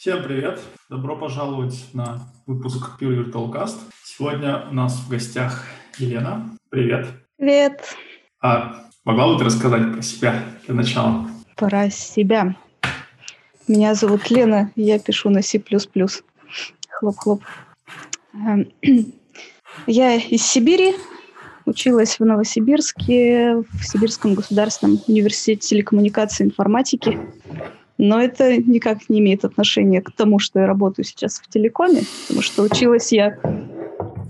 Всем 0.00 0.22
привет! 0.22 0.58
Добро 0.88 1.14
пожаловать 1.14 1.90
на 1.92 2.26
выпуск 2.46 2.98
Pure 2.98 3.30
Virtual 3.30 3.52
Cast. 3.52 3.76
Сегодня 4.02 4.66
у 4.70 4.72
нас 4.72 4.94
в 4.98 5.10
гостях 5.10 5.66
Елена. 5.98 6.56
Привет! 6.70 7.08
Привет! 7.36 7.82
А 8.40 8.86
могла 9.04 9.30
бы 9.30 9.38
ты 9.38 9.44
рассказать 9.44 9.92
про 9.92 10.00
себя 10.00 10.42
для 10.64 10.74
начала? 10.74 11.28
Про 11.54 11.90
себя. 11.90 12.56
Меня 13.68 13.94
зовут 13.94 14.30
Лена, 14.30 14.72
я 14.74 14.98
пишу 14.98 15.28
на 15.28 15.42
C++. 15.42 15.62
Хлоп-хлоп. 16.88 17.42
Эм, 18.32 18.72
я 19.86 20.14
из 20.14 20.46
Сибири, 20.46 20.94
училась 21.66 22.18
в 22.18 22.24
Новосибирске, 22.24 23.56
в 23.56 23.84
Сибирском 23.84 24.32
государственном 24.32 24.98
университете 25.06 25.68
телекоммуникации 25.68 26.44
и 26.44 26.46
информатики. 26.46 27.20
Но 28.02 28.18
это 28.18 28.56
никак 28.56 29.10
не 29.10 29.18
имеет 29.18 29.44
отношения 29.44 30.00
к 30.00 30.10
тому, 30.10 30.38
что 30.38 30.58
я 30.58 30.66
работаю 30.66 31.04
сейчас 31.04 31.38
в 31.38 31.48
телекоме, 31.50 32.00
потому 32.22 32.40
что 32.40 32.62
училась 32.62 33.12
я 33.12 33.38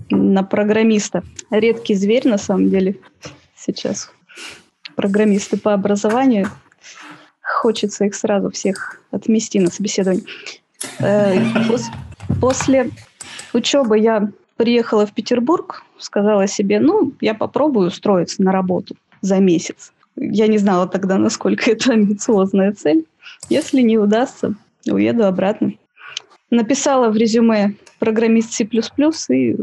на 0.09 0.43
программиста. 0.43 1.23
Редкий 1.49 1.95
зверь, 1.95 2.27
на 2.27 2.37
самом 2.37 2.69
деле, 2.69 2.97
сейчас. 3.55 4.11
Программисты 4.97 5.55
по 5.55 5.73
образованию. 5.73 6.49
Хочется 7.39 8.03
их 8.03 8.13
сразу 8.13 8.51
всех 8.51 9.01
отмести 9.09 9.57
на 9.61 9.71
собеседование. 9.71 10.25
Э, 10.99 11.39
после 12.41 12.91
учебы 13.53 13.99
я 13.99 14.31
приехала 14.57 15.05
в 15.05 15.13
Петербург, 15.13 15.85
сказала 15.97 16.45
себе, 16.45 16.81
ну, 16.81 17.13
я 17.21 17.33
попробую 17.33 17.87
устроиться 17.87 18.43
на 18.43 18.51
работу 18.51 18.97
за 19.21 19.37
месяц. 19.37 19.93
Я 20.17 20.47
не 20.47 20.57
знала 20.57 20.89
тогда, 20.89 21.17
насколько 21.17 21.71
это 21.71 21.93
амбициозная 21.93 22.73
цель. 22.73 23.05
Если 23.49 23.81
не 23.81 23.97
удастся, 23.97 24.55
уеду 24.87 25.25
обратно. 25.25 25.73
Написала 26.49 27.09
в 27.09 27.15
резюме 27.15 27.75
программист 27.99 28.53
C++ 28.53 28.67
и 29.29 29.55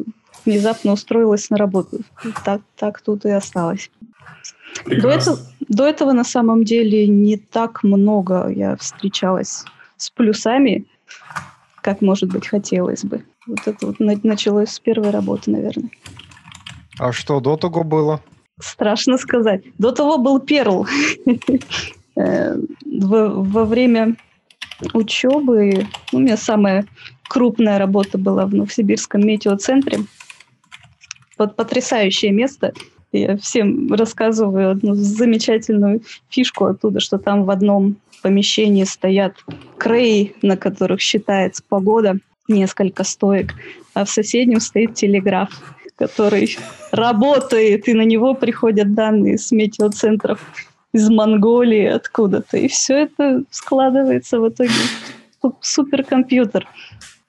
внезапно 0.44 0.92
устроилась 0.92 1.50
на 1.50 1.56
работу. 1.56 2.00
Так, 2.44 2.62
так 2.76 3.00
тут 3.00 3.24
и 3.24 3.30
осталось. 3.30 3.90
До 4.86 5.08
этого, 5.10 5.38
до 5.60 5.86
этого 5.86 6.12
на 6.12 6.24
самом 6.24 6.64
деле 6.64 7.06
не 7.06 7.36
так 7.36 7.82
много 7.82 8.48
я 8.48 8.76
встречалась 8.76 9.64
с 9.96 10.10
плюсами, 10.10 10.86
как, 11.82 12.00
может 12.00 12.30
быть, 12.30 12.46
хотелось 12.46 13.04
бы. 13.04 13.24
Вот 13.46 13.60
это 13.66 13.86
вот 13.86 13.96
началось 13.98 14.70
с 14.70 14.80
первой 14.80 15.10
работы, 15.10 15.50
наверное. 15.50 15.90
А 16.98 17.12
что 17.12 17.40
до 17.40 17.56
того 17.56 17.84
было? 17.84 18.20
Страшно 18.60 19.18
сказать. 19.18 19.62
До 19.78 19.92
того 19.92 20.18
был 20.18 20.40
Перл. 20.40 20.86
Э, 22.18 22.56
во 22.84 23.64
время 23.64 24.16
учебы 24.92 25.86
у 26.12 26.18
меня 26.18 26.36
самая 26.36 26.84
крупная 27.28 27.78
работа 27.78 28.18
была 28.18 28.46
в 28.46 28.54
Новосибирском 28.54 29.20
метеоцентре. 29.20 30.00
Вот 31.36 31.54
потрясающее 31.54 32.32
место. 32.32 32.72
Я 33.12 33.36
всем 33.38 33.92
рассказываю 33.92 34.72
одну 34.72 34.94
замечательную 34.94 36.02
фишку 36.28 36.66
оттуда, 36.66 37.00
что 37.00 37.18
там 37.18 37.44
в 37.44 37.50
одном 37.50 37.96
помещении 38.22 38.84
стоят 38.84 39.34
крей, 39.78 40.34
на 40.42 40.56
которых 40.56 41.00
считается 41.00 41.62
погода 41.66 42.18
несколько 42.48 43.04
стоек, 43.04 43.54
а 43.94 44.04
в 44.04 44.10
соседнем 44.10 44.60
стоит 44.60 44.94
телеграф, 44.94 45.50
который 45.96 46.56
работает, 46.90 47.88
и 47.88 47.94
на 47.94 48.02
него 48.02 48.34
приходят 48.34 48.94
данные 48.94 49.38
с 49.38 49.52
метеоцентров 49.52 50.40
из 50.92 51.08
Монголии 51.08 51.86
откуда-то. 51.86 52.56
И 52.56 52.68
все 52.68 53.04
это 53.04 53.44
складывается 53.50 54.40
в 54.40 54.48
итоге 54.48 54.70
в 55.42 55.52
суперкомпьютер. 55.60 56.66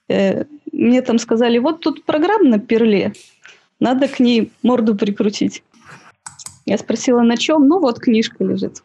Э, 0.08 0.46
мне 0.72 1.02
там 1.02 1.20
сказали, 1.20 1.58
вот 1.60 1.82
тут 1.82 2.06
программа 2.06 2.50
на 2.50 2.60
перле, 2.60 3.14
надо 3.80 4.08
к 4.08 4.20
ней 4.20 4.52
морду 4.64 4.96
прикрутить. 4.96 5.64
Я 6.66 6.78
спросила, 6.78 7.22
на 7.22 7.38
чем? 7.38 7.68
Ну, 7.68 7.80
вот 7.80 8.00
книжка 8.00 8.44
лежит. 8.44 8.84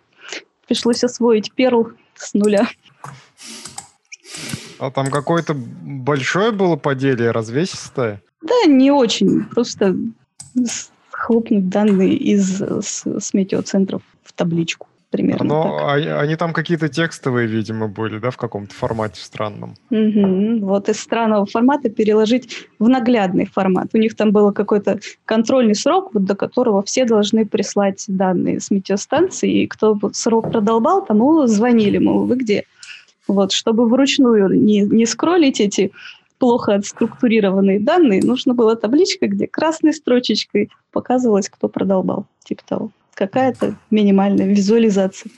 Пришлось 0.66 1.04
освоить 1.04 1.52
перл 1.52 1.92
с 2.14 2.34
нуля. 2.34 2.68
А 4.78 4.90
там 4.90 5.10
какое-то 5.10 5.54
большое 5.54 6.50
было 6.50 6.76
поделие, 6.76 7.30
развесистое? 7.30 8.22
Да, 8.42 8.64
не 8.66 8.90
очень. 8.90 9.44
Просто 9.44 9.96
хлопнуть 11.10 11.68
данные 11.68 12.14
из 12.14 12.60
с, 12.60 13.04
с 13.06 13.34
метеоцентров 13.34 14.02
в 14.24 14.32
табличку 14.32 14.88
примерно. 15.14 15.44
Но 15.44 15.78
так. 15.78 16.22
Они 16.22 16.34
там 16.34 16.52
какие-то 16.52 16.88
текстовые, 16.88 17.46
видимо, 17.46 17.86
были, 17.86 18.18
да, 18.18 18.30
в 18.30 18.36
каком-то 18.36 18.74
формате 18.74 19.20
странном. 19.22 19.76
Угу. 19.90 20.66
Вот 20.66 20.88
из 20.88 21.00
странного 21.00 21.46
формата 21.46 21.88
переложить 21.88 22.66
в 22.80 22.88
наглядный 22.88 23.46
формат. 23.46 23.90
У 23.92 23.98
них 23.98 24.16
там 24.16 24.32
был 24.32 24.52
какой-то 24.52 24.98
контрольный 25.24 25.76
срок, 25.76 26.10
вот 26.14 26.24
до 26.24 26.34
которого 26.34 26.82
все 26.82 27.04
должны 27.04 27.46
прислать 27.46 28.04
данные 28.08 28.58
с 28.58 28.72
метеостанции, 28.72 29.62
и 29.62 29.66
кто 29.68 29.96
срок 30.12 30.50
продолбал, 30.50 31.06
тому 31.06 31.46
звонили, 31.46 31.98
мол, 31.98 32.24
вы 32.24 32.34
где? 32.34 32.64
Вот, 33.28 33.52
чтобы 33.52 33.88
вручную 33.88 34.48
не, 34.60 34.80
не 34.80 35.06
скроллить 35.06 35.60
эти 35.60 35.92
плохо 36.38 36.74
отструктурированные 36.74 37.78
данные, 37.78 38.20
нужно 38.24 38.52
было 38.52 38.74
табличка, 38.74 39.28
где 39.28 39.46
красной 39.46 39.94
строчечкой 39.94 40.70
показывалось, 40.90 41.48
кто 41.48 41.68
продолбал. 41.68 42.26
Типа 42.44 42.62
того. 42.66 42.90
Какая-то 43.14 43.76
минимальная 43.90 44.46
визуализация. 44.46 45.30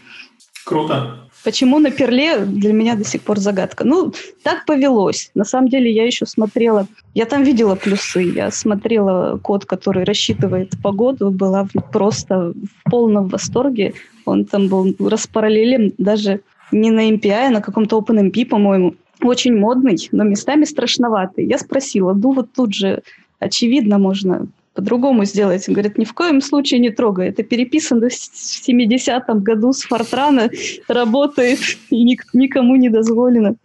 Круто. 0.64 1.26
Почему 1.44 1.78
на 1.78 1.92
перле 1.92 2.40
для 2.40 2.72
меня 2.72 2.96
до 2.96 3.04
сих 3.04 3.22
пор 3.22 3.38
загадка. 3.38 3.84
Ну, 3.84 4.12
так 4.42 4.64
повелось. 4.64 5.30
На 5.34 5.44
самом 5.44 5.68
деле 5.68 5.92
я 5.92 6.04
еще 6.04 6.26
смотрела, 6.26 6.88
я 7.14 7.24
там 7.24 7.44
видела 7.44 7.76
плюсы, 7.76 8.22
я 8.22 8.50
смотрела 8.50 9.38
код, 9.38 9.64
который 9.64 10.02
рассчитывает 10.02 10.72
погоду, 10.82 11.30
была 11.30 11.68
просто 11.92 12.52
в 12.52 12.90
полном 12.90 13.28
восторге. 13.28 13.94
Он 14.24 14.44
там 14.44 14.66
был 14.66 14.92
распараллелен 14.98 15.92
даже 15.98 16.40
не 16.72 16.90
на 16.90 17.08
MPI, 17.10 17.46
а 17.46 17.50
на 17.50 17.60
каком-то 17.60 17.98
OpenMP, 17.98 18.46
по-моему. 18.46 18.96
Очень 19.22 19.56
модный, 19.56 19.96
но 20.10 20.24
местами 20.24 20.64
страшноватый. 20.64 21.46
Я 21.46 21.58
спросила, 21.58 22.12
ну 22.12 22.32
вот 22.32 22.48
тут 22.52 22.74
же 22.74 23.02
очевидно 23.38 23.98
можно 23.98 24.48
по-другому 24.76 25.24
сделать. 25.24 25.68
Он 25.68 25.74
говорит, 25.74 25.98
ни 25.98 26.04
в 26.04 26.12
коем 26.12 26.40
случае 26.40 26.80
не 26.80 26.90
трогай. 26.90 27.30
Это 27.30 27.42
переписано 27.42 28.08
в 28.08 28.12
70-м 28.12 29.42
году 29.42 29.72
с 29.72 29.82
Фортрана, 29.82 30.50
работает 30.86 31.58
и 31.90 32.04
ник- 32.04 32.26
никому 32.34 32.76
не 32.76 32.90
дозволено 32.90 33.56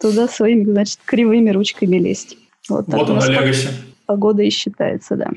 туда 0.00 0.28
своими, 0.28 0.64
значит, 0.64 0.98
кривыми 1.04 1.50
ручками 1.50 1.96
лезть. 1.96 2.36
Вот, 2.68 2.86
вот 2.88 3.10
она, 3.10 3.26
Легаси. 3.26 3.68
Погода 4.06 4.42
и 4.42 4.50
считается, 4.50 5.16
да. 5.16 5.30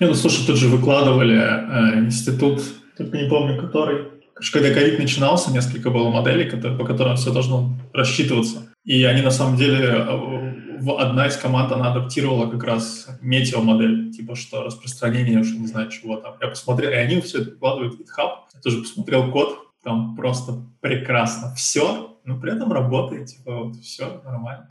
Не, 0.00 0.06
ну 0.06 0.14
слушай, 0.14 0.46
тут 0.46 0.56
же 0.56 0.68
выкладывали 0.68 1.36
э, 1.36 2.00
институт, 2.00 2.62
только 2.96 3.16
не 3.16 3.28
помню 3.28 3.60
который, 3.60 4.08
когда 4.52 4.72
ковид 4.72 4.98
начинался, 4.98 5.52
несколько 5.52 5.90
было 5.90 6.10
моделей, 6.10 6.48
которые, 6.48 6.78
по 6.78 6.84
которым 6.84 7.16
все 7.16 7.32
должно 7.32 7.74
рассчитываться. 7.92 8.68
И 8.84 9.04
они 9.04 9.22
на 9.22 9.30
самом 9.30 9.56
деле, 9.56 9.78
э, 9.84 10.49
одна 10.98 11.26
из 11.26 11.36
команд, 11.36 11.72
она 11.72 11.92
адаптировала 11.92 12.50
как 12.50 12.64
раз 12.64 13.08
метеомодель, 13.20 14.12
типа 14.12 14.34
что 14.34 14.62
распространение, 14.62 15.34
я 15.34 15.40
уже 15.40 15.56
не 15.56 15.66
знаю 15.66 15.90
чего 15.90 16.16
там. 16.16 16.34
Я 16.40 16.48
посмотрел, 16.48 16.90
и 16.90 16.94
они 16.94 17.20
все 17.20 17.42
это 17.42 17.50
выкладывают 17.50 17.94
в 17.94 18.00
GitHub. 18.00 18.30
Я 18.54 18.60
тоже 18.60 18.78
посмотрел 18.78 19.30
код, 19.30 19.58
там 19.82 20.16
просто 20.16 20.64
прекрасно 20.80 21.54
все, 21.54 22.18
но 22.24 22.38
при 22.38 22.54
этом 22.54 22.72
работает, 22.72 23.28
типа 23.28 23.64
вот 23.64 23.76
все 23.76 24.20
нормально. 24.24 24.68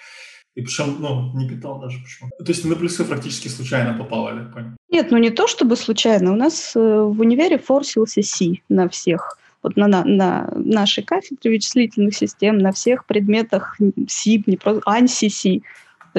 И 0.55 0.61
причем, 0.61 0.97
ну, 0.99 1.31
не 1.35 1.47
питал 1.47 1.79
даже 1.79 1.99
почему. 1.99 2.29
То 2.37 2.51
есть 2.51 2.65
на 2.65 2.75
плюсы 2.75 3.05
практически 3.05 3.47
случайно 3.47 3.97
попало, 3.97 4.29
я 4.29 4.43
понял? 4.45 4.71
Нет, 4.89 5.11
ну 5.11 5.17
не 5.17 5.29
то 5.29 5.47
чтобы 5.47 5.75
случайно. 5.75 6.33
У 6.33 6.35
нас 6.35 6.75
э, 6.75 6.79
в 6.79 7.19
универе 7.21 7.57
форсился 7.57 8.21
C 8.23 8.55
на 8.67 8.89
всех 8.89 9.37
вот 9.61 9.75
на, 9.75 9.87
на, 9.87 10.03
на 10.03 10.49
нашей 10.55 11.03
кафедре 11.03 11.51
вычислительных 11.51 12.15
систем, 12.15 12.57
на 12.57 12.71
всех 12.71 13.05
предметах 13.05 13.77
СИП, 14.07 14.47
не 14.47 14.57
просто 14.57 14.81
ANSI-C, 14.89 15.61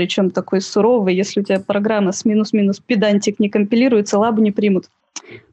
причем 0.01 0.31
такой 0.31 0.63
суровый, 0.63 1.15
если 1.15 1.41
у 1.41 1.45
тебя 1.45 1.61
программа 1.61 2.13
с 2.13 2.25
минус-минус 2.25 2.81
педантик 2.81 3.39
не 3.39 3.51
компилируется, 3.51 4.19
лабу 4.19 4.41
не 4.41 4.51
примут. 4.51 4.87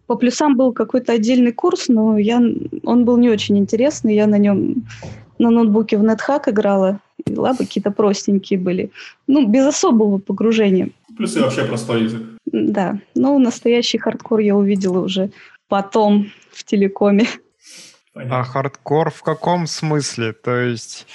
По 0.05 0.15
плюсам 0.15 0.55
был 0.55 0.71
какой-то 0.71 1.11
отдельный 1.11 1.51
курс, 1.51 1.89
но 1.89 2.17
я, 2.17 2.41
он 2.85 3.03
был 3.03 3.17
не 3.17 3.29
очень 3.29 3.57
интересный, 3.57 4.15
я 4.15 4.25
на 4.25 4.37
нем 4.37 4.87
на 5.37 5.49
ноутбуке 5.49 5.97
в 5.97 6.03
NetHack 6.05 6.51
играла, 6.51 7.01
и 7.25 7.35
лабы 7.35 7.65
какие-то 7.65 7.91
простенькие 7.91 8.57
были. 8.57 8.89
Ну, 9.27 9.45
без 9.45 9.65
особого 9.65 10.17
погружения. 10.17 10.91
Плюсы 11.17 11.41
вообще 11.41 11.65
простой 11.65 12.03
язык. 12.03 12.21
Да, 12.45 12.99
но 13.15 13.37
настоящий 13.39 13.97
хардкор 13.97 14.39
я 14.39 14.55
увидела 14.55 15.01
уже 15.01 15.31
потом 15.67 16.31
в 16.53 16.63
телекоме. 16.63 17.25
Понятно. 18.13 18.39
А 18.39 18.43
хардкор 18.45 19.11
в 19.11 19.23
каком 19.23 19.67
смысле? 19.67 20.31
То 20.31 20.55
есть 20.55 21.05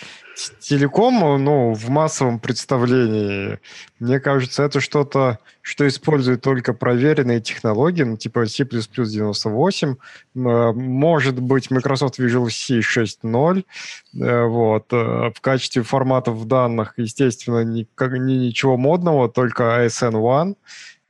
телеком, 0.61 1.43
ну, 1.43 1.73
в 1.75 1.89
массовом 1.89 2.39
представлении, 2.39 3.59
мне 3.99 4.21
кажется, 4.21 4.63
это 4.63 4.81
что-то, 4.81 5.39
что 5.61 5.87
использует 5.87 6.43
только 6.43 6.73
проверенные 6.73 7.41
технологии, 7.41 8.03
ну, 8.03 8.17
типа 8.17 8.47
C++ 8.47 8.65
98, 8.65 9.97
может 10.35 11.41
быть, 11.41 11.71
Microsoft 11.71 12.19
Visual 12.19 12.51
C 12.51 12.81
6.0, 12.81 13.65
э, 14.15 14.45
вот. 14.45 14.93
Э, 14.93 15.31
в 15.35 15.41
качестве 15.41 15.83
форматов 15.83 16.47
данных, 16.47 16.95
естественно, 16.97 17.65
ни, 17.65 17.87
ничего 17.99 18.77
модного, 18.77 19.29
только 19.29 19.85
ASN 19.85 20.13
One, 20.13 20.57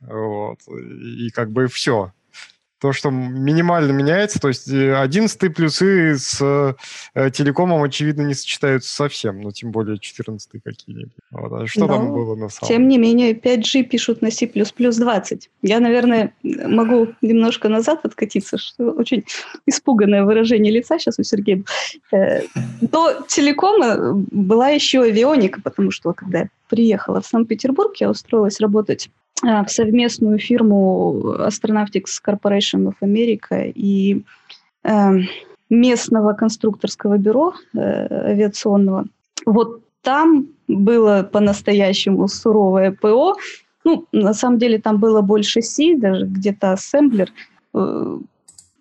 вот. 0.01 0.59
И 0.67 1.29
как 1.29 1.51
бы 1.51 1.67
все 1.67 2.11
то, 2.83 2.91
что 2.91 3.11
минимально 3.11 3.93
меняется, 3.93 4.41
то 4.41 4.49
есть 4.49 4.67
11 4.69 5.55
плюсы 5.55 6.17
с 6.17 6.75
э, 7.15 7.31
телекомом, 7.31 7.81
очевидно, 7.81 8.23
не 8.23 8.33
сочетаются 8.33 8.93
совсем, 8.93 9.39
ну, 9.39 9.53
тем 9.53 9.71
более 9.71 9.97
14 9.97 10.61
какие-нибудь. 10.61 11.13
Вот. 11.31 11.61
А 11.61 11.65
что 11.65 11.79
Но, 11.79 11.87
там 11.87 12.11
было 12.11 12.35
на 12.35 12.49
самом 12.49 12.67
Тем 12.67 12.89
не 12.89 12.97
менее, 12.97 13.31
5G 13.35 13.83
пишут 13.83 14.21
на 14.21 14.31
C++ 14.31 14.51
20. 14.53 15.49
Я, 15.61 15.79
наверное, 15.79 16.33
могу 16.43 17.07
немножко 17.21 17.69
назад 17.69 18.01
откатиться, 18.03 18.57
что 18.57 18.91
очень 18.91 19.23
испуганное 19.65 20.25
выражение 20.25 20.73
лица 20.73 20.99
сейчас 20.99 21.17
у 21.19 21.23
Сергея. 21.23 21.63
Э, 22.11 22.41
до 22.81 23.25
телекома 23.29 24.13
была 24.29 24.71
еще 24.71 25.03
авионика, 25.03 25.61
потому 25.61 25.89
что 25.91 26.11
когда 26.11 26.49
приехала 26.69 27.21
в 27.21 27.25
Санкт-Петербург, 27.25 27.95
я 27.97 28.09
устроилась 28.09 28.59
работать 28.59 29.09
а, 29.41 29.63
в 29.63 29.71
совместную 29.71 30.39
фирму 30.39 31.35
Astronautics 31.39 32.21
Corporation 32.25 32.87
of 32.87 32.95
America 33.01 33.71
и 33.73 34.23
э, 34.83 35.11
местного 35.69 36.33
конструкторского 36.33 37.17
бюро 37.17 37.53
э, 37.73 38.29
авиационного. 38.31 39.05
Вот 39.45 39.81
там 40.01 40.47
было 40.67 41.27
по-настоящему 41.29 42.27
суровое 42.27 42.91
ПО. 42.91 43.35
Ну, 43.83 44.05
на 44.11 44.33
самом 44.33 44.59
деле 44.59 44.79
там 44.79 44.97
было 44.97 45.21
больше 45.21 45.61
Си, 45.61 45.95
даже 45.95 46.25
где-то 46.25 46.73
ассемблер. 46.73 47.29
Э, 47.73 48.17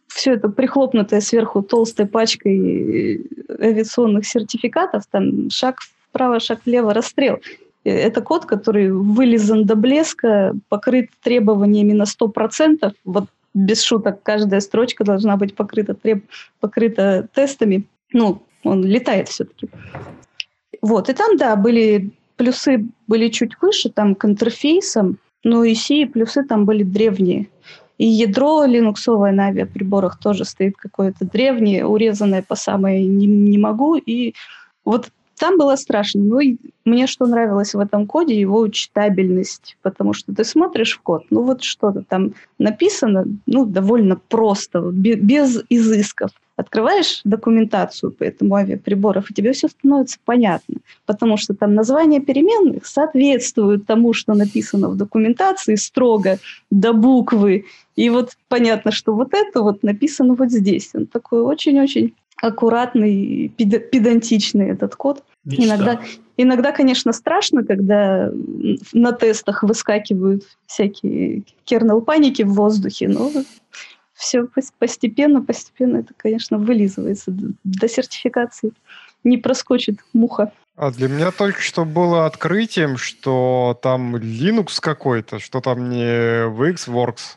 все 0.08 0.34
это 0.34 0.48
прихлопнутое 0.48 1.20
сверху 1.20 1.62
толстой 1.62 2.06
пачкой 2.06 3.26
авиационных 3.48 4.26
сертификатов, 4.26 5.06
там 5.10 5.50
шаг 5.50 5.78
вправо, 6.08 6.38
шаг 6.38 6.60
влево, 6.66 6.92
расстрел. 6.92 7.40
Это 7.84 8.20
код, 8.20 8.46
который 8.46 8.90
вылизан 8.90 9.64
до 9.64 9.74
блеска, 9.74 10.54
покрыт 10.68 11.10
требованиями 11.22 11.92
на 11.92 12.04
100%. 12.04 12.92
Вот 13.04 13.24
без 13.54 13.82
шуток, 13.82 14.22
каждая 14.22 14.60
строчка 14.60 15.04
должна 15.04 15.36
быть 15.36 15.54
покрыта, 15.54 15.94
треб... 15.94 16.24
покрыта 16.60 17.28
тестами. 17.34 17.84
Ну, 18.12 18.42
он 18.62 18.84
летает 18.84 19.28
все-таки. 19.28 19.68
Вот, 20.80 21.08
и 21.08 21.12
там, 21.12 21.36
да, 21.36 21.56
были 21.56 22.10
плюсы 22.36 22.86
были 23.06 23.28
чуть 23.28 23.60
выше, 23.60 23.90
там 23.90 24.14
к 24.14 24.24
интерфейсам, 24.24 25.18
но 25.44 25.64
и 25.64 25.74
C 25.74 26.06
плюсы 26.06 26.44
там 26.44 26.64
были 26.64 26.82
древние. 26.82 27.48
И 27.98 28.06
ядро 28.06 28.64
линуксовое 28.64 29.32
на 29.32 29.46
авиаприборах 29.46 30.18
тоже 30.18 30.44
стоит 30.44 30.76
какое-то 30.76 31.24
древнее, 31.24 31.86
урезанное 31.86 32.42
по 32.42 32.56
самое 32.56 33.06
не, 33.06 33.26
не 33.26 33.58
могу. 33.58 33.96
И 33.96 34.34
вот 34.84 35.10
там 35.42 35.58
было 35.58 35.74
страшно. 35.74 36.22
Ну, 36.22 36.38
и 36.38 36.56
мне 36.84 37.08
что 37.08 37.26
нравилось 37.26 37.74
в 37.74 37.80
этом 37.80 38.06
коде, 38.06 38.38
его 38.38 38.68
читабельность, 38.68 39.76
потому 39.82 40.12
что 40.12 40.32
ты 40.32 40.44
смотришь 40.44 40.94
в 40.96 41.00
код, 41.00 41.24
ну 41.30 41.42
вот 41.42 41.64
что-то 41.64 42.04
там 42.08 42.34
написано, 42.58 43.24
ну, 43.46 43.66
довольно 43.66 44.14
просто, 44.14 44.80
без 44.92 45.64
изысков. 45.68 46.30
Открываешь 46.54 47.22
документацию 47.24 48.12
по 48.12 48.22
этому 48.22 48.54
авиаприборов, 48.54 49.30
и 49.30 49.34
тебе 49.34 49.52
все 49.52 49.66
становится 49.66 50.18
понятно, 50.24 50.76
потому 51.06 51.36
что 51.36 51.54
там 51.54 51.74
названия 51.74 52.20
переменных 52.20 52.86
соответствуют 52.86 53.84
тому, 53.84 54.12
что 54.12 54.34
написано 54.34 54.90
в 54.90 54.96
документации 54.96 55.74
строго 55.74 56.38
до 56.70 56.92
буквы. 56.92 57.64
И 57.96 58.10
вот 58.10 58.36
понятно, 58.48 58.92
что 58.92 59.12
вот 59.12 59.34
это 59.34 59.62
вот 59.62 59.82
написано 59.82 60.34
вот 60.34 60.52
здесь. 60.52 60.90
Он 60.94 61.06
такой 61.06 61.42
очень-очень 61.42 62.14
аккуратный, 62.42 63.48
педантичный 63.56 64.70
этот 64.70 64.96
код. 64.96 65.22
Иногда, 65.44 66.00
иногда, 66.36 66.72
конечно, 66.72 67.12
страшно, 67.12 67.64
когда 67.64 68.30
на 68.92 69.12
тестах 69.12 69.62
выскакивают 69.62 70.42
всякие 70.66 71.44
кернел-паники 71.64 72.42
в 72.42 72.52
воздухе, 72.54 73.08
но 73.08 73.30
все 74.12 74.48
постепенно, 74.78 75.40
постепенно 75.40 75.98
это, 75.98 76.14
конечно, 76.16 76.58
вылизывается. 76.58 77.32
До 77.62 77.88
сертификации 77.88 78.72
не 79.22 79.38
проскочит 79.38 80.00
муха. 80.12 80.52
А 80.74 80.90
для 80.90 81.08
меня 81.08 81.30
только 81.30 81.60
что 81.60 81.84
было 81.84 82.26
открытием, 82.26 82.96
что 82.96 83.78
там 83.82 84.16
Linux 84.16 84.80
какой-то, 84.80 85.38
что 85.38 85.60
там 85.60 85.90
не 85.90 86.48
VxWorks, 86.48 87.36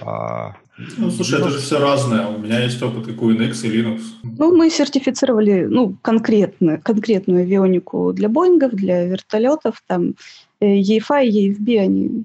а 0.00 0.56
ну, 0.98 1.10
слушай, 1.10 1.38
это 1.38 1.48
же 1.48 1.58
все 1.58 1.78
разное. 1.78 2.26
У 2.26 2.38
меня 2.38 2.60
есть 2.60 2.82
опыт 2.82 3.08
и 3.08 3.12
QNX, 3.12 3.66
и 3.66 3.70
Linux. 3.70 4.02
Ну, 4.22 4.54
мы 4.54 4.70
сертифицировали 4.70 5.64
ну, 5.64 5.96
конкретно, 6.02 6.78
конкретную 6.78 7.42
авионику 7.42 8.12
для 8.12 8.28
Боингов, 8.28 8.72
для 8.72 9.06
вертолетов. 9.06 9.82
Там 9.86 10.14
EFI, 10.60 11.28
EFB, 11.28 11.78
они 11.78 12.24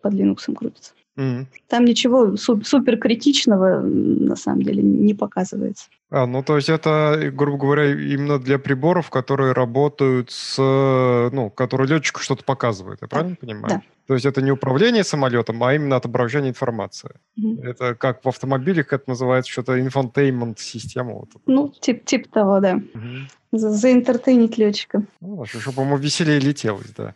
под 0.00 0.14
Linux 0.14 0.54
крутятся. 0.54 0.92
Mm-hmm. 1.18 1.46
Там 1.66 1.84
ничего 1.84 2.36
супер 2.36 2.96
критичного 2.96 3.80
на 3.80 4.36
самом 4.36 4.62
деле 4.62 4.82
не 4.82 5.14
показывается. 5.14 5.86
А, 6.10 6.26
ну 6.26 6.44
то 6.44 6.56
есть 6.56 6.68
это, 6.68 7.32
грубо 7.34 7.58
говоря, 7.58 7.90
именно 7.90 8.38
для 8.38 8.58
приборов, 8.58 9.10
которые 9.10 9.52
работают 9.52 10.30
с, 10.30 10.56
ну, 10.56 11.50
которые 11.50 11.88
летчику 11.88 12.20
что-то 12.20 12.44
показывают, 12.44 13.00
я 13.02 13.08
да. 13.08 13.16
правильно 13.16 13.36
понимаю? 13.36 13.68
Да. 13.68 13.82
То 14.06 14.14
есть 14.14 14.24
это 14.24 14.40
не 14.40 14.52
управление 14.52 15.04
самолетом, 15.04 15.62
а 15.62 15.74
именно 15.74 15.96
отображение 15.96 16.50
информации. 16.50 17.10
Mm-hmm. 17.38 17.64
Это 17.64 17.94
как 17.96 18.24
в 18.24 18.28
автомобилях 18.28 18.92
это 18.92 19.04
называется 19.08 19.50
что-то 19.50 19.76
infotainment 19.76 20.54
система. 20.58 21.14
Вот 21.14 21.30
ну, 21.46 21.74
тип, 21.80 22.04
тип 22.04 22.30
того, 22.30 22.60
да. 22.60 22.76
Mm-hmm. 22.76 23.20
За, 23.50 23.70
заинтертейнить 23.70 24.56
летчика. 24.56 25.02
Ну, 25.20 25.44
чтобы 25.46 25.82
ему 25.82 25.96
веселее 25.96 26.38
летелось, 26.38 26.92
да. 26.96 27.14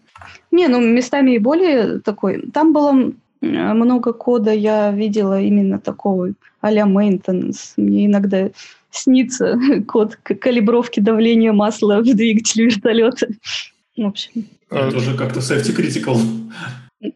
Не, 0.50 0.66
ну 0.66 0.80
местами 0.80 1.36
и 1.36 1.38
более 1.38 2.00
такой. 2.00 2.50
Там 2.50 2.72
было 2.72 3.12
много 3.42 4.12
кода 4.12 4.52
я 4.52 4.92
видела 4.92 5.40
именно 5.40 5.78
такого 5.78 6.32
а-ля 6.60 6.84
maintenance. 6.84 7.74
Мне 7.76 8.06
иногда 8.06 8.50
снится 8.90 9.58
код 9.88 10.16
калибровки 10.16 11.00
давления 11.00 11.52
масла 11.52 12.00
в 12.00 12.04
двигателе 12.04 12.66
вертолета. 12.66 13.28
В 13.96 14.06
общем. 14.06 14.46
Это 14.70 14.96
уже 14.96 15.16
как-то 15.16 15.40
safety 15.40 15.76
critical. 15.76 16.18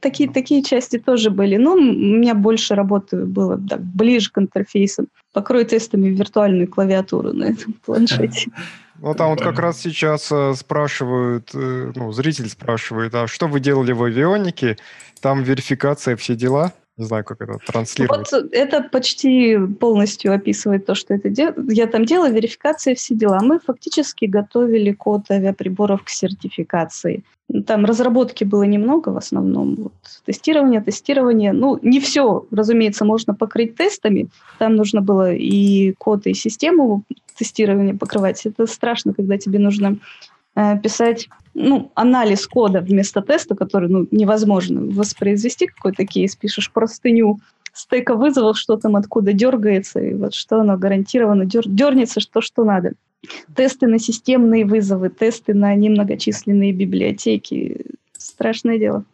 Такие, 0.00 0.28
такие 0.28 0.62
части 0.64 0.98
тоже 0.98 1.30
были. 1.30 1.56
Но 1.56 1.74
у 1.74 1.80
меня 1.80 2.34
больше 2.34 2.74
работы 2.74 3.24
было 3.24 3.56
так, 3.56 3.82
ближе 3.82 4.30
к 4.32 4.38
интерфейсам. 4.38 5.06
Покрой 5.32 5.64
тестами 5.64 6.08
виртуальную 6.08 6.68
клавиатуру 6.68 7.32
на 7.32 7.44
этом 7.44 7.72
планшете. 7.86 8.50
Ну, 8.98 9.14
там 9.14 9.30
вот 9.30 9.40
как 9.40 9.58
раз 9.58 9.80
сейчас 9.80 10.30
э, 10.30 10.54
спрашивают, 10.54 11.50
э, 11.54 11.92
ну, 11.94 12.12
зритель 12.12 12.48
спрашивает, 12.48 13.14
а 13.14 13.26
что 13.26 13.46
вы 13.46 13.60
делали 13.60 13.92
в 13.92 14.02
авионике? 14.02 14.78
Там 15.20 15.42
верификация, 15.42 16.16
все 16.16 16.34
дела? 16.34 16.72
Не 16.96 17.04
знаю, 17.04 17.24
как 17.24 17.42
это 17.42 17.58
транслировать. 17.66 18.32
Вот 18.32 18.48
это 18.52 18.82
почти 18.82 19.58
полностью 19.80 20.32
описывает 20.32 20.86
то, 20.86 20.94
что 20.94 21.12
это 21.12 21.28
дел... 21.28 21.52
я 21.68 21.86
там 21.86 22.06
делала, 22.06 22.30
верификация, 22.30 22.94
все 22.94 23.14
дела. 23.14 23.40
Мы 23.42 23.60
фактически 23.60 24.24
готовили 24.24 24.92
код 24.92 25.30
авиаприборов 25.30 26.04
к 26.04 26.08
сертификации. 26.08 27.22
Там 27.66 27.84
разработки 27.84 28.44
было 28.44 28.62
немного 28.62 29.10
в 29.10 29.18
основном. 29.18 29.74
Вот, 29.74 29.92
тестирование, 30.24 30.80
тестирование. 30.80 31.52
Ну, 31.52 31.78
не 31.82 32.00
все, 32.00 32.46
разумеется, 32.50 33.04
можно 33.04 33.34
покрыть 33.34 33.76
тестами. 33.76 34.28
Там 34.58 34.74
нужно 34.74 35.02
было 35.02 35.32
и 35.32 35.92
код, 35.92 36.26
и 36.26 36.32
систему 36.34 37.04
тестирования 37.36 37.94
покрывать. 37.94 38.46
Это 38.46 38.66
страшно, 38.66 39.12
когда 39.12 39.36
тебе 39.36 39.58
нужно 39.58 39.98
э, 40.56 40.78
писать 40.80 41.28
ну, 41.54 41.90
анализ 41.94 42.46
кода 42.46 42.80
вместо 42.80 43.22
теста, 43.22 43.54
который 43.54 43.88
ну, 43.88 44.06
невозможно 44.10 44.80
воспроизвести, 44.82 45.66
какой-то 45.66 46.04
кейс, 46.04 46.36
пишешь 46.36 46.70
простыню 46.70 47.38
стека 47.72 48.14
вызовов, 48.14 48.58
что 48.58 48.76
там 48.76 48.96
откуда 48.96 49.32
дергается, 49.32 50.00
и 50.00 50.14
вот 50.14 50.34
что 50.34 50.60
оно 50.60 50.76
гарантированно 50.76 51.44
дер, 51.44 51.64
дернется, 51.66 52.20
что 52.20 52.40
что 52.40 52.64
надо. 52.64 52.92
Тесты 53.54 53.86
на 53.86 53.98
системные 53.98 54.64
вызовы, 54.64 55.10
тесты 55.10 55.54
на 55.54 55.74
немногочисленные 55.74 56.72
библиотеки. 56.72 57.86
Страшное 58.16 58.78
дело. 58.78 59.04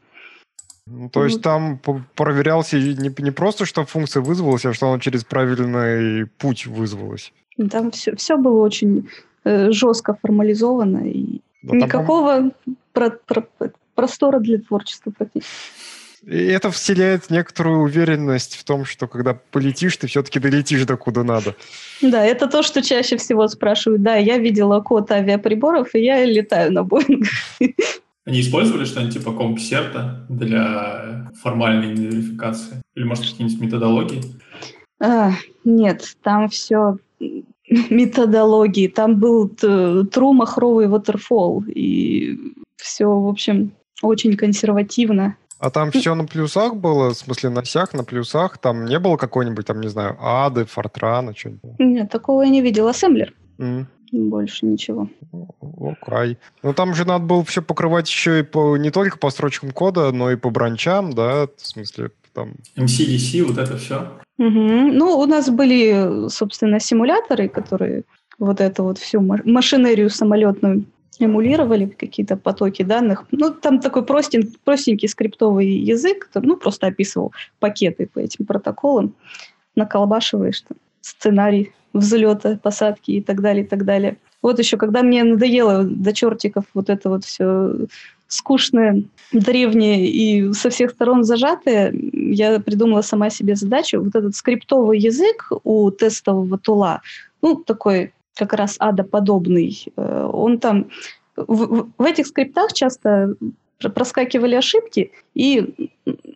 Ну, 0.87 1.09
то 1.09 1.25
есть 1.25 1.41
там 1.43 1.81
проверялся 2.17 2.77
не, 2.77 3.15
не 3.17 3.31
просто, 3.31 3.67
что 3.67 3.85
функция 3.85 4.21
вызвалась, 4.21 4.67
а 4.67 4.75
что 4.75 4.91
она 4.91 5.01
через 5.01 5.25
правильный 5.25 6.27
путь 6.27 6.67
вызвалась. 6.67 7.33
Там 7.71 7.93
все, 7.93 8.17
все 8.17 8.37
было 8.37 8.65
очень 8.65 9.09
жестко 9.45 10.17
формализовано, 10.21 11.09
и 11.09 11.41
да, 11.63 11.77
Никакого 11.77 12.51
про, 12.93 13.11
про, 13.11 13.47
простора 13.95 14.41
для 14.41 14.59
творчества 14.59 15.13
практически. 15.17 15.53
И 16.25 16.37
это 16.37 16.71
вселяет 16.71 17.31
некоторую 17.31 17.81
уверенность 17.81 18.57
в 18.57 18.65
том, 18.65 18.85
что 18.85 19.09
когда 19.09 19.35
полетишь, 19.51 19.97
ты 19.97 20.07
все-таки 20.07 20.39
долетишь 20.39 20.85
до 20.85 20.97
куда 20.97 21.25
надо. 21.25 21.57
Да, 22.01 22.25
это 22.25 22.47
то, 22.47 22.63
что 22.63 22.81
чаще 22.81 23.17
всего 23.17 23.49
спрашивают. 23.49 24.03
Да, 24.03 24.15
я 24.15 24.39
видела 24.39 24.81
код 24.81 25.11
авиаприборов, 25.11 25.95
и 25.95 26.01
я 26.01 26.25
летаю 26.25 26.73
на 26.73 26.85
Боинг. 26.85 27.27
Они 28.25 28.41
использовали 28.41 28.85
что-нибудь 28.85 29.15
типа 29.15 29.33
компсерта 29.33 30.25
для 30.29 31.33
формальной 31.43 31.93
верификации? 31.93 32.81
Или, 32.95 33.05
может, 33.05 33.25
какие-нибудь 33.25 33.61
методологии? 33.61 34.23
А, 35.01 35.33
нет, 35.65 36.17
там 36.23 36.49
все 36.49 36.99
методологии. 37.91 38.89
Там 38.89 39.19
был 39.19 39.49
true 39.49 40.33
махровый 40.33 40.87
waterfall. 40.87 41.71
И 41.71 42.39
все, 42.77 43.07
в 43.07 43.29
общем, 43.29 43.73
очень 44.03 44.37
консервативно. 44.37 45.37
А 45.59 45.71
там 45.71 45.93
все 45.93 46.15
на 46.17 46.25
плюсах 46.25 46.75
было, 46.75 47.11
в 47.11 47.15
смысле 47.15 47.51
на 47.51 47.65
сях, 47.65 47.95
на 47.95 48.03
плюсах? 48.03 48.59
Там 48.59 48.85
не 48.85 48.99
было 48.99 49.17
какой-нибудь, 49.17 49.65
там, 49.65 49.81
не 49.81 49.89
знаю, 49.89 50.17
ады, 50.21 50.65
фортрана, 50.65 51.37
что-нибудь? 51.37 51.79
Нет, 51.79 52.11
такого 52.11 52.43
я 52.43 52.49
не 52.49 52.61
видел. 52.61 52.89
Ассемблер. 52.89 53.33
Mm. 53.59 53.87
Больше 54.13 54.67
ничего. 54.67 55.09
О, 55.31 55.95
край. 56.03 56.37
Ну, 56.63 56.75
там 56.75 56.95
же 56.95 57.07
надо 57.07 57.25
было 57.25 57.45
все 57.45 57.63
покрывать 57.63 58.09
еще 58.09 58.41
и 58.41 58.43
по, 58.43 58.77
не 58.77 58.91
только 58.91 59.19
по 59.19 59.31
строчкам 59.31 59.71
кода, 59.71 60.11
но 60.11 60.33
и 60.33 60.37
по 60.37 60.51
бранчам, 60.51 61.13
да, 61.13 61.47
в 61.47 61.67
смысле, 61.67 62.11
там... 62.35 62.55
MCDC, 62.77 63.43
вот 63.45 63.59
это 63.59 63.77
все. 63.77 64.19
Угу. 64.39 64.93
Ну, 64.93 65.19
у 65.19 65.27
нас 65.27 65.51
были, 65.51 66.29
собственно, 66.29 66.81
симуляторы, 66.81 67.49
которые 67.49 68.05
вот 68.39 68.61
эту 68.61 68.85
вот 68.85 68.99
всю 68.99 69.21
машинерию 69.21 70.11
самолетную 70.11 70.85
эмулировали, 71.19 71.87
какие-то 71.87 72.37
потоки 72.37 72.83
данных. 72.83 73.25
Ну, 73.31 73.51
там 73.51 73.81
такой 73.81 74.05
простенький, 74.05 74.59
простенький 74.65 75.09
скриптовый 75.09 75.69
язык, 75.69 76.27
который, 76.27 76.47
ну, 76.47 76.57
просто 76.57 76.89
описывал 76.89 77.33
пакеты 77.61 78.09
по 78.13 78.19
этим 78.19 78.47
протоколам, 78.47 79.15
наколбашиваешь 79.77 80.63
там 80.63 80.79
сценарий 81.01 81.73
взлета, 81.93 82.59
посадки 82.63 83.13
и 83.13 83.21
так 83.21 83.41
далее, 83.41 83.65
и 83.65 83.67
так 83.67 83.85
далее. 83.85 84.17
Вот 84.41 84.59
еще, 84.59 84.77
когда 84.77 85.03
мне 85.03 85.23
надоело 85.23 85.85
до 85.85 86.13
чертиков 86.13 86.65
вот 86.75 86.91
это 86.91 87.09
вот 87.11 87.25
все 87.25 87.87
скучное, 88.33 89.03
древнее 89.33 90.07
и 90.09 90.53
со 90.53 90.71
всех 90.71 90.91
сторон 90.91 91.25
зажатое, 91.25 91.93
я 92.13 92.61
придумала 92.61 93.03
сама 93.03 93.31
себе 93.31 93.57
задачу. 93.57 94.01
Вот 94.01 94.15
этот 94.15 94.35
скриптовый 94.35 94.99
язык 94.99 95.51
у 95.65 95.91
тестового 95.91 96.59
тула, 96.59 97.03
ну, 97.43 97.57
такой 97.57 98.13
как 98.35 98.53
раз 98.55 98.77
адоподобный, 98.79 99.85
э, 99.97 100.31
он 100.33 100.59
там... 100.59 100.87
В, 101.35 101.89
в 101.97 102.03
этих 102.03 102.27
скриптах 102.27 102.75
часто 102.75 103.37
проскакивали 103.91 104.55
ошибки 104.55 105.13
и 105.35 105.91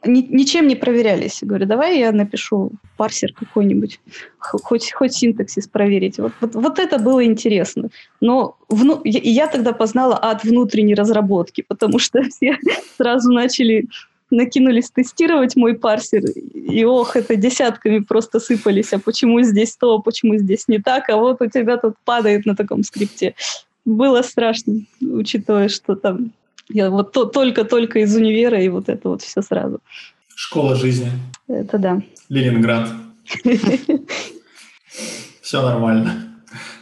ни, 0.04 0.20
ничем 0.30 0.66
не 0.66 0.76
проверялись. 0.76 1.40
Говорю, 1.42 1.66
давай 1.66 1.98
я 1.98 2.12
напишу 2.12 2.72
парсер 2.96 3.32
какой-нибудь, 3.32 4.00
хоть, 4.38 4.92
хоть 4.92 5.14
синтаксис 5.14 5.68
проверить. 5.68 6.18
Вот, 6.18 6.32
вот, 6.40 6.54
вот 6.54 6.78
это 6.78 6.98
было 6.98 7.24
интересно. 7.24 7.88
Но 8.20 8.56
вну, 8.68 9.00
я, 9.04 9.20
я 9.22 9.46
тогда 9.46 9.72
познала 9.72 10.16
от 10.16 10.44
внутренней 10.44 10.94
разработки, 10.94 11.64
потому 11.66 11.98
что 11.98 12.22
все 12.30 12.58
сразу 12.96 13.32
начали 13.32 13.88
накинулись 14.30 14.90
тестировать 14.90 15.56
мой 15.56 15.74
парсер, 15.74 16.24
и 16.24 16.84
ох, 16.84 17.16
это 17.16 17.36
десятками 17.36 18.00
просто 18.00 18.40
сыпались, 18.40 18.92
а 18.92 18.98
почему 18.98 19.40
здесь 19.42 19.76
то, 19.76 20.00
почему 20.00 20.36
здесь 20.36 20.68
не 20.68 20.78
так, 20.78 21.08
а 21.08 21.16
вот 21.16 21.40
у 21.40 21.46
тебя 21.46 21.76
тут 21.76 21.94
падает 22.04 22.46
на 22.46 22.56
таком 22.56 22.82
скрипте. 22.82 23.34
Было 23.84 24.22
страшно, 24.22 24.80
учитывая, 25.00 25.68
что 25.68 25.94
там 25.94 26.32
я 26.68 26.90
вот 26.90 27.12
то, 27.12 27.24
только-только 27.24 28.00
из 28.00 28.14
универа, 28.14 28.60
и 28.60 28.68
вот 28.68 28.88
это 28.88 29.08
вот 29.08 29.22
все 29.22 29.42
сразу. 29.42 29.80
Школа 30.34 30.74
жизни. 30.74 31.10
Это 31.48 31.78
да. 31.78 32.02
Ленинград. 32.28 32.88
Все 35.40 35.62
нормально. 35.62 36.26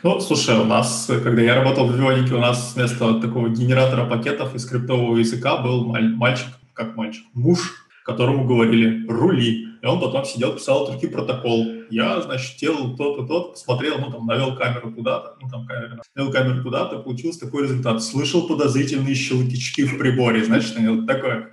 Ну, 0.03 0.21
слушай, 0.21 0.57
у 0.57 0.65
нас, 0.65 1.11
когда 1.23 1.43
я 1.43 1.55
работал 1.55 1.87
в 1.87 1.97
Вионике, 1.97 2.35
у 2.35 2.39
нас 2.39 2.75
вместо 2.75 3.21
такого 3.21 3.49
генератора 3.49 4.07
пакетов 4.07 4.55
и 4.55 4.59
скриптового 4.59 5.17
языка 5.17 5.59
был 5.59 5.85
мальчик, 5.85 6.49
как 6.73 6.97
мальчик, 6.97 7.25
муж, 7.35 7.87
которому 8.05 8.47
говорили 8.47 9.07
«рули». 9.09 9.69
И 9.85 9.87
он 9.87 10.01
потом 10.01 10.25
сидел, 10.25 10.55
писал 10.55 10.87
такой 10.87 11.11
протокол. 11.11 11.67
Я, 11.91 12.23
значит, 12.23 12.59
делал 12.59 12.97
то-то, 12.97 13.27
то 13.27 13.55
смотрел, 13.55 13.99
ну, 13.99 14.11
там, 14.11 14.25
навел 14.25 14.57
камеру 14.57 14.91
куда-то, 14.91 15.37
ну, 15.43 15.51
там, 15.51 15.67
камера, 15.67 16.03
навел 16.15 16.33
камеру 16.33 16.63
куда-то, 16.63 17.01
получился 17.01 17.41
такой 17.41 17.65
результат. 17.65 18.03
Слышал 18.03 18.49
подозрительные 18.49 19.15
щелчки 19.15 19.85
в 19.85 19.99
приборе, 19.99 20.43
значит, 20.43 20.75
вот 20.79 21.07
такое. 21.07 21.53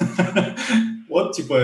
Вот, 1.08 1.34
типа, 1.34 1.58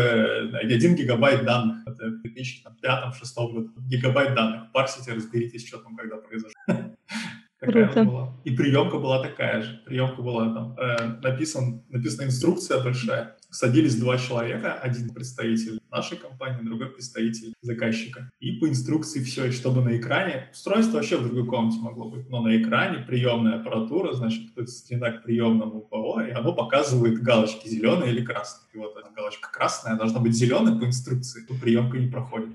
один 0.60 0.96
гигабайт 0.96 1.44
данных. 1.44 1.76
Это 1.86 2.06
в 2.06 2.24
2005-2006 2.24 3.52
году. 3.52 3.70
Гигабайт 3.76 4.34
данных. 4.34 4.72
Парсите, 4.72 5.12
разберитесь, 5.12 5.68
что 5.68 5.78
там 5.78 5.94
когда 5.96 6.16
произошло. 6.16 6.52
Такая 7.66 7.84
Круто. 7.86 8.04
была. 8.04 8.36
И 8.44 8.50
приемка 8.50 8.98
была 8.98 9.22
такая 9.22 9.62
же. 9.62 9.80
Приемка 9.84 10.22
была 10.22 10.54
там, 10.54 10.76
э, 10.78 11.18
написан, 11.22 11.82
написана 11.88 12.26
инструкция 12.26 12.82
большая. 12.82 13.36
Садились 13.50 13.96
два 13.96 14.18
человека, 14.18 14.74
один 14.74 15.10
представитель 15.10 15.80
нашей 15.90 16.16
компании, 16.18 16.62
другой 16.62 16.90
представитель 16.90 17.54
заказчика. 17.62 18.30
И 18.38 18.52
по 18.52 18.68
инструкции 18.68 19.22
все, 19.22 19.46
и 19.46 19.50
чтобы 19.50 19.82
на 19.82 19.96
экране, 19.96 20.48
устройство 20.52 20.96
вообще 20.96 21.16
в 21.16 21.24
другой 21.24 21.46
комнате 21.46 21.78
могло 21.80 22.10
быть, 22.10 22.28
но 22.28 22.42
на 22.42 22.60
экране 22.60 22.98
приемная 22.98 23.60
аппаратура, 23.60 24.12
значит, 24.12 24.54
подсоединена 24.54 25.12
к 25.12 25.24
приемному 25.24 25.80
ПО, 25.80 26.20
и 26.20 26.30
оно 26.30 26.52
показывает 26.52 27.22
галочки 27.22 27.68
зеленые 27.68 28.12
или 28.12 28.24
красные. 28.24 28.68
И 28.74 28.78
вот 28.78 28.96
эта 28.96 29.10
галочка 29.10 29.50
красная 29.50 29.96
должна 29.96 30.20
быть 30.20 30.34
зеленой 30.34 30.78
по 30.78 30.84
инструкции, 30.84 31.44
то 31.46 31.54
приемка 31.54 31.98
не 31.98 32.08
проходит. 32.08 32.50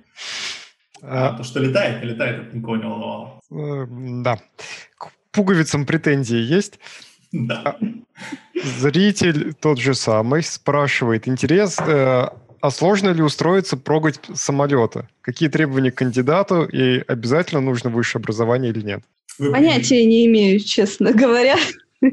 А, 1.02 1.30
а 1.30 1.38
то, 1.38 1.44
что 1.44 1.60
летает, 1.60 2.04
не 2.04 2.12
летает, 2.12 2.48
это 2.48 2.58
никого 2.58 2.78
не 2.78 2.84
волновало. 2.84 3.42
Э, 3.52 3.86
да. 4.24 4.40
Пуговицам 5.32 5.86
претензии 5.86 6.40
есть? 6.40 6.80
Да. 7.32 7.62
А, 7.64 7.80
зритель 8.80 9.54
тот 9.54 9.80
же 9.80 9.94
самый 9.94 10.44
спрашивает, 10.44 11.28
интерес, 11.28 11.80
э, 11.80 12.28
а 12.62 12.72
сложно 12.72 13.10
ли 13.10 13.24
устроиться 13.24 13.78
прогать 13.78 14.20
самолета? 14.34 15.08
Какие 15.22 15.50
требования 15.50 15.92
к 15.92 15.96
кандидату 15.96 16.66
и 16.66 17.04
обязательно 17.08 17.62
нужно 17.62 17.90
высшее 17.90 18.22
образование 18.22 18.72
или 18.72 18.82
нет? 18.82 19.04
Понятия 19.38 20.06
не 20.06 20.26
имею, 20.28 20.60
честно 20.60 21.14
говоря. 21.14 21.58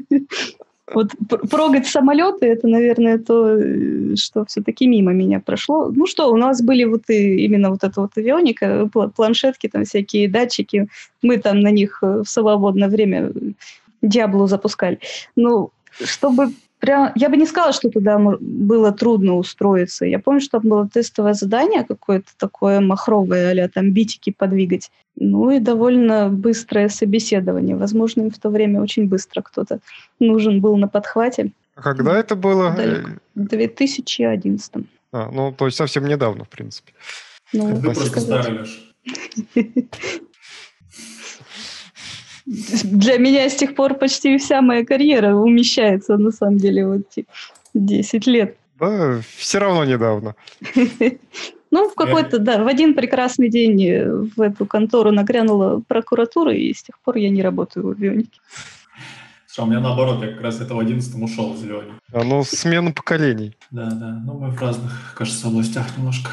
Вот 0.93 1.11
прогать 1.49 1.87
самолеты, 1.87 2.47
это, 2.47 2.67
наверное, 2.67 3.17
то, 3.19 3.55
э, 3.57 4.15
что 4.15 4.45
все-таки 4.45 4.87
мимо 4.87 5.13
меня 5.13 5.39
прошло. 5.39 5.91
Ну 5.95 6.07
что, 6.07 6.31
у 6.31 6.37
нас 6.37 6.61
были 6.61 6.83
вот 6.85 7.09
и 7.09 7.45
именно 7.45 7.69
вот 7.69 7.83
эта 7.83 8.01
вот 8.01 8.11
авионика, 8.17 8.89
планшетки, 9.15 9.67
там 9.67 9.83
всякие 9.83 10.29
датчики. 10.29 10.87
Мы 11.21 11.37
там 11.37 11.59
на 11.59 11.71
них 11.71 11.99
э, 12.01 12.23
в 12.25 12.29
свободное 12.29 12.89
время 12.89 13.31
Диаблу 14.01 14.47
запускали. 14.47 14.99
Ну, 15.35 15.71
чтобы 16.03 16.53
прям... 16.79 17.11
Я 17.15 17.29
бы 17.29 17.37
не 17.37 17.45
сказала, 17.45 17.73
что 17.73 17.89
туда 17.89 18.17
было 18.39 18.91
трудно 18.91 19.35
устроиться. 19.35 20.05
Я 20.05 20.19
помню, 20.19 20.41
что 20.41 20.59
там 20.59 20.69
было 20.69 20.89
тестовое 20.89 21.33
задание 21.33 21.83
какое-то 21.83 22.31
такое 22.37 22.79
махровое, 22.79 23.65
а 23.65 23.69
там 23.69 23.91
битики 23.91 24.31
подвигать. 24.31 24.91
Ну 25.15 25.51
и 25.51 25.59
довольно 25.59 26.29
быстрое 26.29 26.89
собеседование. 26.89 27.75
Возможно, 27.75 28.21
им 28.21 28.31
в 28.31 28.37
то 28.37 28.49
время 28.49 28.81
очень 28.81 29.07
быстро 29.07 29.41
кто-то 29.41 29.79
нужен 30.19 30.61
был 30.61 30.77
на 30.77 30.87
подхвате. 30.87 31.51
А 31.75 31.81
когда 31.81 32.19
это 32.19 32.35
было? 32.35 32.75
В 33.35 33.45
2011. 33.47 34.73
А, 35.11 35.29
ну, 35.31 35.51
то 35.51 35.65
есть 35.65 35.77
совсем 35.77 36.05
недавно, 36.05 36.43
в 36.43 36.49
принципе. 36.49 36.93
Ну, 37.53 37.75
Ты 37.75 37.81
просто 37.81 38.19
старый, 38.19 38.67
для 42.49 43.17
меня 43.17 43.47
с 43.47 43.55
тех 43.55 43.75
пор 43.75 43.93
почти 43.93 44.37
вся 44.37 44.61
моя 44.61 44.83
карьера 44.83 45.35
умещается, 45.35 46.17
на 46.17 46.31
самом 46.31 46.57
деле, 46.57 46.87
вот 46.87 47.01
10 47.73 48.27
лет. 48.27 48.57
Да, 48.79 49.21
все 49.37 49.59
равно 49.59 49.85
недавно. 49.85 50.35
Ну, 51.71 51.87
в 51.87 51.93
какой-то, 51.93 52.39
да, 52.39 52.63
в 52.63 52.67
один 52.67 52.95
прекрасный 52.95 53.47
день 53.47 54.31
в 54.35 54.41
эту 54.41 54.65
контору 54.65 55.11
нагрянула 55.11 55.83
прокуратура, 55.87 56.51
и 56.51 56.73
с 56.73 56.81
тех 56.81 56.99
пор 56.99 57.17
я 57.17 57.29
не 57.29 57.43
работаю 57.43 57.93
в 57.93 57.95
Бионике. 57.95 58.41
Что, 59.47 59.65
у 59.65 59.67
меня 59.67 59.79
наоборот, 59.79 60.23
я 60.23 60.31
как 60.31 60.41
раз 60.41 60.61
это 60.61 60.73
в 60.73 60.79
одиннадцатом 60.79 61.21
ушел 61.21 61.53
в 61.53 61.57
зеленый. 61.57 61.91
А 62.11 62.23
ну, 62.23 62.43
смена 62.43 62.91
поколений. 62.91 63.55
Да, 63.69 63.91
да. 63.91 64.19
Ну, 64.25 64.39
мы 64.39 64.49
в 64.49 64.59
разных, 64.59 65.13
кажется, 65.15 65.47
областях 65.47 65.85
немножко. 65.95 66.31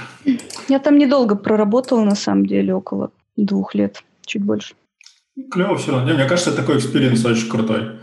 Я 0.68 0.78
там 0.78 0.96
недолго 0.96 1.36
проработала, 1.36 2.02
на 2.02 2.14
самом 2.14 2.46
деле, 2.46 2.74
около 2.74 3.10
двух 3.36 3.74
лет, 3.74 4.02
чуть 4.24 4.42
больше. 4.42 4.74
Клево 5.50 5.76
все 5.76 5.92
равно. 5.92 6.14
Мне 6.14 6.24
кажется, 6.26 6.52
такой 6.52 6.78
experience 6.78 7.24
очень 7.24 7.48
крутой. 7.48 8.00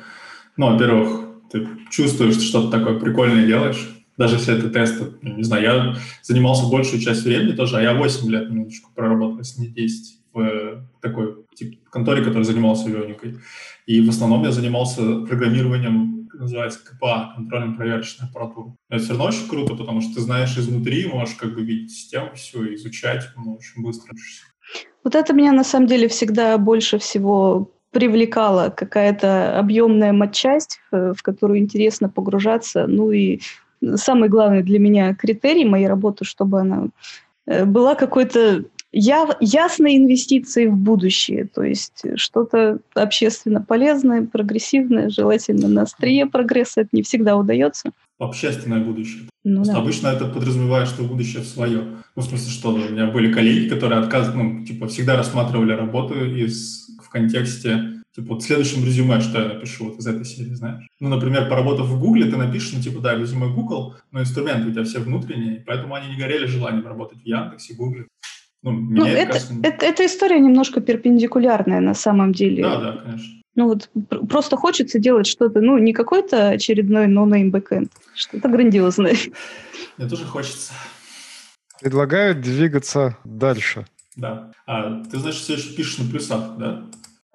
Ну, 0.58 0.72
во-первых, 0.72 1.25
ты 1.52 1.68
чувствуешь, 1.90 2.36
что 2.36 2.44
что-то 2.44 2.78
такое 2.78 3.00
прикольное 3.00 3.46
делаешь. 3.46 3.90
Даже 4.18 4.36
если 4.36 4.56
это 4.56 4.70
тесты, 4.70 5.06
ну, 5.22 5.38
не 5.38 5.44
знаю, 5.44 5.63
я 5.63 5.96
занимался 6.22 6.70
большую 6.70 7.02
часть 7.02 7.24
времени 7.24 7.56
тоже, 7.56 7.78
а 7.78 7.82
я 7.82 7.96
8 7.96 8.30
лет 8.30 8.50
минуточку 8.50 8.92
проработал, 8.94 9.40
если 9.40 9.62
не 9.62 9.68
10, 9.70 10.20
в 10.34 10.88
такой 11.02 11.46
типа, 11.56 11.78
конторе, 11.90 12.24
которая 12.24 12.44
занимался 12.44 12.90
авионикой. 12.89 13.39
И 13.88 14.02
в 14.02 14.10
основном 14.10 14.44
я 14.44 14.52
занимался 14.52 15.22
программированием 15.22 16.13
называется 16.44 16.80
КПА, 16.84 17.34
контрольно-проверочная 17.36 18.28
аппаратура. 18.28 18.75
Это 18.90 19.04
все 19.04 19.10
равно 19.10 19.25
очень 19.25 19.48
круто, 19.48 19.75
потому 19.75 20.02
что 20.02 20.16
ты 20.16 20.22
знаешь 20.22 20.58
изнутри, 20.58 21.06
можешь 21.08 21.36
как 21.36 21.54
бы 21.54 21.63
видеть 21.63 21.92
систему 21.92 22.32
все, 22.36 22.74
изучать, 22.75 23.30
ну, 23.36 23.56
очень 23.56 23.84
быстро 23.84 24.13
учишься. 24.13 24.46
Вот 25.03 25.15
это 25.15 25.34
меня 25.34 25.51
на 25.51 25.63
самом 25.63 25.88
деле 25.88 26.08
всегда 26.08 26.58
больше 26.58 26.98
всего 26.98 27.70
привлекала 27.92 28.70
какая-то 28.70 29.58
объемная 29.60 30.13
матчасть, 30.13 30.80
э, 30.92 31.13
в 31.15 31.22
которую 31.22 31.60
интересно 31.60 32.10
погружаться. 32.10 32.88
Ну 32.88 33.12
и 33.12 33.39
самый 33.96 34.30
главный 34.30 34.63
для 34.63 34.80
меня 34.80 35.13
критерий 35.13 35.65
моей 35.65 35.88
работы, 35.88 36.25
чтобы 36.25 36.62
она 36.62 36.88
э, 37.46 37.65
была 37.65 37.96
какой-то 37.96 38.65
я, 38.93 39.35
ясной 39.39 39.97
инвестицией 39.97 40.67
в 40.67 40.77
будущее, 40.77 41.50
то 41.53 41.63
есть 41.63 42.05
что-то 42.15 42.79
общественно 42.93 43.62
полезное, 43.62 44.25
прогрессивное, 44.25 45.09
желательно 45.09 45.67
на 45.67 45.81
острие 45.81 46.27
прогресса, 46.27 46.81
это 46.81 46.89
не 46.93 47.01
всегда 47.01 47.35
удается. 47.35 47.91
Общественное 48.19 48.79
будущее. 48.79 49.23
Ну, 49.43 49.63
да. 49.65 49.77
Обычно 49.77 50.07
это 50.07 50.27
подразумевает, 50.27 50.88
что 50.88 51.03
будущее 51.03 51.43
свое. 51.43 51.81
Ну, 52.15 52.21
в 52.21 52.25
смысле, 52.25 52.51
что 52.51 52.73
у 52.73 52.77
меня 52.77 53.07
были 53.07 53.33
коллеги, 53.33 53.67
которые 53.67 54.00
отказывали, 54.00 54.43
ну, 54.43 54.65
типа, 54.65 54.88
всегда 54.88 55.17
рассматривали 55.17 55.73
работу 55.73 56.13
из, 56.13 56.88
в 57.03 57.09
контексте 57.09 57.93
Типа, 58.15 58.35
вот 58.35 58.43
в 58.43 58.45
следующем 58.45 58.85
резюме, 58.85 59.19
что 59.21 59.41
я 59.41 59.55
напишу 59.55 59.85
вот 59.85 59.97
из 59.97 60.05
этой 60.05 60.23
серии, 60.23 60.53
знаешь? 60.53 60.88
Ну, 61.00 61.09
например, 61.09 61.50
поработав 61.50 61.88
в 61.88 62.00
Гугле, 62.00 62.29
ты 62.29 62.38
напишешь, 62.38 62.73
ну, 62.73 62.79
типа, 62.79 63.01
да, 63.01 63.15
резюме 63.15 63.47
Google, 63.47 63.95
но 64.12 64.21
инструменты 64.21 64.69
у 64.69 64.71
тебя 64.71 64.83
все 64.83 65.00
внутренние, 65.00 65.63
поэтому 65.65 65.95
они 65.95 66.09
не 66.09 66.17
горели 66.17 66.45
желанием 66.45 66.85
работать 66.85 67.23
в 67.23 67.25
Яндексе, 67.25 67.73
Гугле. 67.73 68.05
Ну, 68.63 68.72
ну 68.72 69.05
это, 69.05 69.34
кажется... 69.34 69.53
это, 69.62 69.86
эта 69.86 70.05
история 70.05 70.39
немножко 70.39 70.79
перпендикулярная 70.82 71.82
на 71.82 71.93
самом 71.93 72.32
деле. 72.32 72.63
Да, 72.63 72.79
да, 72.79 72.98
конечно. 73.03 73.43
Ну 73.55 73.67
вот 73.67 73.89
просто 74.29 74.58
хочется 74.58 74.98
делать 75.00 75.27
что-то, 75.27 75.62
ну 75.62 75.77
не 75.77 75.93
какой-то 75.93 76.50
очередной 76.50 77.08
no-name 77.08 77.51
backend, 77.51 77.89
что-то 78.15 78.50
грандиозное. 78.50 79.15
Мне 79.98 80.10
тоже 80.10 80.25
хочется. 80.25 80.74
Предлагаю 81.82 82.34
двигаться 82.36 83.17
дальше. 83.25 83.86
Да. 84.15 84.51
А 84.65 85.03
ты, 85.03 85.17
значит, 85.17 85.41
все 85.41 85.53
еще 85.53 85.75
пишешь 85.75 85.98
на 86.00 86.10
плюсах, 86.10 86.58
да? 86.58 86.84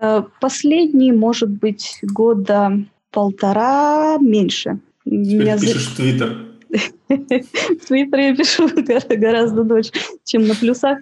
Э, 0.01 0.23
последний, 0.41 1.13
может 1.13 1.51
быть, 1.51 1.99
года 2.03 2.85
полтора 3.11 4.17
меньше. 4.19 4.79
Теперь 5.05 5.41
Меня 5.41 5.59
пишешь 5.59 5.89
в 5.89 5.97
Твиттер. 5.97 6.48
В 7.09 7.87
Твиттере 7.87 8.29
я 8.29 8.37
пишу 8.37 8.69
гораздо 9.17 9.65
дольше, 9.65 9.93
чем 10.25 10.47
на 10.47 10.55
плюсах. 10.55 10.99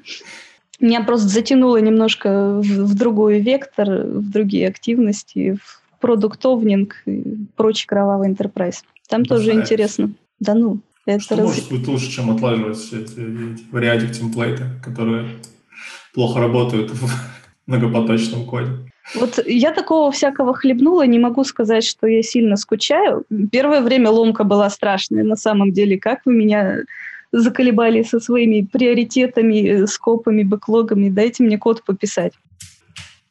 Меня 0.78 1.02
просто 1.02 1.28
затянуло 1.28 1.78
немножко 1.78 2.60
в, 2.60 2.62
в 2.62 2.94
другой 2.94 3.40
вектор, 3.40 3.88
в 4.04 4.30
другие 4.30 4.68
активности, 4.68 5.58
в 5.62 5.82
продуктовнинг 6.00 7.02
и 7.06 7.46
прочий 7.56 7.86
кровавый 7.86 8.30
enterprise. 8.30 8.82
Там 9.08 9.22
да 9.22 9.36
тоже 9.36 9.52
интересно. 9.52 10.12
Да 10.40 10.54
ну. 10.54 10.80
Это 11.06 11.20
Что 11.20 11.36
раз... 11.36 11.46
может 11.46 11.70
быть 11.70 11.86
лучше, 11.86 12.10
чем 12.10 12.30
отлаживать 12.32 12.76
все 12.76 13.00
эти, 13.00 13.12
эти 13.12 13.62
вариатик 13.70 14.10
темплейты, 14.10 14.64
которые 14.82 15.28
плохо 16.12 16.40
работают 16.40 16.90
в 16.90 17.08
многопоточном 17.66 18.44
коде? 18.44 18.72
Вот 19.14 19.38
я 19.46 19.72
такого 19.72 20.10
всякого 20.10 20.52
хлебнула, 20.54 21.06
не 21.06 21.18
могу 21.18 21.44
сказать, 21.44 21.84
что 21.84 22.06
я 22.06 22.22
сильно 22.22 22.56
скучаю. 22.56 23.24
Первое 23.52 23.80
время 23.80 24.10
ломка 24.10 24.44
была 24.44 24.68
страшная, 24.68 25.22
на 25.22 25.36
самом 25.36 25.72
деле. 25.72 25.98
Как 25.98 26.20
вы 26.24 26.34
меня 26.34 26.78
заколебали 27.32 28.02
со 28.02 28.20
своими 28.20 28.62
приоритетами, 28.62 29.84
скопами, 29.86 30.42
бэклогами, 30.42 31.08
дайте 31.08 31.44
мне 31.44 31.58
код 31.58 31.84
пописать. 31.84 32.32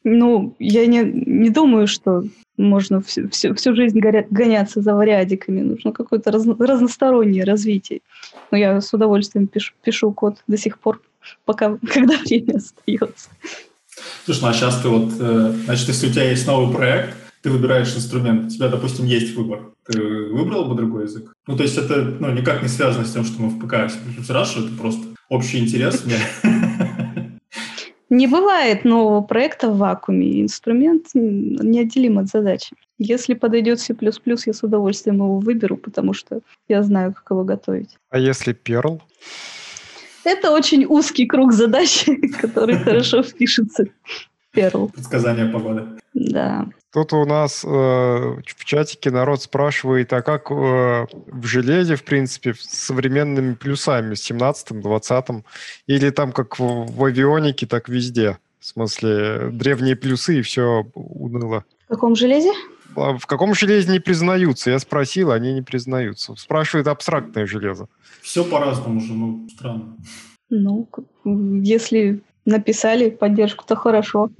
Ну, 0.04 0.54
я 0.58 0.86
не, 0.86 1.02
не 1.02 1.50
думаю, 1.50 1.86
что 1.88 2.22
можно 2.56 3.02
всю, 3.02 3.28
всю, 3.28 3.54
всю 3.54 3.74
жизнь 3.74 3.98
горя, 3.98 4.26
гоняться 4.30 4.80
за 4.80 4.94
вариадиками. 4.94 5.60
Нужно 5.60 5.92
какое-то 5.92 6.30
раз, 6.30 6.46
разностороннее 6.46 7.44
развитие. 7.44 8.00
Но 8.50 8.58
я 8.58 8.80
с 8.80 8.94
удовольствием 8.94 9.46
пишу, 9.46 9.74
пишу 9.82 10.12
код 10.12 10.36
до 10.46 10.56
сих 10.56 10.78
пор, 10.78 11.02
пока, 11.44 11.76
когда 11.92 12.16
время 12.18 12.56
остается. 12.56 13.30
Слушай, 14.24 14.42
ну 14.42 14.48
а 14.48 14.52
сейчас 14.52 14.80
ты 14.80 14.88
вот, 14.88 15.12
э, 15.18 15.54
значит, 15.64 15.88
если 15.88 16.08
у 16.08 16.12
тебя 16.12 16.30
есть 16.30 16.46
новый 16.46 16.74
проект, 16.74 17.16
ты 17.42 17.50
выбираешь 17.50 17.94
инструмент, 17.94 18.46
у 18.46 18.48
тебя, 18.48 18.68
допустим, 18.68 19.06
есть 19.06 19.36
выбор. 19.36 19.70
Ты 19.86 20.00
выбрал 20.00 20.64
бы 20.64 20.74
другой 20.74 21.04
язык? 21.04 21.32
Ну, 21.46 21.56
то 21.56 21.62
есть 21.62 21.78
это 21.78 22.02
ну, 22.18 22.32
никак 22.32 22.62
не 22.62 22.68
связано 22.68 23.04
с 23.04 23.12
тем, 23.12 23.24
что 23.24 23.40
мы 23.40 23.48
в 23.50 23.58
ПК 23.60 23.90
спрашиваем, 24.22 24.68
это 24.68 24.80
просто 24.80 25.02
общий 25.28 25.58
интерес. 25.58 26.04
Не 28.08 28.28
бывает 28.28 28.84
нового 28.84 29.20
проекта 29.20 29.68
в 29.68 29.78
вакууме. 29.78 30.40
Инструмент 30.40 31.06
неотделим 31.14 32.18
от 32.18 32.28
задачи. 32.28 32.76
Если 32.98 33.34
подойдет 33.34 33.80
C++, 33.80 33.96
я 34.00 34.52
с 34.52 34.62
удовольствием 34.62 35.16
его 35.16 35.38
выберу, 35.38 35.76
потому 35.76 36.14
что 36.14 36.40
я 36.68 36.82
знаю, 36.82 37.12
как 37.14 37.30
его 37.30 37.42
готовить. 37.42 37.98
А 38.10 38.18
если 38.18 38.54
Perl? 38.54 39.00
Это 40.26 40.50
очень 40.50 40.84
узкий 40.86 41.24
круг 41.26 41.52
задач, 41.52 42.04
который 42.40 42.78
хорошо 42.78 43.22
впишется 43.22 43.84
в 43.84 44.58
Perl. 44.58 44.92
Предсказание 44.92 45.46
погоды. 45.46 45.84
Да. 46.14 46.66
Тут 46.92 47.12
у 47.12 47.24
нас 47.24 47.62
э, 47.64 47.68
в 47.68 48.64
чатике 48.64 49.12
народ 49.12 49.40
спрашивает, 49.40 50.12
а 50.12 50.22
как 50.22 50.50
э, 50.50 50.54
в 50.54 51.46
железе, 51.46 51.94
в 51.94 52.02
принципе, 52.02 52.54
с 52.54 52.86
современными 52.86 53.54
плюсами, 53.54 54.14
с 54.14 54.28
17-м, 54.28 54.80
20-м, 54.80 55.44
или 55.86 56.10
там 56.10 56.32
как 56.32 56.58
в, 56.58 56.86
в 56.86 57.04
авионике, 57.04 57.66
так 57.66 57.88
везде? 57.88 58.38
В 58.58 58.66
смысле, 58.66 59.50
древние 59.52 59.94
плюсы 59.94 60.40
и 60.40 60.42
все 60.42 60.86
уныло. 60.94 61.64
В 61.84 61.90
каком 61.90 62.16
железе? 62.16 62.50
А 62.94 63.16
в 63.16 63.26
каком 63.26 63.54
железе 63.54 63.92
не 63.92 64.00
признаются? 64.00 64.70
Я 64.70 64.78
спросил, 64.78 65.30
они 65.30 65.52
не 65.52 65.62
признаются. 65.62 66.34
Спрашивают 66.36 66.88
абстрактное 66.88 67.46
железо. 67.46 67.88
Все 68.22 68.44
по-разному 68.44 69.00
же, 69.00 69.12
ну, 69.12 69.48
странно. 69.50 69.96
Ну, 70.50 70.88
если 71.24 72.20
написали 72.44 73.10
поддержку, 73.10 73.64
то 73.66 73.76
хорошо. 73.76 74.30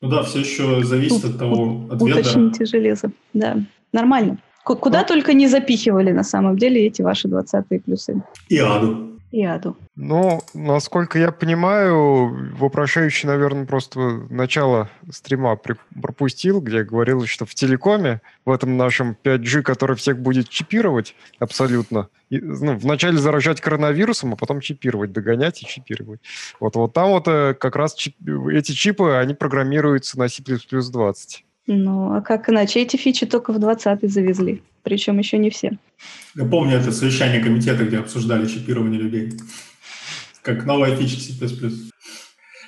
Ну 0.00 0.08
да, 0.08 0.22
все 0.22 0.40
еще 0.40 0.82
зависит 0.84 1.22
Тут, 1.22 1.32
от 1.32 1.38
того, 1.38 1.86
от 1.90 2.02
Уточните 2.02 2.64
железо, 2.64 3.10
да. 3.32 3.58
Нормально. 3.92 4.38
Куда 4.64 5.00
ну, 5.00 5.06
только 5.06 5.34
не 5.34 5.46
запихивали 5.46 6.10
на 6.10 6.24
самом 6.24 6.56
деле 6.56 6.86
эти 6.86 7.02
ваши 7.02 7.28
20-е 7.28 7.80
плюсы. 7.80 8.22
И 8.48 8.58
аду 8.58 9.13
и 9.34 9.44
аду. 9.44 9.76
Ну, 9.96 10.42
насколько 10.54 11.18
я 11.18 11.32
понимаю, 11.32 12.54
вопрошающий, 12.56 13.26
наверное, 13.26 13.66
просто 13.66 13.98
начало 14.30 14.88
стрима 15.10 15.56
пропустил, 15.56 16.60
где 16.60 16.84
говорилось, 16.84 17.28
что 17.28 17.44
в 17.44 17.52
телекоме, 17.52 18.20
в 18.44 18.52
этом 18.52 18.76
нашем 18.76 19.16
5G, 19.24 19.62
который 19.62 19.96
всех 19.96 20.20
будет 20.20 20.48
чипировать 20.48 21.16
абсолютно, 21.40 22.10
и, 22.30 22.38
ну, 22.38 22.76
вначале 22.76 23.18
заражать 23.18 23.60
коронавирусом, 23.60 24.34
а 24.34 24.36
потом 24.36 24.60
чипировать, 24.60 25.10
догонять 25.10 25.62
и 25.62 25.66
чипировать. 25.66 26.20
Вот, 26.60 26.76
вот 26.76 26.92
там 26.92 27.10
вот 27.10 27.26
э, 27.26 27.54
как 27.54 27.74
раз 27.74 27.94
чип, 27.94 28.14
эти 28.52 28.70
чипы, 28.70 29.14
они 29.14 29.34
программируются 29.34 30.16
на 30.16 30.28
C++20. 30.28 31.14
Ну, 31.66 32.14
а 32.14 32.20
как 32.20 32.48
иначе? 32.48 32.82
Эти 32.82 32.96
фичи 32.96 33.26
только 33.26 33.52
в 33.52 33.58
20 33.58 34.08
завезли, 34.08 34.62
причем 34.84 35.18
еще 35.18 35.38
не 35.38 35.50
все. 35.50 35.78
Я 36.36 36.44
помню 36.44 36.76
это 36.76 36.92
совещание 36.92 37.42
комитета, 37.42 37.84
где 37.84 37.98
обсуждали 37.98 38.46
чипирование 38.46 39.00
людей. 39.00 39.32
Как 40.42 40.66
новая 40.66 40.94
фича 40.94 41.18
C++. 41.18 41.32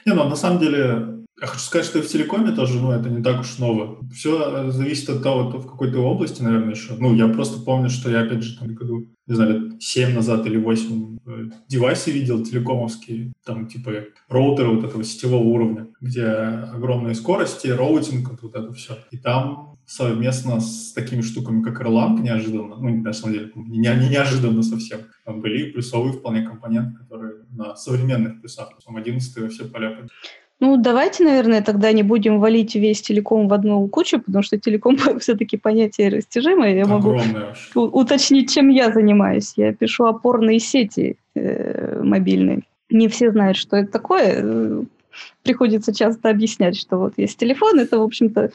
Не, 0.06 0.14
ну, 0.14 0.28
на 0.28 0.36
самом 0.36 0.60
деле, 0.60 1.24
я 1.40 1.46
хочу 1.46 1.60
сказать, 1.60 1.86
что 1.86 1.98
и 1.98 2.02
в 2.02 2.08
телекоме 2.08 2.52
тоже, 2.52 2.80
ну, 2.80 2.92
это 2.92 3.10
не 3.10 3.22
так 3.22 3.40
уж 3.40 3.58
ново. 3.58 3.98
Все 4.14 4.70
зависит 4.70 5.10
от 5.10 5.22
того, 5.22 5.50
то 5.50 5.58
в 5.58 5.66
какой 5.66 5.92
то 5.92 5.98
области, 5.98 6.42
наверное, 6.42 6.74
еще. 6.74 6.94
Ну, 6.98 7.14
я 7.14 7.28
просто 7.28 7.60
помню, 7.60 7.90
что 7.90 8.10
я, 8.10 8.20
опять 8.20 8.42
же, 8.42 8.58
там, 8.58 8.74
году, 8.74 9.06
не 9.26 9.34
знаю, 9.34 9.52
лет 9.52 9.82
7 9.82 10.14
назад 10.14 10.46
или 10.46 10.56
8 10.56 11.18
э, 11.26 11.30
девайсы 11.68 12.12
видел 12.12 12.42
телекомовские, 12.42 13.32
там, 13.44 13.66
типа, 13.66 14.04
роутеры 14.28 14.70
вот 14.70 14.84
этого 14.84 15.04
сетевого 15.04 15.42
уровня, 15.42 15.88
где 16.00 16.24
огромные 16.24 17.14
скорости, 17.14 17.66
роутинг, 17.66 18.40
вот 18.42 18.54
это 18.54 18.72
все. 18.72 18.96
И 19.10 19.18
там 19.18 19.75
совместно 19.86 20.60
с 20.60 20.92
такими 20.92 21.20
штуками, 21.20 21.62
как 21.62 21.80
Erlang, 21.80 22.20
неожиданно, 22.20 22.76
ну, 22.76 22.88
на 22.88 23.12
самом 23.12 23.34
деле, 23.34 23.52
не, 23.54 23.78
не 23.78 24.08
неожиданно 24.08 24.62
совсем, 24.62 25.00
были 25.24 25.70
плюсовые 25.70 26.12
вполне 26.12 26.42
компоненты, 26.42 26.98
которые 26.98 27.44
на 27.50 27.76
современных 27.76 28.40
плюсах, 28.40 28.70
там 28.84 28.96
11 28.96 29.52
все 29.52 29.64
дела 29.64 29.96
ну, 30.58 30.78
давайте, 30.78 31.22
наверное, 31.22 31.60
тогда 31.60 31.92
не 31.92 32.02
будем 32.02 32.40
валить 32.40 32.74
весь 32.76 33.02
телеком 33.02 33.46
в 33.46 33.52
одну 33.52 33.86
кучу, 33.88 34.20
потому 34.20 34.42
что 34.42 34.58
телеком 34.58 34.96
все-таки 35.20 35.58
понятие 35.58 36.08
растяжимое. 36.08 36.74
Я 36.74 36.86
могу 36.86 37.20
уточнить, 37.74 38.54
чем 38.54 38.70
я 38.70 38.90
занимаюсь. 38.90 39.52
Я 39.56 39.74
пишу 39.74 40.06
опорные 40.06 40.58
сети 40.58 41.18
э, 41.34 42.00
мобильные. 42.02 42.62
Не 42.88 43.08
все 43.08 43.32
знают, 43.32 43.58
что 43.58 43.76
это 43.76 43.92
такое. 43.92 44.86
Приходится 45.42 45.94
часто 45.94 46.30
объяснять, 46.30 46.78
что 46.78 46.96
вот 46.96 47.14
есть 47.18 47.38
телефон, 47.38 47.78
это, 47.78 47.98
в 47.98 48.02
общем-то, 48.02 48.50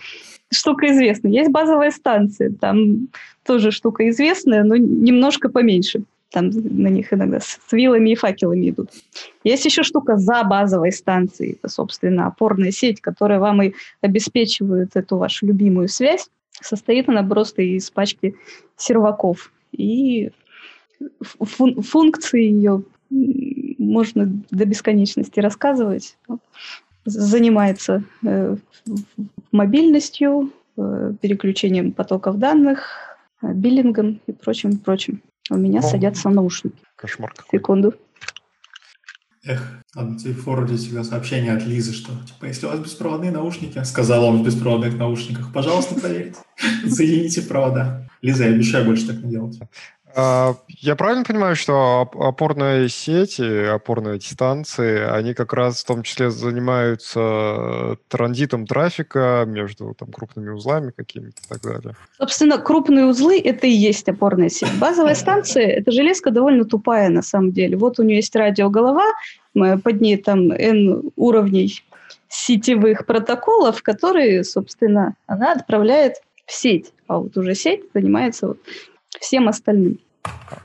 штука 0.51 0.91
известная. 0.91 1.31
Есть 1.31 1.51
базовая 1.51 1.91
станция, 1.91 2.51
там 2.51 3.07
тоже 3.43 3.71
штука 3.71 4.09
известная, 4.09 4.63
но 4.63 4.75
немножко 4.75 5.49
поменьше 5.49 6.03
там 6.31 6.49
на 6.49 6.87
них 6.87 7.11
иногда 7.13 7.39
с 7.39 7.59
вилами 7.71 8.11
и 8.11 8.15
факелами 8.15 8.69
идут. 8.69 8.89
Есть 9.43 9.65
еще 9.65 9.83
штука 9.83 10.17
за 10.17 10.43
базовой 10.43 10.91
станцией, 10.91 11.53
это, 11.53 11.67
собственно, 11.67 12.27
опорная 12.27 12.71
сеть, 12.71 13.01
которая 13.01 13.39
вам 13.39 13.61
и 13.61 13.73
обеспечивает 13.99 14.95
эту 14.95 15.17
вашу 15.17 15.45
любимую 15.45 15.89
связь. 15.89 16.29
Состоит 16.61 17.09
она 17.09 17.23
просто 17.23 17.61
из 17.61 17.89
пачки 17.91 18.35
серваков. 18.77 19.51
И 19.73 20.31
фун 21.19 21.81
функции 21.81 22.43
ее 22.43 22.83
можно 23.09 24.31
до 24.51 24.65
бесконечности 24.65 25.39
рассказывать. 25.39 26.17
Занимается 27.05 28.03
э, 28.23 28.55
мобильностью, 29.51 30.51
э, 30.77 31.13
переключением 31.21 31.91
потоков 31.93 32.37
данных, 32.37 32.87
э, 33.41 33.53
биллингом 33.53 34.21
и 34.27 34.31
прочим, 34.31 34.77
прочим. 34.77 35.21
У 35.49 35.55
меня 35.55 35.79
О, 35.79 35.83
садятся 35.83 36.29
наушники. 36.29 36.77
Кошмар 36.95 37.33
какой. 37.35 37.59
Секунду. 37.59 37.93
Эх, 39.43 39.81
надо 39.95 40.19
тебе 40.19 40.33
форвардить 40.33 40.81
всегда 40.81 41.03
сообщение 41.03 41.53
от 41.53 41.65
Лизы, 41.65 41.93
что, 41.93 42.11
типа, 42.27 42.45
если 42.45 42.67
у 42.67 42.69
вас 42.69 42.79
беспроводные 42.79 43.31
наушники, 43.31 43.83
сказал 43.83 44.23
он 44.23 44.43
в 44.43 44.45
беспроводных 44.45 44.95
наушниках, 44.95 45.51
пожалуйста, 45.51 45.95
проверьте, 45.95 46.37
соедините 46.87 47.41
провода. 47.41 48.07
Лиза, 48.21 48.45
я 48.45 48.53
обещаю 48.53 48.85
больше 48.85 49.07
так 49.07 49.23
не 49.23 49.31
делать. 49.31 49.59
А, 50.15 50.55
я 50.67 50.95
правильно 50.95 51.23
понимаю, 51.23 51.55
что 51.55 52.09
опорные 52.15 52.89
сети, 52.89 53.65
опорные 53.65 54.19
станции, 54.21 55.01
они 55.09 55.33
как 55.33 55.53
раз 55.53 55.83
в 55.83 55.87
том 55.87 56.03
числе 56.03 56.29
занимаются 56.31 57.97
транзитом 58.07 58.65
трафика 58.65 59.43
между 59.47 59.93
там, 59.93 60.11
крупными 60.11 60.49
узлами 60.49 60.91
какими-то 60.95 61.41
и 61.43 61.47
так 61.49 61.61
далее? 61.61 61.95
Собственно, 62.17 62.57
крупные 62.57 63.05
узлы– 63.05 63.39
это 63.43 63.67
и 63.67 63.71
есть 63.71 64.07
опорная 64.09 64.49
сеть. 64.49 64.77
Базовая 64.79 65.15
станция– 65.15 65.65
это 65.67 65.91
железка 65.91 66.31
довольно 66.31 66.65
тупая 66.65 67.09
на 67.09 67.21
самом 67.21 67.51
деле. 67.51 67.77
Вот 67.77 67.99
у 67.99 68.03
нее 68.03 68.17
есть 68.17 68.35
радиоголова, 68.35 69.03
под 69.53 70.01
ней 70.01 70.17
там 70.17 70.51
N 70.51 71.11
уровней 71.15 71.83
сетевых 72.29 73.05
протоколов, 73.05 73.83
которые, 73.83 74.43
собственно, 74.43 75.15
она 75.27 75.51
отправляет 75.53 76.15
в 76.45 76.53
сеть. 76.53 76.93
А 77.07 77.17
вот 77.17 77.35
уже 77.35 77.55
сеть 77.55 77.83
занимается 77.93 78.47
вот 78.47 78.59
всем 79.19 79.47
остальным. 79.47 79.99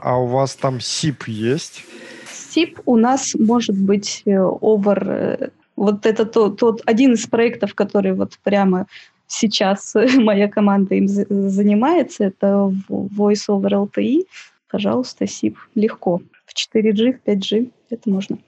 А 0.00 0.18
у 0.18 0.26
вас 0.26 0.54
там 0.54 0.76
SIP 0.76 1.24
есть? 1.26 1.84
SIP 2.26 2.80
у 2.86 2.96
нас 2.96 3.34
может 3.34 3.76
быть 3.76 4.22
э, 4.26 4.30
over... 4.30 5.04
Э, 5.04 5.48
вот 5.76 6.06
это 6.06 6.24
тот, 6.24 6.58
тот 6.58 6.82
один 6.86 7.14
из 7.14 7.26
проектов, 7.26 7.74
который 7.74 8.14
вот 8.14 8.38
прямо 8.42 8.86
сейчас 9.26 9.94
моя 10.16 10.48
команда 10.48 10.94
им 10.94 11.08
занимается, 11.08 12.24
это 12.24 12.72
Voice 12.88 13.48
over 13.48 13.88
LTE. 13.88 14.26
Пожалуйста, 14.70 15.24
SIP. 15.24 15.56
Легко. 15.74 16.20
В 16.46 16.54
4G, 16.54 17.18
в 17.18 17.28
5G 17.28 17.70
это 17.90 18.10
можно. 18.10 18.38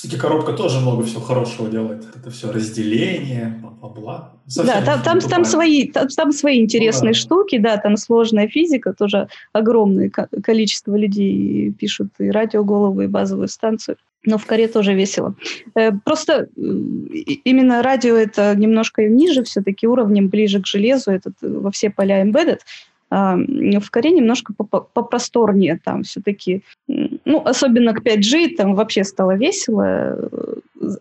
Все-таки 0.00 0.18
коробка 0.18 0.54
тоже 0.54 0.80
много 0.80 1.02
всего 1.02 1.20
хорошего 1.20 1.68
делает. 1.68 2.06
Это 2.16 2.30
все 2.30 2.50
разделение, 2.50 3.60
бла-бла-бла. 3.60 4.32
Да, 4.56 4.80
там, 4.80 5.02
там, 5.02 5.20
там, 5.20 5.44
свои, 5.44 5.88
там, 5.88 6.08
там 6.08 6.32
свои 6.32 6.58
интересные 6.58 7.10
ну, 7.10 7.12
да. 7.12 7.18
штуки, 7.20 7.58
да, 7.58 7.76
там 7.76 7.98
сложная 7.98 8.48
физика, 8.48 8.94
тоже 8.94 9.28
огромное 9.52 10.08
количество 10.08 10.96
людей 10.96 11.70
пишут 11.72 12.08
и 12.18 12.30
радиоголовы, 12.30 13.04
и 13.04 13.08
базовую 13.08 13.48
станцию. 13.48 13.98
Но 14.24 14.38
в 14.38 14.46
коре 14.46 14.68
тоже 14.68 14.94
весело. 14.94 15.34
Э, 15.74 15.92
просто 15.92 16.48
именно 16.56 17.82
радио 17.82 18.16
это 18.16 18.54
немножко 18.56 19.06
ниже 19.06 19.42
все-таки 19.44 19.86
уровнем, 19.86 20.28
ближе 20.28 20.62
к 20.62 20.66
железу, 20.66 21.10
это 21.10 21.30
во 21.42 21.70
все 21.70 21.90
поля 21.90 22.24
embedded. 22.24 22.60
А, 23.10 23.36
в 23.36 23.90
коре 23.90 24.12
немножко 24.12 24.54
попросторнее 24.54 25.80
там 25.84 26.04
все-таки. 26.04 26.62
Ну, 27.30 27.42
особенно 27.44 27.94
к 27.94 28.02
5G 28.02 28.56
там 28.56 28.74
вообще 28.74 29.04
стало 29.04 29.36
весело. 29.36 29.84
Э, 29.86 30.54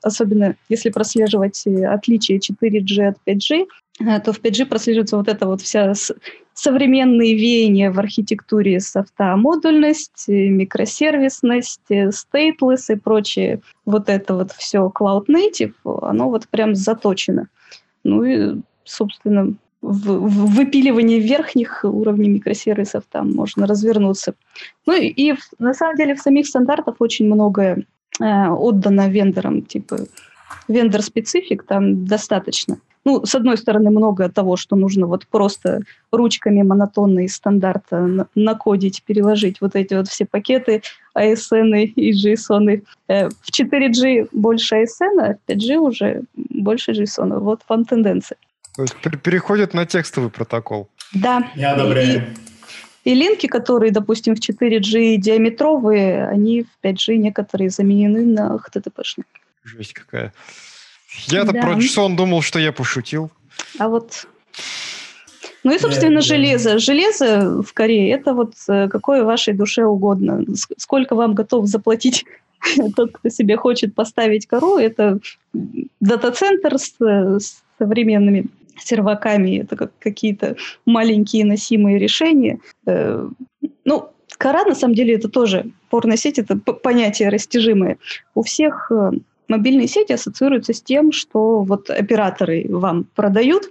особенно 0.03 0.55
если 0.69 0.91
прослеживать 0.91 1.65
отличие 1.65 2.37
4G 2.37 3.07
от 3.07 3.17
5G, 3.25 3.65
э, 4.01 4.19
то 4.19 4.31
в 4.31 4.39
5G 4.39 4.67
прослеживается 4.67 5.17
вот 5.17 5.27
эта 5.27 5.47
вот 5.47 5.61
вся 5.61 5.93
современные 6.53 7.33
веяния 7.33 7.91
в 7.91 7.97
архитектуре 7.97 8.79
софта, 8.79 9.35
модульность, 9.37 10.27
микросервисность, 10.27 11.81
stateless 11.89 12.93
и 12.93 12.95
прочее. 12.95 13.61
Вот 13.85 14.07
это 14.07 14.35
вот 14.35 14.51
все 14.51 14.91
cloud 14.95 15.25
native, 15.29 15.73
оно 15.83 16.29
вот 16.29 16.47
прям 16.47 16.75
заточено. 16.75 17.47
Ну 18.03 18.23
и, 18.23 18.61
собственно, 18.83 19.55
выпиливании 19.81 21.19
верхних 21.19 21.81
уровней 21.83 22.29
микросервисов 22.29 23.03
там 23.09 23.33
можно 23.33 23.65
развернуться. 23.65 24.33
Ну 24.85 24.93
и, 24.93 25.07
и 25.07 25.33
в, 25.33 25.39
на 25.59 25.73
самом 25.73 25.95
деле 25.95 26.15
в 26.15 26.19
самих 26.19 26.47
стандартах 26.47 26.95
очень 26.99 27.25
многое 27.25 27.85
э, 28.19 28.47
отдано 28.49 29.09
вендорам, 29.09 29.61
типа 29.61 29.99
вендор-специфик 30.67 31.63
там 31.63 32.05
достаточно. 32.05 32.77
Ну, 33.05 33.25
с 33.25 33.33
одной 33.33 33.57
стороны, 33.57 33.89
много 33.89 34.29
того, 34.29 34.57
что 34.57 34.75
нужно 34.75 35.07
вот 35.07 35.25
просто 35.25 35.81
ручками 36.11 36.61
монотонно 36.63 37.21
из 37.25 37.35
стандарта 37.35 38.27
накодить, 38.35 39.03
переложить 39.03 39.61
вот 39.61 39.75
эти 39.75 39.93
вот 39.93 40.09
все 40.09 40.25
пакеты 40.25 40.81
ASN 41.17 41.83
и 41.83 42.11
JSON. 42.11 42.83
Э, 43.07 43.29
в 43.29 43.49
4G 43.49 44.29
больше 44.33 44.75
ASN, 44.75 45.19
а 45.21 45.35
в 45.35 45.49
5G 45.49 45.77
уже 45.77 46.23
больше 46.35 46.91
JSON. 46.91 47.39
Вот 47.39 47.61
вам 47.69 47.85
тенденция. 47.85 48.37
То 48.79 48.83
есть 48.83 49.21
переходит 49.21 49.73
на 49.73 49.85
текстовый 49.85 50.29
протокол. 50.29 50.89
Да. 51.13 51.51
Я 51.53 51.73
одобряю. 51.73 52.33
И, 53.03 53.11
и 53.11 53.13
линки, 53.13 53.47
которые, 53.47 53.91
допустим, 53.91 54.35
в 54.35 54.39
4G 54.39 55.17
диаметровые, 55.17 56.25
они 56.29 56.63
в 56.63 56.85
5G 56.85 57.17
некоторые 57.17 57.71
заменены 57.71 58.25
на 58.25 58.55
HTTP-шные. 58.55 59.25
Жесть 59.65 59.91
какая. 59.91 60.33
Я-то 61.27 61.51
да. 61.51 61.59
про 61.59 61.73
JSON 61.73 62.15
думал, 62.15 62.41
что 62.41 62.57
я 62.57 62.71
пошутил. 62.71 63.31
А 63.79 63.89
вот... 63.89 64.27
Ну 65.65 65.75
и, 65.75 65.77
собственно, 65.77 66.19
yeah, 66.19 66.21
железо. 66.21 66.75
Yeah. 66.75 66.79
Железо 66.79 67.61
в 67.61 67.73
Корее– 67.73 68.11
это 68.13 68.33
вот 68.33 68.53
э, 68.69 68.87
какое 68.87 69.25
вашей 69.25 69.53
душе 69.53 69.83
угодно. 69.83 70.45
Сколько 70.77 71.15
вам 71.15 71.33
готов 71.33 71.67
заплатить 71.67 72.23
тот, 72.95 73.11
кто 73.11 73.27
себе 73.27 73.57
хочет 73.57 73.93
поставить 73.93 74.47
кору, 74.47 74.77
это 74.77 75.19
дата-центр 75.99 76.77
с, 76.77 76.95
с 76.97 77.61
современными 77.77 78.47
серваками, 78.81 79.59
это 79.59 79.75
как 79.75 79.91
какие-то 79.99 80.55
маленькие 80.85 81.45
носимые 81.45 81.99
решения. 81.99 82.59
Э, 82.85 83.27
ну, 83.85 84.09
кора, 84.37 84.63
на 84.65 84.75
самом 84.75 84.95
деле, 84.95 85.15
это 85.15 85.29
тоже 85.29 85.71
порная 85.89 86.17
сеть, 86.17 86.39
это 86.39 86.55
понятие 86.57 87.29
растяжимое. 87.29 87.97
У 88.35 88.43
всех 88.43 88.91
э, 88.91 89.11
мобильные 89.47 89.87
сети 89.87 90.13
ассоциируются 90.13 90.73
с 90.73 90.81
тем, 90.81 91.11
что 91.11 91.61
вот 91.61 91.89
операторы 91.89 92.65
вам 92.69 93.05
продают, 93.15 93.69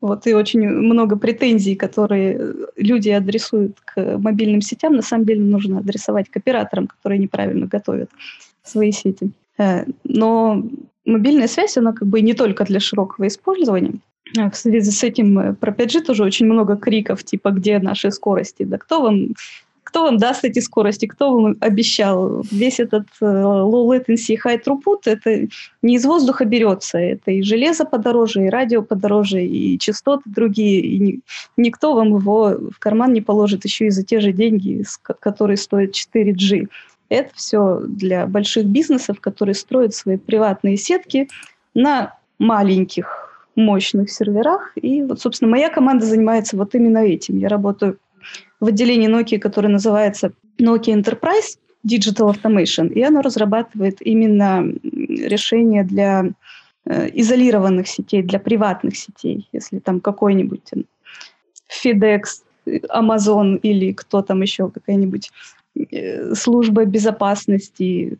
вот 0.00 0.26
и 0.26 0.32
очень 0.32 0.66
много 0.66 1.16
претензий, 1.16 1.76
которые 1.76 2.54
люди 2.76 3.10
адресуют 3.10 3.78
к 3.84 4.18
мобильным 4.18 4.62
сетям, 4.62 4.94
на 4.94 5.02
самом 5.02 5.26
деле 5.26 5.42
нужно 5.42 5.78
адресовать 5.78 6.30
к 6.30 6.36
операторам, 6.36 6.86
которые 6.86 7.18
неправильно 7.18 7.66
готовят 7.66 8.10
свои 8.62 8.92
сети. 8.92 9.30
Э, 9.58 9.84
но 10.04 10.62
мобильная 11.04 11.48
связь, 11.48 11.76
она 11.76 11.92
как 11.92 12.08
бы 12.08 12.20
не 12.20 12.34
только 12.34 12.64
для 12.64 12.80
широкого 12.80 13.26
использования. 13.26 13.94
А 14.38 14.50
в 14.50 14.56
связи 14.56 14.90
с 14.90 15.02
этим 15.02 15.38
э, 15.38 15.54
про 15.54 15.72
5G 15.72 16.02
тоже 16.02 16.24
очень 16.24 16.46
много 16.46 16.76
криков, 16.76 17.24
типа, 17.24 17.50
где 17.50 17.78
наши 17.78 18.10
скорости? 18.10 18.62
Да 18.62 18.78
кто 18.78 19.02
вам, 19.02 19.34
кто 19.82 20.04
вам 20.04 20.18
даст 20.18 20.44
эти 20.44 20.60
скорости? 20.60 21.06
Кто 21.06 21.34
вам 21.34 21.56
обещал? 21.60 22.44
Весь 22.50 22.78
этот 22.78 23.06
э, 23.20 23.24
low 23.24 23.88
latency, 23.88 24.36
high 24.44 24.62
throughput, 24.62 25.02
это 25.06 25.48
не 25.82 25.96
из 25.96 26.04
воздуха 26.04 26.44
берется. 26.44 26.98
Это 26.98 27.32
и 27.32 27.42
железо 27.42 27.84
подороже, 27.84 28.46
и 28.46 28.50
радио 28.50 28.82
подороже, 28.82 29.44
и 29.44 29.78
частоты 29.78 30.22
другие. 30.26 30.80
И 30.80 30.98
ни, 30.98 31.20
никто 31.56 31.94
вам 31.94 32.16
его 32.16 32.56
в 32.70 32.78
карман 32.78 33.12
не 33.12 33.20
положит 33.20 33.64
еще 33.64 33.86
и 33.86 33.90
за 33.90 34.04
те 34.04 34.20
же 34.20 34.32
деньги, 34.32 34.84
которые 35.02 35.56
стоят 35.56 35.90
4G. 35.90 36.68
Это 37.08 37.30
все 37.34 37.80
для 37.80 38.26
больших 38.26 38.66
бизнесов, 38.66 39.20
которые 39.20 39.56
строят 39.56 39.94
свои 39.94 40.16
приватные 40.16 40.76
сетки 40.76 41.28
на 41.74 42.14
маленьких 42.38 43.29
мощных 43.56 44.10
серверах. 44.10 44.72
И 44.76 45.02
вот, 45.02 45.20
собственно, 45.20 45.50
моя 45.50 45.68
команда 45.68 46.06
занимается 46.06 46.56
вот 46.56 46.74
именно 46.74 46.98
этим. 46.98 47.38
Я 47.38 47.48
работаю 47.48 47.98
в 48.60 48.66
отделении 48.66 49.08
Nokia, 49.08 49.38
которое 49.38 49.68
называется 49.68 50.32
Nokia 50.58 50.94
Enterprise 50.94 51.58
Digital 51.86 52.34
Automation, 52.34 52.92
и 52.92 53.02
оно 53.02 53.22
разрабатывает 53.22 54.02
именно 54.02 54.64
решения 54.82 55.84
для 55.84 56.30
э, 56.84 57.08
изолированных 57.14 57.88
сетей, 57.88 58.22
для 58.22 58.38
приватных 58.38 58.96
сетей. 58.96 59.48
Если 59.52 59.78
там 59.78 60.00
какой-нибудь 60.00 60.70
FedEx, 61.84 62.22
Amazon 62.66 63.58
или 63.62 63.92
кто 63.92 64.22
там 64.22 64.42
еще, 64.42 64.70
какая-нибудь 64.70 65.30
э, 65.74 66.34
служба 66.34 66.84
безопасности, 66.84 68.18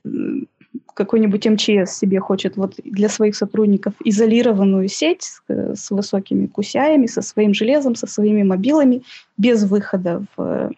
какой-нибудь 0.94 1.46
МЧС 1.46 1.98
себе 1.98 2.20
хочет 2.20 2.56
вот 2.56 2.74
для 2.84 3.08
своих 3.08 3.34
сотрудников 3.34 3.94
изолированную 4.04 4.88
сеть 4.88 5.22
с, 5.22 5.42
э, 5.48 5.74
с 5.74 5.90
высокими 5.90 6.46
кусяями, 6.46 7.06
со 7.06 7.22
своим 7.22 7.54
железом, 7.54 7.94
со 7.94 8.06
своими 8.06 8.42
мобилами, 8.42 9.02
без 9.36 9.64
выхода 9.64 10.24
в 10.36 10.42
э, 10.42 10.70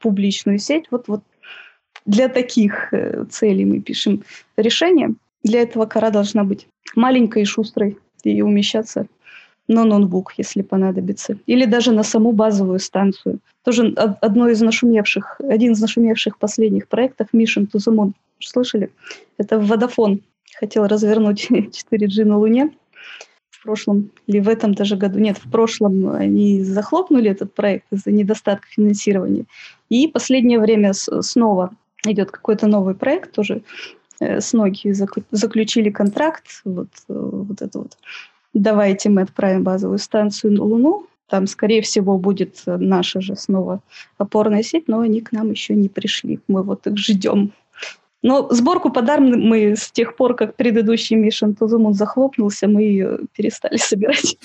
публичную 0.00 0.58
сеть. 0.58 0.86
Вот, 0.90 1.08
вот 1.08 1.22
для 2.06 2.28
таких 2.28 2.92
э, 2.92 3.24
целей 3.30 3.64
мы 3.64 3.80
пишем 3.80 4.22
решение. 4.56 5.14
Для 5.44 5.62
этого 5.62 5.86
кора 5.86 6.10
должна 6.10 6.44
быть 6.44 6.66
маленькой 6.96 7.42
и 7.42 7.46
шустрой 7.46 7.96
и 8.24 8.42
умещаться 8.42 9.06
на 9.68 9.84
ноутбук, 9.84 10.32
если 10.38 10.62
понадобится, 10.62 11.38
или 11.46 11.66
даже 11.66 11.92
на 11.92 12.02
саму 12.02 12.32
базовую 12.32 12.78
станцию. 12.78 13.38
Тоже 13.64 13.92
одно 14.22 14.48
из 14.48 14.60
нашумевших, 14.60 15.40
один 15.48 15.72
из 15.72 15.80
нашумевших 15.80 16.38
последних 16.38 16.88
проектов 16.88 17.28
Mission 17.34 17.68
to 17.70 17.76
the 17.76 17.94
Moon. 17.94 18.12
Слышали? 18.40 18.90
Это 19.36 19.56
Vodafone 19.56 20.22
хотел 20.58 20.86
развернуть 20.86 21.48
4G 21.50 22.24
на 22.24 22.38
Луне 22.38 22.70
в 23.50 23.62
прошлом, 23.62 24.10
или 24.26 24.40
в 24.40 24.48
этом 24.48 24.74
даже 24.74 24.96
году, 24.96 25.18
нет, 25.18 25.38
в 25.38 25.50
прошлом 25.50 26.10
они 26.10 26.62
захлопнули 26.62 27.30
этот 27.30 27.54
проект 27.54 27.86
из-за 27.90 28.12
недостатка 28.12 28.66
финансирования. 28.70 29.46
И 29.88 30.06
последнее 30.06 30.60
время 30.60 30.92
снова 30.94 31.70
идет 32.06 32.30
какой-то 32.30 32.66
новый 32.66 32.94
проект, 32.94 33.32
тоже 33.32 33.62
э, 34.20 34.40
с 34.40 34.54
Nokia 34.54 34.92
заключили 35.32 35.90
контракт, 35.90 36.46
вот, 36.64 36.88
э, 37.08 37.12
вот 37.12 37.60
это 37.60 37.78
вот. 37.78 37.98
Давайте 38.54 39.08
мы 39.08 39.22
отправим 39.22 39.64
базовую 39.64 39.98
станцию 39.98 40.52
на 40.54 40.62
Луну. 40.62 41.06
Там, 41.28 41.46
скорее 41.46 41.82
всего, 41.82 42.16
будет 42.16 42.62
наша 42.64 43.20
же 43.20 43.36
снова 43.36 43.80
опорная 44.16 44.62
сеть, 44.62 44.88
но 44.88 45.00
они 45.00 45.20
к 45.20 45.32
нам 45.32 45.50
еще 45.50 45.74
не 45.74 45.88
пришли. 45.88 46.40
Мы 46.48 46.62
вот 46.62 46.86
их 46.86 46.96
ждем. 46.96 47.52
Но 48.22 48.48
сборку 48.50 48.90
подарм 48.90 49.30
мы 49.30 49.76
с 49.76 49.90
тех 49.90 50.16
пор, 50.16 50.34
как 50.34 50.56
предыдущий 50.56 51.16
the 51.16 51.78
Moon 51.78 51.92
захлопнулся, 51.92 52.66
мы 52.66 52.82
ее 52.82 53.18
перестали 53.36 53.76
собирать. 53.76 54.36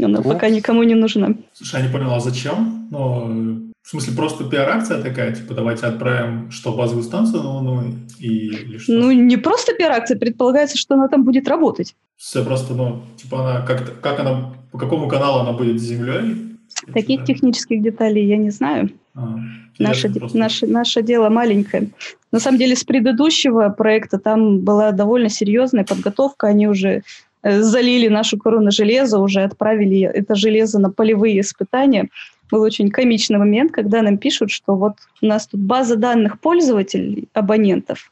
Она 0.00 0.20
ну, 0.20 0.24
пока 0.24 0.48
никому 0.48 0.84
не 0.84 0.94
нужна. 0.94 1.34
Слушай, 1.54 1.80
я 1.80 1.86
не 1.86 1.92
поняла, 1.92 2.20
зачем? 2.20 2.88
Ну, 2.90 3.72
в 3.82 3.88
смысле, 3.88 4.14
просто 4.14 4.44
пиар-акция 4.44 5.02
такая, 5.02 5.34
типа, 5.34 5.54
давайте 5.54 5.86
отправим, 5.86 6.50
что, 6.50 6.72
базовую 6.72 7.02
станцию 7.02 7.42
на 7.42 7.50
Луну 7.54 7.94
и, 8.18 8.28
или 8.28 8.78
что? 8.78 8.92
Ну, 8.92 9.10
не 9.10 9.36
просто 9.36 9.72
пиар-акция, 9.74 10.18
предполагается, 10.18 10.76
что 10.76 10.94
она 10.94 11.08
там 11.08 11.24
будет 11.24 11.48
работать. 11.48 11.96
Все 12.16 12.44
просто, 12.44 12.74
ну, 12.74 13.02
типа, 13.16 13.40
она, 13.40 13.66
как, 13.66 14.00
как 14.00 14.20
она, 14.20 14.54
по 14.70 14.78
какому 14.78 15.08
каналу 15.08 15.40
она 15.40 15.52
будет 15.52 15.80
с 15.80 15.84
Землей? 15.84 16.47
Таких 16.92 17.24
технических 17.24 17.82
деталей 17.82 18.26
я 18.26 18.36
не 18.36 18.50
знаю. 18.50 18.90
А, 19.14 19.38
наше, 19.78 20.08
просто... 20.10 20.38
наше, 20.38 20.66
наше 20.66 21.02
дело 21.02 21.28
маленькое. 21.28 21.88
На 22.32 22.40
самом 22.40 22.58
деле, 22.58 22.76
с 22.76 22.84
предыдущего 22.84 23.68
проекта 23.70 24.18
там 24.18 24.60
была 24.60 24.92
довольно 24.92 25.28
серьезная 25.28 25.84
подготовка. 25.84 26.46
Они 26.46 26.68
уже 26.68 27.02
э, 27.42 27.62
залили 27.62 28.08
нашу 28.08 28.38
корону 28.38 28.70
железа, 28.70 29.18
уже 29.18 29.42
отправили 29.42 30.02
это 30.02 30.34
железо 30.34 30.78
на 30.78 30.90
полевые 30.90 31.40
испытания. 31.40 32.08
Был 32.50 32.62
очень 32.62 32.90
комичный 32.90 33.38
момент, 33.38 33.72
когда 33.72 34.02
нам 34.02 34.18
пишут, 34.18 34.50
что 34.50 34.74
вот 34.74 34.94
у 35.20 35.26
нас 35.26 35.46
тут 35.46 35.60
база 35.60 35.96
данных 35.96 36.40
пользователей, 36.40 37.28
абонентов, 37.34 38.10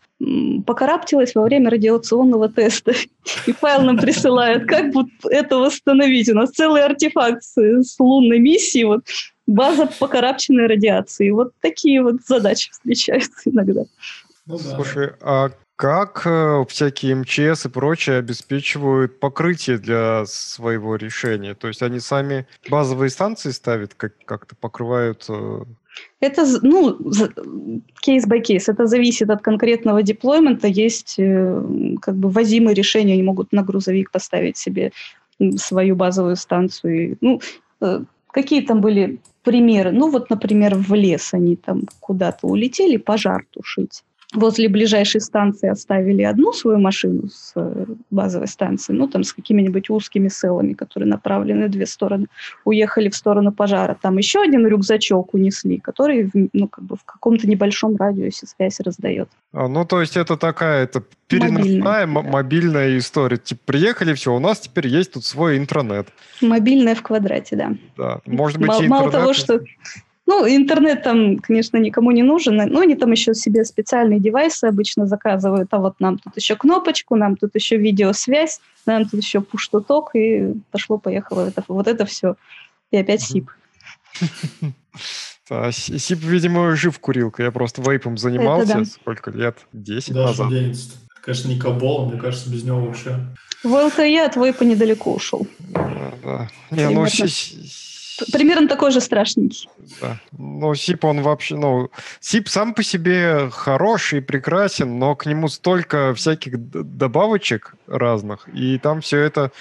покараптилась 0.65 1.35
во 1.35 1.43
время 1.43 1.71
радиационного 1.71 2.49
теста. 2.49 2.93
И 3.47 3.53
файл 3.53 3.83
нам 3.83 3.99
присылают. 3.99 4.67
Как 4.67 4.95
вот 4.95 5.09
это 5.29 5.59
восстановить? 5.59 6.29
У 6.29 6.35
нас 6.35 6.51
целый 6.51 6.85
артефакт 6.85 7.43
с 7.43 7.97
лунной 7.99 8.39
миссии. 8.39 8.85
Вот 8.85 9.05
база 9.47 9.87
покарапченной 9.87 10.67
радиации. 10.67 11.31
Вот 11.31 11.53
такие 11.61 12.03
вот 12.03 12.23
задачи 12.27 12.71
встречаются 12.71 13.51
иногда. 13.51 13.85
Ну, 14.47 14.59
да. 14.59 14.75
Слушай, 14.77 15.13
а 15.21 15.51
как 15.77 16.23
э, 16.25 16.65
всякие 16.69 17.17
МЧС 17.17 17.67
и 17.67 17.69
прочее 17.69 18.17
обеспечивают 18.19 19.21
покрытие 19.21 19.77
для 19.77 20.25
своего 20.27 20.97
решения? 20.97 21.55
То 21.55 21.69
есть 21.69 21.83
они 21.83 22.01
сами 22.01 22.47
базовые 22.71 23.11
станции 23.11 23.51
ставят, 23.51 23.95
как- 23.95 24.25
как-то 24.25 24.57
покрывают... 24.57 25.27
Это, 26.21 26.47
ну, 26.63 26.99
кейс 28.01 28.27
by 28.27 28.41
кейс. 28.41 28.69
Это 28.69 28.87
зависит 28.87 29.31
от 29.31 29.43
конкретного 29.43 30.03
деплоймента. 30.03 30.67
Есть 30.67 31.17
э, 31.19 31.63
как 32.01 32.17
бы 32.17 32.29
возимые 32.29 32.75
решения. 32.75 33.15
Они 33.15 33.23
могут 33.23 33.53
на 33.53 33.63
грузовик 33.63 34.11
поставить 34.11 34.57
себе 34.57 34.93
свою 35.57 35.97
базовую 35.97 36.37
станцию. 36.37 37.19
Ну, 37.21 37.41
э, 37.81 38.03
какие 38.31 38.63
там 38.63 38.81
были 38.81 39.21
примеры? 39.43 39.93
Ну, 39.93 40.11
вот, 40.11 40.31
например, 40.31 40.75
в 40.75 40.95
лес 40.95 41.35
они 41.35 41.57
там 41.57 41.83
куда-то 42.01 42.47
улетели 42.47 42.97
пожар 42.97 43.45
тушить 43.51 44.03
возле 44.37 44.69
ближайшей 44.69 45.21
станции 45.21 45.69
оставили 45.69 46.23
одну 46.23 46.53
свою 46.53 46.79
машину 46.79 47.29
с 47.29 47.53
э, 47.57 47.87
базовой 48.11 48.49
станции, 48.49 48.93
ну, 48.93 49.09
там, 49.09 49.25
с 49.25 49.33
какими-нибудь 49.33 49.91
узкими 49.91 50.29
селами, 50.29 50.75
которые 50.75 51.09
направлены 51.09 51.67
в 51.67 51.71
две 51.71 51.87
стороны, 51.87 52.27
уехали 52.65 53.09
в 53.09 53.17
сторону 53.17 53.53
пожара. 53.53 53.97
Там 54.01 54.19
еще 54.19 54.41
один 54.41 54.67
рюкзачок 54.67 55.35
унесли, 55.35 55.79
который, 55.79 56.31
ну, 56.53 56.69
как 56.69 56.85
бы 56.85 56.97
в 56.97 57.05
каком-то 57.05 57.49
небольшом 57.49 57.97
радиусе 57.97 58.47
связь 58.47 58.81
раздает. 58.81 59.29
А, 59.53 59.69
ну, 59.69 59.85
то 59.85 60.01
есть 60.01 60.17
это 60.17 60.37
такая, 60.37 60.85
это 60.85 61.03
переносная 61.29 62.07
мобильная, 62.07 62.07
мобильная 62.07 62.99
история. 62.99 63.37
Типа, 63.37 63.61
приехали, 63.65 64.15
все, 64.15 64.35
у 64.35 64.39
нас 64.39 64.61
теперь 64.61 64.87
есть 64.89 65.13
тут 65.13 65.25
свой 65.25 65.59
интернет. 65.59 66.09
Мобильная 66.41 66.95
в 66.95 67.03
квадрате, 67.03 67.57
да. 67.57 67.73
Да, 67.97 68.21
может 68.27 68.59
быть, 68.59 68.69
Мало, 68.69 68.79
интернет... 68.79 69.01
мало 69.01 69.11
того, 69.11 69.33
что 69.33 69.61
ну, 70.27 70.47
интернет 70.49 71.03
там, 71.03 71.39
конечно, 71.39 71.77
никому 71.77 72.11
не 72.11 72.23
нужен, 72.23 72.57
но 72.57 72.81
они 72.81 72.97
там 72.97 73.13
еще 73.13 73.33
себе 73.35 73.65
специальные 73.65 74.19
девайсы 74.19 74.65
обычно 74.65 75.07
заказывают, 75.07 75.69
а 75.71 75.79
вот 75.79 76.01
нам 76.01 76.19
тут 76.19 76.37
еще 76.37 76.57
кнопочку, 76.57 77.15
нам 77.17 77.37
тут 77.37 77.55
еще 77.55 77.77
видеосвязь, 77.77 78.61
нам 78.87 79.09
тут 79.09 79.23
еще 79.23 79.39
push-to-talk, 79.39 80.07
и 80.15 80.55
пошло-поехало 80.73 81.49
это, 81.49 81.63
вот 81.69 81.87
это 81.87 82.07
все. 82.07 82.37
И 82.91 82.97
опять 82.97 83.23
СИП. 83.23 83.51
СИП, 85.71 86.23
видимо, 86.23 86.75
жив 86.75 86.99
курилка. 86.99 87.45
Я 87.45 87.53
просто 87.53 87.83
вейпом 87.83 88.19
занимался. 88.19 88.85
Сколько 88.85 89.31
лет? 89.31 89.59
Десять 89.73 90.15
назад. 90.15 90.53
Конечно, 91.23 91.49
не 91.49 91.59
кабол, 91.59 92.09
мне 92.09 92.21
кажется, 92.21 92.51
без 92.51 92.63
него 92.63 92.81
вообще. 92.81 93.19
В 93.65 93.73
LTE 93.73 94.27
от 94.27 94.37
вейпа 94.37 94.63
недалеко 94.63 95.15
ушел. 95.15 95.47
Да, 95.59 96.13
да. 96.23 96.51
Не, 96.71 96.89
ну, 96.91 97.05
Примерно 98.33 98.69
такой 98.69 98.91
же 98.91 99.01
страшненький. 99.01 99.69
Да. 100.01 100.21
Ну, 100.33 100.75
СИП, 100.75 101.05
он 101.05 101.23
вообще, 101.23 101.57
ну, 101.57 101.91
СИП 102.21 102.49
сам 102.49 102.75
по 102.75 102.83
себе 102.83 103.51
хороший 103.51 104.19
и 104.19 104.23
прекрасен, 104.23 104.99
но 104.99 105.15
к 105.15 105.27
нему 105.27 105.49
столько 105.49 106.15
всяких 106.15 106.71
добавочек 106.71 107.75
разных, 107.87 108.49
и 108.55 108.79
там 108.79 109.01
все 109.01 109.21
это 109.21 109.53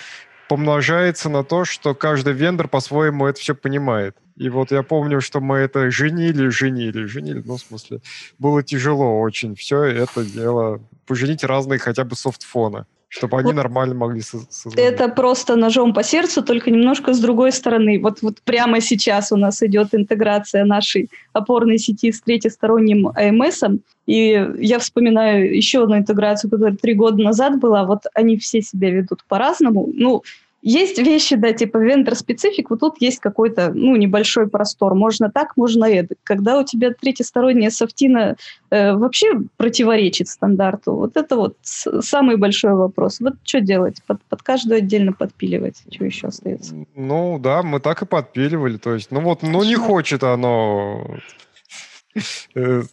помножается 0.47 1.29
на 1.29 1.43
то, 1.43 1.65
что 1.65 1.95
каждый 1.95 2.33
вендор 2.33 2.67
по-своему 2.67 3.25
это 3.25 3.39
все 3.39 3.55
понимает. 3.55 4.15
И 4.37 4.49
вот 4.49 4.71
я 4.71 4.83
помню, 4.83 5.21
что 5.21 5.39
мы 5.39 5.57
это 5.57 5.89
женили, 5.89 6.49
женили, 6.49 7.05
женили, 7.05 7.41
ну, 7.45 7.55
в 7.55 7.61
смысле, 7.61 8.01
было 8.37 8.61
тяжело 8.63 9.19
очень 9.21 9.55
все 9.55 9.83
это 9.83 10.23
дело, 10.23 10.81
поженить 11.07 11.43
разные 11.43 11.79
хотя 11.79 12.03
бы 12.03 12.15
софтфоны 12.15 12.85
чтобы 13.17 13.37
они 13.37 13.47
вот 13.47 13.55
нормально 13.55 13.95
могли 13.95 14.21
создавать. 14.21 14.77
Это 14.77 15.07
просто 15.07 15.55
ножом 15.55 15.93
по 15.93 16.03
сердцу, 16.03 16.43
только 16.43 16.69
немножко 16.69 17.13
с 17.13 17.19
другой 17.19 17.51
стороны. 17.51 17.99
Вот, 18.01 18.21
вот 18.21 18.41
прямо 18.43 18.81
сейчас 18.81 19.31
у 19.31 19.37
нас 19.37 19.63
идет 19.63 19.95
интеграция 19.95 20.65
нашей 20.65 21.09
опорной 21.31 21.77
сети 21.77 22.11
с 22.11 22.21
третьесторонним 22.21 23.07
АМС, 23.07 23.63
и 24.05 24.47
я 24.59 24.79
вспоминаю 24.79 25.55
еще 25.55 25.83
одну 25.83 25.97
интеграцию, 25.97 26.51
которая 26.51 26.75
три 26.75 26.93
года 26.93 27.23
назад 27.23 27.59
была. 27.59 27.85
Вот 27.85 28.03
они 28.13 28.37
все 28.37 28.61
себя 28.61 28.91
ведут 28.91 29.23
по-разному. 29.27 29.89
Ну, 29.93 30.23
есть 30.65 30.97
вещи, 30.97 31.35
да, 31.35 31.53
типа 31.53 31.77
вендор-специфик, 31.77 32.71
вот 32.71 32.79
тут 32.79 32.95
есть 32.99 33.19
какой-то, 33.19 33.71
ну, 33.71 33.95
небольшой 33.95 34.47
простор. 34.47 34.95
Можно 34.95 35.29
так, 35.29 35.55
можно 35.55 35.85
это. 35.85 36.15
Когда 36.23 36.59
у 36.59 36.63
тебя 36.63 36.89
третьесторонняя 36.89 37.69
софтина 37.69 38.35
э, 38.71 38.93
вообще 38.93 39.41
противоречит 39.57 40.27
стандарту, 40.27 40.95
вот 40.95 41.17
это 41.17 41.35
вот 41.35 41.57
самый 41.61 42.37
большой 42.37 42.73
вопрос. 42.73 43.19
Вот 43.19 43.35
что 43.43 43.61
делать? 43.61 44.01
Под, 44.07 44.23
под 44.23 44.41
каждую 44.41 44.79
отдельно 44.79 45.13
подпиливать? 45.13 45.83
Что 45.91 46.03
еще 46.03 46.27
остается? 46.29 46.73
Ну, 46.95 47.37
да, 47.37 47.61
мы 47.61 47.79
так 47.79 48.01
и 48.01 48.07
подпиливали. 48.07 48.77
То 48.77 48.95
есть, 48.95 49.11
ну 49.11 49.21
вот, 49.21 49.43
ну 49.43 49.63
не 49.63 49.75
хочет 49.75 50.23
оно 50.23 51.19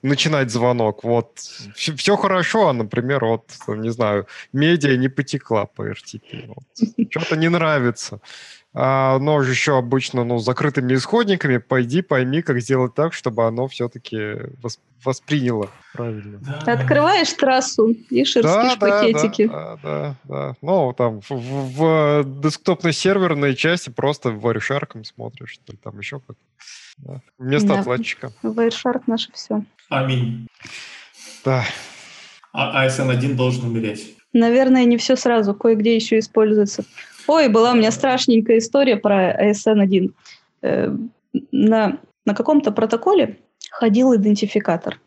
начинать 0.03 0.51
звонок. 0.51 1.05
Вот 1.05 1.39
все, 1.75 1.95
все 1.97 2.17
хорошо, 2.17 2.69
а, 2.69 2.73
например, 2.73 3.25
вот, 3.25 3.51
не 3.69 3.91
знаю, 3.91 4.27
медиа 4.53 4.97
не 4.97 5.09
потекла 5.09 5.67
по 5.67 5.89
RTP. 5.89 6.47
Вот. 6.47 7.09
Что-то 7.11 7.37
не 7.37 7.49
нравится. 7.49 8.21
А, 8.75 9.19
но 9.19 9.43
же 9.43 9.51
еще 9.51 9.77
обычно 9.77 10.25
ну, 10.25 10.39
с 10.39 10.45
закрытыми 10.45 10.95
исходниками 10.95 11.59
пойди 11.59 12.01
пойми, 12.01 12.41
как 12.41 12.61
сделать 12.61 12.95
так, 12.95 13.13
чтобы 13.13 13.47
оно 13.47 13.69
все-таки 13.69 14.17
восп- 14.63 14.81
восприняло 15.05 15.69
правильно. 15.93 16.41
Да, 16.65 16.73
Открываешь 16.73 17.31
трассу 17.35 17.89
и 17.89 18.25
шерстишь 18.25 18.43
да, 18.43 18.77
пакетики. 18.81 19.47
Да, 19.47 19.79
да, 19.83 20.17
да. 20.25 20.55
Ну, 20.63 20.95
там 20.95 21.21
в, 21.21 21.31
в, 21.31 22.23
в 22.23 22.41
десктопной 22.41 22.95
серверной 22.95 23.55
части 23.57 23.91
просто 23.91 24.31
в 24.31 24.47
Wireshark 24.47 25.05
смотришь, 25.05 25.51
что 25.51 25.77
там 25.77 25.99
еще 25.99 26.21
как 26.21 26.37
да. 26.99 27.21
Вместо 27.39 27.69
да. 27.69 27.81
отладчика. 27.81 28.33
Wireshark 28.43 29.03
наше 29.07 29.31
все. 29.33 29.65
Аминь. 29.89 30.47
Да. 31.45 31.65
А 32.53 32.87
ASN1 32.87 33.35
должен 33.35 33.67
умереть. 33.67 34.17
Наверное, 34.33 34.85
не 34.85 34.97
все 34.97 35.17
сразу. 35.17 35.55
Кое-где 35.55 35.95
еще 35.95 36.19
используется. 36.19 36.85
Ой, 37.27 37.49
была 37.49 37.73
у 37.73 37.77
меня 37.77 37.91
страшненькая 37.91 38.59
история 38.59 38.97
про 38.97 39.51
ASN1. 39.51 40.13
Э, 40.63 40.97
на, 41.51 41.99
на 42.25 42.35
каком-то 42.35 42.73
протоколе 42.73 43.39
ходил 43.71 44.15
идентификатор. 44.15 45.01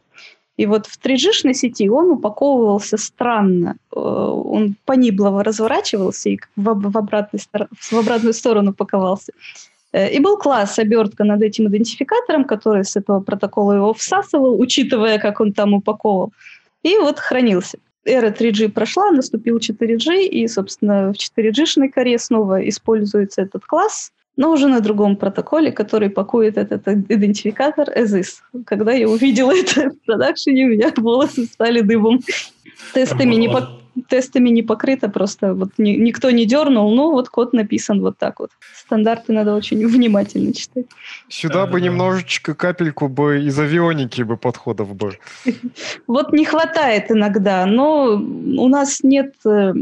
И 0.57 0.65
вот 0.67 0.85
в 0.87 0.99
3G-шной 1.03 1.53
сети 1.53 1.89
он 1.89 2.11
упаковывался 2.11 2.97
странно. 2.97 3.77
Э, 3.91 3.99
он 3.99 4.75
пониблово 4.85 5.43
разворачивался 5.43 6.29
и 6.29 6.39
в, 6.55 6.73
в, 6.73 6.97
обратной, 6.97 7.39
в 7.71 7.93
обратную 7.93 8.33
сторону 8.33 8.73
паковался. 8.73 9.33
Э, 9.95 10.09
и 10.09 10.19
был 10.19 10.37
класс, 10.37 10.77
обертка 10.77 11.23
над 11.23 11.41
этим 11.41 11.67
идентификатором, 11.67 12.43
который 12.43 12.83
с 12.83 12.97
этого 12.97 13.21
протокола 13.21 13.73
его 13.73 13.93
всасывал, 13.93 14.59
учитывая, 14.59 15.19
как 15.19 15.39
он 15.39 15.53
там 15.53 15.73
упаковал. 15.73 16.33
И 16.83 16.97
вот 16.97 17.19
хранился. 17.19 17.77
Эра 18.03 18.29
3G 18.29 18.69
прошла, 18.69 19.11
наступил 19.11 19.57
4G, 19.57 20.23
и, 20.25 20.47
собственно, 20.47 21.13
в 21.13 21.15
4G-шной 21.15 21.89
коре 21.89 22.19
снова 22.19 22.67
используется 22.67 23.41
этот 23.41 23.65
класс, 23.65 24.11
но 24.35 24.51
уже 24.51 24.67
на 24.67 24.81
другом 24.81 25.15
протоколе, 25.15 25.71
который 25.71 26.09
пакует 26.09 26.57
этот 26.57 26.85
идентификатор 26.87 27.87
as 27.89 28.19
is. 28.19 28.63
Когда 28.65 28.91
я 28.91 29.07
увидела 29.07 29.51
это 29.55 29.91
в 29.91 30.05
продакшене, 30.05 30.65
у 30.65 30.69
меня 30.69 30.91
волосы 30.97 31.45
стали 31.45 31.79
дыбом. 31.79 32.19
Тестами 32.93 33.35
не, 33.35 33.47
по, 33.47 33.69
тестами 34.09 34.49
не 34.49 34.63
покрыто, 34.63 35.09
просто 35.09 35.53
вот 35.53 35.71
ни, 35.77 35.91
никто 35.91 36.31
не 36.31 36.45
дернул, 36.45 36.93
ну 36.93 37.11
вот 37.11 37.29
код 37.29 37.53
написан 37.53 38.01
вот 38.01 38.17
так 38.17 38.39
вот. 38.39 38.51
Стандарты 38.73 39.33
надо 39.33 39.55
очень 39.55 39.85
внимательно 39.87 40.53
читать. 40.53 40.85
Сюда 41.29 41.65
бы 41.65 41.81
немножечко 41.81 42.53
капельку 42.53 43.07
бы 43.07 43.43
из 43.43 43.57
авионики 43.59 44.21
бы 44.21 44.37
подходов 44.37 44.95
бы. 44.95 45.17
Вот 46.07 46.33
не 46.33 46.45
хватает 46.45 47.11
иногда, 47.11 47.65
но 47.65 48.13
у 48.13 48.67
нас 48.67 49.01
нет 49.03 49.33
э, 49.45 49.73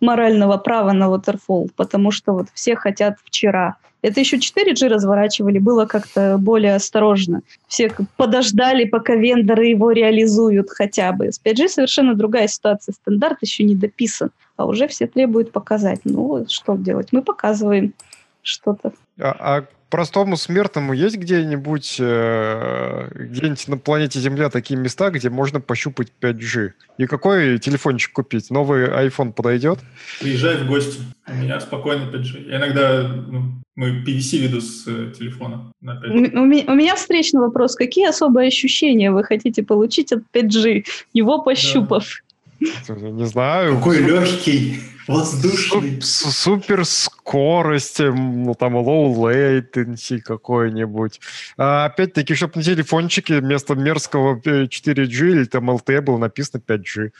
морального 0.00 0.56
права 0.56 0.92
на 0.92 1.04
waterfall, 1.04 1.70
потому 1.76 2.10
что 2.10 2.32
вот 2.32 2.48
все 2.54 2.76
хотят 2.76 3.16
вчера. 3.24 3.76
Это 4.06 4.20
еще 4.20 4.36
4G 4.36 4.86
разворачивали, 4.86 5.58
было 5.58 5.84
как-то 5.84 6.36
более 6.38 6.76
осторожно. 6.76 7.42
Все 7.66 7.92
подождали, 8.16 8.84
пока 8.84 9.16
вендоры 9.16 9.66
его 9.66 9.90
реализуют 9.90 10.70
хотя 10.70 11.10
бы. 11.10 11.32
С 11.32 11.40
5G 11.44 11.66
совершенно 11.66 12.14
другая 12.14 12.46
ситуация. 12.46 12.92
Стандарт 12.92 13.38
еще 13.40 13.64
не 13.64 13.74
дописан, 13.74 14.30
а 14.56 14.66
уже 14.66 14.86
все 14.86 15.08
требуют 15.08 15.50
показать. 15.50 16.02
Ну, 16.04 16.46
что 16.48 16.76
делать? 16.76 17.08
Мы 17.10 17.20
показываем 17.20 17.94
что-то. 18.42 18.92
А, 19.18 19.36
а 19.40 19.64
простому 19.90 20.36
смертному 20.36 20.92
есть 20.92 21.16
где-нибудь, 21.16 21.96
э, 21.98 23.08
где-нибудь 23.14 23.68
на 23.68 23.78
планете 23.78 24.18
Земля 24.20 24.50
такие 24.50 24.78
места, 24.78 25.10
где 25.10 25.30
можно 25.30 25.60
пощупать 25.60 26.08
5G? 26.20 26.72
И 26.98 27.06
какой 27.06 27.58
телефончик 27.58 28.12
купить? 28.12 28.50
Новый 28.50 28.86
iPhone 28.86 29.32
подойдет? 29.32 29.78
Приезжай 30.20 30.56
в 30.56 30.66
гости. 30.66 31.00
У 31.26 31.34
меня 31.34 31.60
спокойно 31.60 32.10
5G. 32.10 32.50
Я 32.50 32.58
иногда 32.58 33.02
ну, 33.02 33.52
мы 33.74 34.02
PVC 34.02 34.38
веду 34.38 34.60
с 34.60 34.86
э, 34.86 35.12
телефона 35.16 35.72
на 35.80 36.00
5G. 36.02 36.32
У, 36.34 36.40
у, 36.40 36.72
у 36.72 36.74
меня 36.74 36.96
встречный 36.96 37.40
вопрос. 37.40 37.76
Какие 37.76 38.08
особые 38.08 38.48
ощущения 38.48 39.10
вы 39.10 39.24
хотите 39.24 39.62
получить 39.62 40.12
от 40.12 40.22
5G, 40.32 40.84
его 41.12 41.42
пощупав? 41.42 42.22
Не 42.60 43.26
знаю. 43.26 43.76
Какой 43.76 43.98
легкий, 43.98 44.80
воздушный. 45.06 46.00
Супер 46.02 46.84
скорость, 46.84 47.98
ну 48.00 48.54
там 48.54 48.76
low 48.76 49.14
latency 49.14 50.20
какой-нибудь. 50.20 51.20
А, 51.56 51.86
опять-таки, 51.86 52.34
чтобы 52.34 52.54
на 52.56 52.62
телефончике 52.62 53.40
вместо 53.40 53.74
мерзкого 53.74 54.40
4G 54.40 55.30
или 55.30 55.44
там 55.44 55.70
LTE 55.70 56.00
было 56.00 56.18
написано 56.18 56.62
5G. 56.66 57.10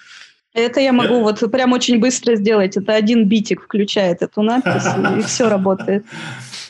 Это 0.55 0.81
я 0.81 0.93
могу 0.93 1.21
вот 1.21 1.51
прям 1.53 1.73
очень 1.75 2.01
быстро 2.01 2.35
сделать. 2.37 2.79
Это 2.79 2.95
один 2.95 3.29
битик 3.29 3.63
включает 3.63 4.23
эту 4.23 4.43
надпись, 4.43 4.87
и 5.19 5.23
все 5.23 5.49
работает. 5.51 6.07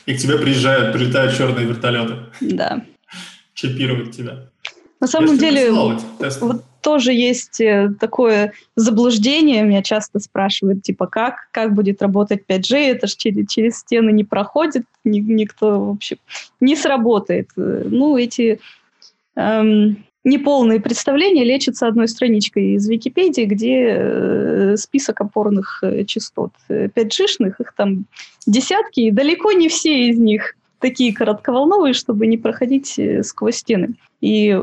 И 0.05 0.13
к 0.13 0.17
тебе 0.17 0.37
приезжают, 0.37 0.93
прилетают 0.93 1.37
черные 1.37 1.65
вертолеты. 1.65 2.15
Да. 2.41 2.83
Чипировать 3.53 4.15
тебя. 4.15 4.49
На 4.99 5.07
самом 5.07 5.37
деле, 5.37 5.71
вот 5.71 6.03
тоже 6.81 7.13
есть 7.13 7.61
э, 7.61 7.89
такое 7.99 8.53
заблуждение, 8.75 9.63
меня 9.63 9.81
часто 9.81 10.19
спрашивают, 10.19 10.83
типа, 10.83 11.07
как, 11.07 11.49
как 11.51 11.73
будет 11.73 12.01
работать 12.01 12.43
5G, 12.47 12.77
это 12.77 13.07
же 13.07 13.15
через, 13.15 13.49
через 13.49 13.77
стены 13.79 14.11
не 14.11 14.23
проходит, 14.23 14.83
ни, 15.03 15.19
никто, 15.19 15.79
в 15.79 15.89
общем, 15.91 16.17
не 16.59 16.75
сработает. 16.75 17.49
Э, 17.57 17.83
ну, 17.85 18.17
эти 18.17 18.59
эм, 19.35 20.03
неполные 20.23 20.79
представления 20.79 21.45
лечатся 21.45 21.87
одной 21.87 22.07
страничкой 22.07 22.73
из 22.73 22.87
Википедии, 22.87 23.45
где 23.45 23.95
э, 23.97 24.75
список 24.77 25.21
опорных 25.21 25.79
э, 25.81 26.03
частот 26.03 26.51
5G-шных, 26.69 27.55
их 27.59 27.73
там 27.75 28.05
десятки, 28.45 29.01
и 29.01 29.11
далеко 29.11 29.53
не 29.53 29.69
все 29.69 30.09
из 30.09 30.19
них 30.19 30.56
такие 30.79 31.13
коротковолновые, 31.13 31.93
чтобы 31.93 32.27
не 32.27 32.37
проходить 32.37 32.99
сквозь 33.23 33.57
стены. 33.57 33.95
И 34.21 34.57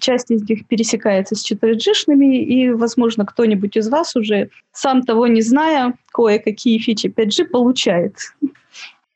часть 0.00 0.30
из 0.30 0.48
них 0.48 0.66
пересекается 0.66 1.34
с 1.34 1.50
4G-шными, 1.50 2.36
и, 2.36 2.70
возможно, 2.70 3.24
кто-нибудь 3.24 3.76
из 3.76 3.88
вас 3.88 4.16
уже, 4.16 4.50
сам 4.72 5.02
того 5.02 5.26
не 5.26 5.42
зная, 5.42 5.94
кое-какие 6.12 6.78
фичи 6.78 7.06
5G 7.06 7.46
получает. 7.46 8.16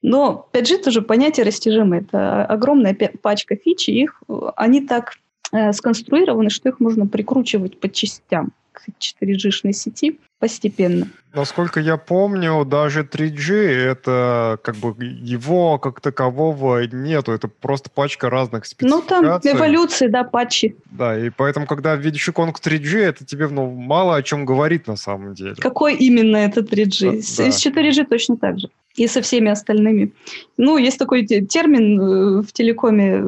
Но 0.03 0.49
5G 0.53 0.83
тоже 0.83 1.03
понятие 1.03 1.47
растяжимое. 1.47 2.01
Это 2.01 2.45
огромная 2.45 2.97
пачка 3.23 3.57
фич, 3.57 3.89
и 3.89 4.03
их, 4.03 4.23
они 4.57 4.81
так 4.81 5.15
э, 5.53 5.73
сконструированы, 5.73 6.51
что 6.51 6.69
их 6.69 6.81
можно 6.81 7.07
прикручивать 7.07 7.81
по 7.81 7.89
частям 7.89 8.53
к 8.73 8.89
4G-шной 9.01 9.73
сети 9.73 10.19
постепенно. 10.39 11.09
Насколько 11.35 11.81
я 11.81 11.97
помню, 11.97 12.65
даже 12.65 13.03
3G 13.03 13.55
это 13.55 14.59
как 14.63 14.77
бы 14.77 14.95
его 15.05 15.79
как 15.79 16.01
такового 16.01 16.87
нету, 16.87 17.33
это 17.33 17.49
просто 17.49 17.91
пачка 17.91 18.31
разных 18.31 18.65
спецификаций. 18.65 19.17
Ну 19.21 19.41
там 19.41 19.57
эволюции, 19.57 20.07
да, 20.07 20.25
патчи. 20.25 20.77
Да, 20.91 21.19
и 21.19 21.31
поэтому, 21.31 21.67
когда 21.67 21.95
видишь 21.95 22.29
иконку 22.29 22.61
3G, 22.63 22.99
это 23.01 23.25
тебе 23.25 23.49
ну, 23.49 23.71
мало 23.71 24.17
о 24.17 24.23
чем 24.23 24.47
говорит 24.47 24.87
на 24.87 24.97
самом 24.97 25.35
деле. 25.35 25.57
Какой 25.57 25.95
именно 25.95 26.39
это 26.39 26.61
3G? 26.61 27.17
Да, 27.17 27.51
С 27.51 27.67
4G 27.67 28.07
точно 28.07 28.37
так 28.37 28.59
же. 28.59 28.69
И 28.97 29.07
со 29.09 29.21
всеми 29.21 29.51
остальными. 29.51 30.13
Ну, 30.57 30.79
есть 30.79 30.99
такой 30.99 31.27
термин 31.27 32.01
э, 32.01 32.43
в 32.43 32.53
телекоме, 32.53 33.25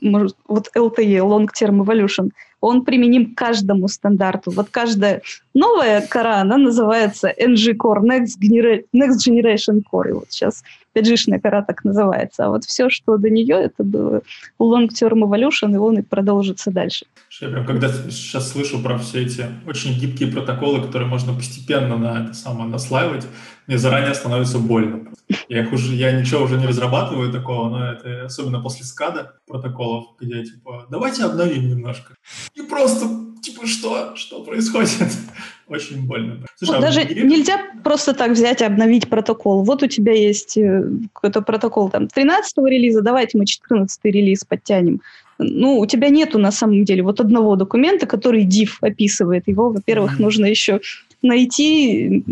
может, 0.00 0.36
вот 0.48 0.70
LTE, 0.74 1.18
Long 1.18 1.46
Term 1.46 1.82
Evolution– 1.84 2.30
он 2.60 2.84
применим 2.84 3.34
к 3.34 3.38
каждому 3.38 3.88
стандарту. 3.88 4.50
Вот 4.50 4.68
каждая 4.70 5.22
новая 5.54 6.06
кора, 6.06 6.40
она 6.40 6.58
называется 6.58 7.32
NG 7.38 7.74
Core, 7.74 8.02
Next, 8.02 8.38
Genera- 8.40 8.84
Next 8.94 9.18
Generation 9.26 9.82
Core. 9.90 10.10
И 10.10 10.12
вот 10.12 10.26
сейчас 10.28 10.62
5G-шная 10.94 11.40
кора 11.40 11.62
так 11.62 11.84
называется. 11.84 12.46
А 12.46 12.48
вот 12.50 12.64
все, 12.64 12.90
что 12.90 13.16
до 13.16 13.30
нее, 13.30 13.56
это 13.56 13.82
было 13.82 14.22
Long 14.58 14.88
Term 14.88 15.22
Evolution, 15.22 15.72
и 15.72 15.76
он 15.76 15.98
и 15.98 16.02
продолжится 16.02 16.70
дальше. 16.70 17.06
Я 17.40 17.64
когда 17.64 17.88
сейчас 17.88 18.50
слышу 18.52 18.82
про 18.82 18.98
все 18.98 19.22
эти 19.22 19.46
очень 19.66 19.98
гибкие 19.98 20.30
протоколы, 20.30 20.82
которые 20.82 21.08
можно 21.08 21.32
постепенно 21.32 21.96
на 21.96 22.24
это 22.24 22.34
самое 22.34 22.68
наслаивать, 22.68 23.26
мне 23.70 23.78
заранее 23.78 24.14
становится 24.14 24.58
больно. 24.58 25.12
Я, 25.48 25.62
их 25.62 25.72
уже, 25.72 25.94
я 25.94 26.10
ничего 26.10 26.42
уже 26.42 26.56
не 26.56 26.66
разрабатываю 26.66 27.30
такого, 27.30 27.68
но 27.68 27.92
это 27.92 28.24
особенно 28.24 28.60
после 28.60 28.84
скада 28.84 29.36
протоколов, 29.46 30.06
где 30.18 30.44
типа 30.44 30.88
давайте 30.90 31.22
обновим 31.22 31.68
немножко. 31.68 32.14
И 32.54 32.62
просто 32.62 33.06
типа 33.40 33.68
что? 33.68 34.16
Что 34.16 34.42
происходит? 34.42 35.12
Очень 35.68 36.04
больно. 36.04 36.44
Слушай, 36.56 36.72
ну, 36.72 36.78
а 36.78 36.80
даже 36.80 37.04
мире... 37.04 37.22
нельзя 37.22 37.60
просто 37.84 38.12
так 38.12 38.32
взять 38.32 38.60
и 38.60 38.64
обновить 38.64 39.08
протокол. 39.08 39.62
Вот 39.62 39.84
у 39.84 39.86
тебя 39.86 40.14
есть 40.14 40.58
э, 40.58 40.82
какой-то 41.12 41.40
протокол 41.40 41.90
там 41.90 42.08
13 42.08 42.58
релиза, 42.66 43.02
давайте 43.02 43.38
мы 43.38 43.46
14 43.46 44.00
релиз 44.04 44.44
подтянем. 44.44 45.00
Ну, 45.38 45.78
у 45.78 45.86
тебя 45.86 46.08
нету 46.08 46.40
на 46.40 46.50
самом 46.50 46.84
деле 46.84 47.04
вот 47.04 47.20
одного 47.20 47.54
документа, 47.54 48.08
который 48.08 48.44
div 48.44 48.70
описывает. 48.80 49.46
Его, 49.46 49.70
во-первых, 49.70 50.18
mm-hmm. 50.18 50.22
нужно 50.22 50.46
еще 50.46 50.80
найти 51.22 52.24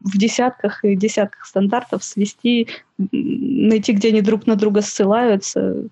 в 0.00 0.18
десятках 0.18 0.84
и 0.84 0.96
десятках 0.96 1.46
стандартов, 1.46 2.02
свести, 2.04 2.68
найти, 2.98 3.92
где 3.92 4.08
они 4.08 4.22
друг 4.22 4.46
на 4.46 4.56
друга 4.56 4.82
ссылаются. 4.82 5.84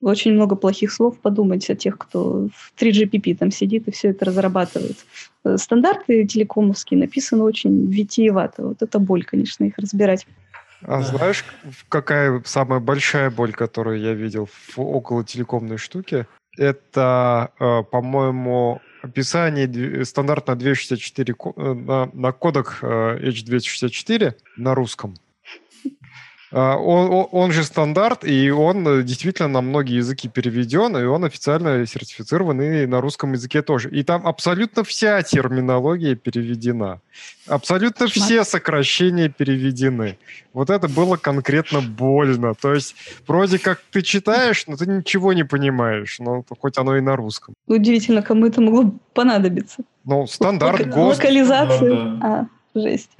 Очень 0.00 0.32
много 0.32 0.56
плохих 0.56 0.90
слов 0.90 1.20
подумать 1.20 1.68
о 1.70 1.76
тех, 1.76 1.96
кто 1.96 2.48
в 2.52 2.72
3GPP 2.80 3.36
там 3.36 3.52
сидит 3.52 3.86
и 3.86 3.92
все 3.92 4.08
это 4.08 4.24
разрабатывает. 4.24 4.96
Стандарты 5.56 6.26
телекомовские 6.26 6.98
написаны 6.98 7.44
очень 7.44 7.86
витиевато. 7.88 8.66
Вот 8.66 8.82
это 8.82 8.98
боль, 8.98 9.24
конечно, 9.24 9.64
их 9.64 9.78
разбирать. 9.78 10.26
А 10.84 10.98
да. 10.98 11.02
знаешь, 11.02 11.44
какая 11.88 12.42
самая 12.44 12.80
большая 12.80 13.30
боль, 13.30 13.52
которую 13.52 14.00
я 14.00 14.14
видел 14.14 14.46
в 14.46 14.78
около 14.80 15.24
телекомной 15.24 15.78
штуке? 15.78 16.26
Это, 16.58 17.52
э, 17.60 17.82
по-моему, 17.84 18.80
описание 19.02 20.04
стандарт 20.04 20.46
на 20.48 20.56
264 20.56 21.34
на, 21.56 22.10
на 22.12 22.32
кодах 22.32 22.82
H264 22.82 24.34
на 24.56 24.74
русском. 24.74 25.14
А, 26.54 26.76
он, 26.76 27.26
он 27.32 27.50
же 27.52 27.64
стандарт, 27.64 28.24
и 28.24 28.50
он 28.50 28.86
э, 28.86 29.02
действительно 29.02 29.48
на 29.48 29.60
многие 29.62 29.96
языки 29.96 30.28
переведен, 30.28 30.94
и 30.98 31.04
он 31.04 31.24
официально 31.24 31.86
сертифицирован 31.86 32.60
и 32.60 32.84
на 32.86 33.00
русском 33.00 33.32
языке 33.32 33.62
тоже. 33.62 33.88
И 33.90 34.02
там 34.02 34.26
абсолютно 34.26 34.84
вся 34.84 35.22
терминология 35.22 36.14
переведена. 36.14 37.00
Абсолютно 37.46 38.06
все 38.06 38.44
сокращения 38.44 39.30
переведены. 39.30 40.18
Вот 40.52 40.68
это 40.68 40.88
было 40.88 41.16
конкретно 41.16 41.80
больно. 41.80 42.54
То 42.54 42.74
есть 42.74 42.94
вроде 43.26 43.58
как 43.58 43.80
ты 43.90 44.02
читаешь, 44.02 44.66
но 44.66 44.76
ты 44.76 44.86
ничего 44.86 45.32
не 45.32 45.44
понимаешь. 45.44 46.18
Но 46.20 46.44
хоть 46.60 46.76
оно 46.76 46.96
и 46.98 47.00
на 47.00 47.16
русском. 47.16 47.54
Удивительно, 47.66 48.20
кому 48.22 48.46
это 48.46 48.60
могло 48.60 48.92
понадобиться. 49.14 49.82
Ну, 50.04 50.26
стандарт 50.26 50.80
Лок- 50.86 50.90
ГОСТ. 50.90 51.18
Локализация. 51.20 51.90
Да, 51.94 52.18
А, 52.74 52.78
жесть. 52.78 53.10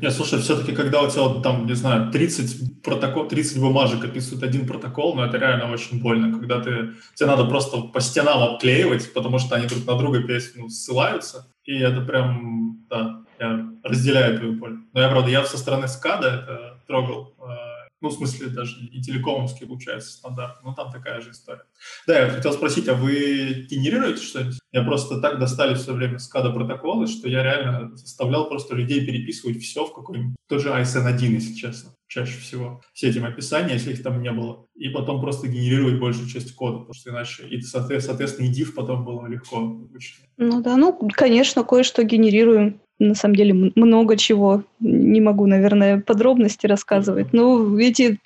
Не, 0.00 0.10
слушай, 0.10 0.40
все-таки, 0.40 0.72
когда 0.72 1.02
у 1.02 1.10
тебя 1.10 1.42
там, 1.42 1.66
не 1.66 1.74
знаю, 1.74 2.10
30 2.10 2.82
протокол, 2.82 3.28
30 3.28 3.60
бумажек 3.60 4.04
описывают 4.04 4.42
один 4.42 4.66
протокол, 4.66 5.14
ну, 5.14 5.22
это 5.22 5.36
реально 5.36 5.70
очень 5.70 6.00
больно, 6.00 6.32
когда 6.38 6.60
ты, 6.60 6.94
тебе 7.14 7.26
надо 7.26 7.44
просто 7.44 7.80
по 7.82 8.00
стенам 8.00 8.42
обклеивать, 8.42 9.12
потому 9.12 9.38
что 9.38 9.56
они 9.56 9.66
друг 9.66 9.86
на 9.86 9.98
друга 9.98 10.24
ну, 10.56 10.68
ссылаются, 10.68 11.52
и 11.64 11.78
это 11.78 12.00
прям, 12.00 12.86
да, 12.88 13.20
я 13.38 13.68
разделяю 13.82 14.38
твою 14.38 14.54
боль. 14.54 14.78
Но 14.92 15.00
я, 15.00 15.08
правда, 15.08 15.30
я 15.30 15.44
со 15.44 15.58
стороны 15.58 15.86
скада 15.88 16.28
это 16.28 16.82
трогал, 16.86 17.34
э, 17.38 17.67
ну, 18.00 18.08
в 18.10 18.12
смысле, 18.12 18.48
даже 18.48 18.78
и 18.80 19.00
телекомовский, 19.00 19.66
получается, 19.66 20.12
стандарт, 20.12 20.58
ну, 20.62 20.74
там 20.74 20.92
такая 20.92 21.20
же 21.20 21.30
история. 21.30 21.64
Да, 22.06 22.18
я 22.18 22.30
хотел 22.30 22.52
спросить, 22.52 22.88
а 22.88 22.94
вы 22.94 23.66
генерируете 23.68 24.22
что-нибудь? 24.22 24.58
Я 24.72 24.82
просто 24.82 25.20
так 25.20 25.38
достали 25.38 25.74
все 25.74 25.92
время 25.92 26.18
скада 26.18 26.50
протоколы, 26.50 27.06
что 27.06 27.28
я 27.28 27.42
реально 27.42 27.96
заставлял 27.96 28.48
просто 28.48 28.76
людей 28.76 29.04
переписывать 29.04 29.62
все 29.62 29.84
в 29.84 29.94
какой-нибудь, 29.94 30.36
тот 30.48 30.62
же 30.62 30.68
ISN1, 30.68 31.20
если 31.22 31.54
честно, 31.54 31.94
чаще 32.06 32.38
всего, 32.38 32.80
все 32.92 33.08
этим 33.08 33.24
описания, 33.24 33.74
если 33.74 33.92
их 33.92 34.02
там 34.02 34.22
не 34.22 34.30
было, 34.30 34.66
и 34.74 34.88
потом 34.90 35.20
просто 35.20 35.48
генерировать 35.48 35.98
большую 35.98 36.28
часть 36.28 36.54
кода, 36.54 36.78
потому 36.78 36.94
что 36.94 37.10
иначе, 37.10 37.48
и, 37.48 37.60
соответ- 37.60 38.02
соответственно, 38.02 38.46
и 38.46 38.52
div 38.52 38.72
потом 38.74 39.04
было 39.04 39.26
легко 39.26 39.60
вычислить. 39.60 40.28
Ну 40.36 40.62
да, 40.62 40.76
ну, 40.76 40.96
конечно, 41.12 41.64
кое-что 41.64 42.04
генерируем. 42.04 42.80
На 42.98 43.14
самом 43.14 43.36
деле 43.36 43.72
много 43.74 44.16
чего. 44.16 44.64
Не 44.80 45.20
могу, 45.20 45.46
наверное, 45.46 46.00
подробности 46.00 46.66
рассказывать. 46.66 47.32
Ну, 47.32 47.78
эти 47.78 48.18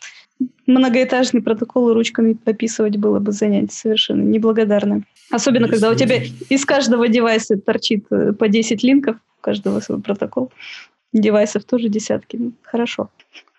многоэтажные 0.66 1.42
протоколы 1.42 1.94
ручками 1.94 2.36
описывать 2.44 2.96
было 2.96 3.18
бы 3.18 3.32
занятие 3.32 3.74
совершенно 3.74 4.22
неблагодарное. 4.22 5.02
Особенно, 5.30 5.68
когда 5.68 5.90
у 5.90 5.94
тебя 5.94 6.22
из 6.48 6.64
каждого 6.64 7.08
девайса 7.08 7.56
торчит 7.58 8.06
э, 8.10 8.32
по 8.32 8.48
10 8.48 8.82
линков, 8.82 9.16
у 9.16 9.42
каждого 9.42 9.80
свой 9.80 10.00
протокол. 10.00 10.50
Девайсов 11.12 11.64
тоже 11.64 11.88
десятки. 11.88 12.36
Ну, 12.36 12.52
Хорошо. 12.62 13.10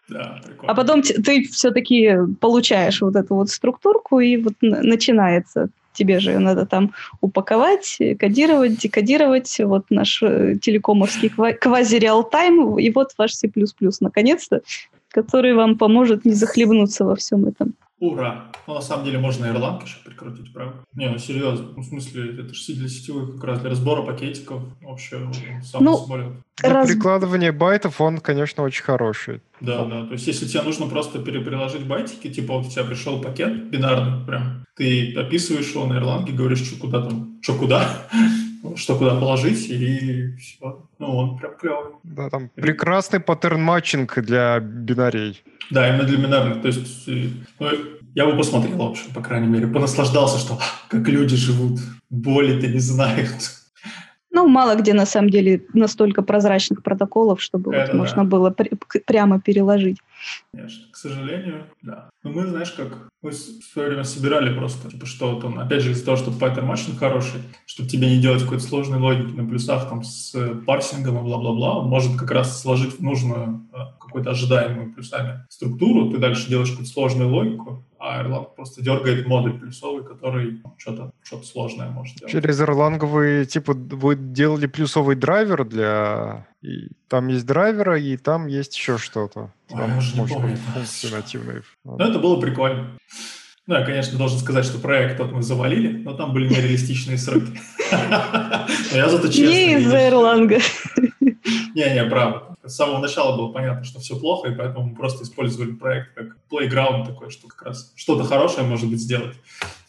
Да, 0.09 0.41
прикольно. 0.43 0.71
А 0.71 0.75
потом 0.75 1.01
ты 1.01 1.43
все-таки 1.43 2.11
получаешь 2.41 3.01
вот 3.01 3.15
эту 3.15 3.35
вот 3.35 3.49
структурку, 3.49 4.19
и 4.19 4.37
вот 4.37 4.53
начинается. 4.61 5.69
Тебе 5.93 6.19
же 6.19 6.31
ее 6.31 6.39
надо 6.39 6.65
там 6.65 6.91
упаковать, 7.21 7.97
кодировать, 8.19 8.77
декодировать. 8.77 9.59
Вот 9.59 9.85
наш 9.89 10.21
э, 10.23 10.55
телекомовский 10.61 11.29
ква- 11.29 11.53
квази-реал-тайм, 11.53 12.79
и 12.79 12.89
вот 12.89 13.11
ваш 13.17 13.33
C++, 13.33 13.51
наконец-то, 13.99 14.61
который 15.09 15.53
вам 15.53 15.77
поможет 15.77 16.25
не 16.25 16.33
захлебнуться 16.33 17.05
во 17.05 17.15
всем 17.15 17.45
этом. 17.45 17.75
Ура! 18.03 18.51
Ну, 18.67 18.73
на 18.73 18.81
самом 18.81 19.05
деле, 19.05 19.17
можно 19.17 19.45
Erlang 19.45 19.81
еще 19.81 19.95
прикрутить, 20.03 20.51
правда? 20.53 20.73
Не, 20.93 21.09
ну, 21.09 21.17
серьезно. 21.17 21.67
Ну, 21.77 21.81
в 21.81 21.85
смысле, 21.85 22.33
это 22.37 22.53
же 22.53 22.73
для 22.73 22.89
сетевых 22.89 23.35
как 23.35 23.43
раз, 23.45 23.59
для 23.59 23.69
разбора 23.69 24.01
пакетиков. 24.01 24.61
Вообще, 24.81 25.31
сам 25.63 25.85
Ну, 25.85 25.95
смотрит. 25.97 26.33
Для 26.57 26.73
Раз- 26.73 26.89
прикладывания 26.89 27.53
байтов 27.53 28.01
он, 28.01 28.17
конечно, 28.19 28.63
очень 28.63 28.83
хороший. 28.83 29.41
Да, 29.61 29.85
да. 29.85 30.05
То 30.05 30.13
есть, 30.13 30.27
если 30.27 30.45
тебе 30.45 30.63
нужно 30.63 30.87
просто 30.87 31.19
пере- 31.19 31.41
переложить 31.41 31.87
байтики, 31.87 32.29
типа 32.29 32.57
вот 32.57 32.65
у 32.67 32.69
тебя 32.69 32.83
пришел 32.83 33.21
пакет 33.21 33.69
бинарный 33.69 34.25
прям, 34.25 34.65
ты 34.75 35.15
описываешь 35.15 35.71
его 35.73 35.85
на 35.85 35.93
Erlang, 35.93 36.29
говоришь, 36.29 36.61
что 36.65 36.77
куда 36.81 37.01
там, 37.07 37.37
что 37.41 37.53
куда, 37.55 37.87
что 38.75 38.97
куда 38.97 39.15
положить, 39.17 39.69
и 39.69 40.35
все. 40.35 40.85
Ну, 40.99 41.07
он 41.17 41.37
прям 41.37 41.55
клевый. 41.57 41.93
Да, 42.03 42.29
там 42.29 42.49
прекрасный 42.49 43.21
pattern 43.21 43.68
matching 43.68 44.21
для 44.21 44.59
бинарей. 44.59 45.41
Да, 45.71 45.89
именно 45.89 46.03
для 46.03 46.17
бинарных. 46.17 46.61
То 46.61 46.67
есть, 46.67 47.07
э, 47.07 47.29
ну, 47.59 47.67
я 48.15 48.25
бы 48.25 48.37
посмотрел, 48.37 48.77
в 48.77 48.81
общем, 48.81 49.13
по 49.13 49.21
крайней 49.21 49.47
мере, 49.47 49.67
понаслаждался, 49.67 50.37
что 50.37 50.59
как 50.89 51.07
люди 51.07 51.35
живут, 51.35 51.79
боли-то 52.09 52.67
не 52.67 52.79
знают. 52.79 53.63
Ну, 54.35 54.47
мало 54.47 54.75
где 54.75 54.95
на 54.95 55.05
самом 55.05 55.29
деле 55.29 55.63
настолько 55.73 56.23
прозрачных 56.23 56.81
протоколов, 56.81 57.39
чтобы 57.39 57.71
вот 57.71 57.91
да. 57.91 57.93
можно 57.93 58.25
было 58.25 58.49
пр- 58.49 58.71
прямо 59.05 59.39
переложить. 59.39 59.97
Конечно, 60.51 60.85
к 60.91 60.95
сожалению, 60.95 61.67
да. 61.83 62.09
Но 62.23 62.31
мы, 62.31 62.47
знаешь, 62.47 62.71
как 62.71 63.09
мы 63.21 63.29
в 63.29 63.35
свое 63.35 63.89
время 63.89 64.03
собирали 64.03 64.57
просто, 64.57 64.89
типа, 64.89 65.05
что 65.05 65.35
вот 65.35 65.43
он, 65.43 65.59
опять 65.59 65.83
же, 65.83 65.91
из-за 65.91 66.05
того, 66.05 66.17
что 66.17 66.31
паттern 66.31 66.65
матчинг 66.65 66.97
хороший, 66.97 67.41
чтобы 67.67 67.89
тебе 67.89 68.09
не 68.09 68.19
делать 68.19 68.41
какой-то 68.41 68.63
сложной 68.63 68.99
логики 68.99 69.35
на 69.35 69.47
плюсах 69.47 69.87
там 69.87 70.03
с 70.03 70.35
парсингом 70.65 71.19
и 71.19 71.21
бла-бла-бла, 71.21 71.79
он 71.79 71.89
может 71.89 72.17
как 72.17 72.31
раз 72.31 72.59
сложить 72.59 72.97
в 72.97 73.03
нужную 73.03 73.67
э, 73.71 73.77
какую-то 74.13 74.29
ожидаемую 74.29 74.93
плюсами 74.93 75.43
структуру, 75.49 76.11
ты 76.11 76.19
дальше 76.19 76.47
делаешь 76.47 76.69
какую-то 76.69 76.91
сложную 76.91 77.29
логику, 77.31 77.83
а 77.99 78.21
Erlang 78.21 78.47
просто 78.55 78.83
дергает 78.83 79.25
модуль 79.25 79.59
плюсовый, 79.59 80.03
который 80.05 80.61
что-то 80.77 81.11
что 81.23 81.41
сложное 81.41 81.89
может 81.89 82.17
делать. 82.17 82.31
Через 82.31 82.61
Erlang 82.61 83.03
вы, 83.03 83.45
типа, 83.45 83.73
вы 83.73 84.15
делали 84.15 84.67
плюсовый 84.67 85.15
драйвер 85.15 85.65
для... 85.65 86.45
и 86.61 86.89
там 87.07 87.27
есть 87.29 87.47
драйвера, 87.47 87.99
и 87.99 88.17
там 88.17 88.45
есть 88.45 88.77
еще 88.77 88.99
что-то. 88.99 89.51
Ой, 89.71 89.79
Там, 89.79 89.89
может 89.91 90.15
помню. 90.15 90.57
быть, 90.75 91.11
нативные. 91.11 91.63
Ну, 91.83 91.97
это 91.97 92.19
было 92.19 92.39
прикольно. 92.39 92.91
Ну, 93.65 93.75
я, 93.75 93.85
конечно, 93.85 94.17
должен 94.17 94.37
сказать, 94.37 94.65
что 94.65 94.77
проект 94.77 95.17
тот 95.17 95.31
мы 95.31 95.41
завалили, 95.41 96.03
но 96.03 96.13
там 96.13 96.33
были 96.33 96.49
нереалистичные 96.49 97.17
сроки. 97.17 97.59
Но 98.91 98.97
я 98.97 99.09
зато 99.09 99.27
честно. 99.27 99.49
Не 99.49 99.75
видишь. 99.75 99.91
Erlang. 99.91 100.61
Не-не, 101.75 102.05
правда. 102.05 102.55
С 102.63 102.75
самого 102.75 102.99
начала 102.99 103.35
было 103.35 103.51
понятно, 103.51 103.83
что 103.83 103.99
все 103.99 104.17
плохо, 104.17 104.49
и 104.49 104.55
поэтому 104.55 104.87
мы 104.87 104.95
просто 104.95 105.23
использовали 105.23 105.71
проект 105.73 106.13
как 106.13 106.37
playground 106.49 107.05
такой, 107.05 107.29
что 107.29 107.47
как 107.47 107.63
раз 107.63 107.91
что-то 107.95 108.23
хорошее 108.23 108.65
может 108.65 108.89
быть 108.89 108.99
сделать, 108.99 109.35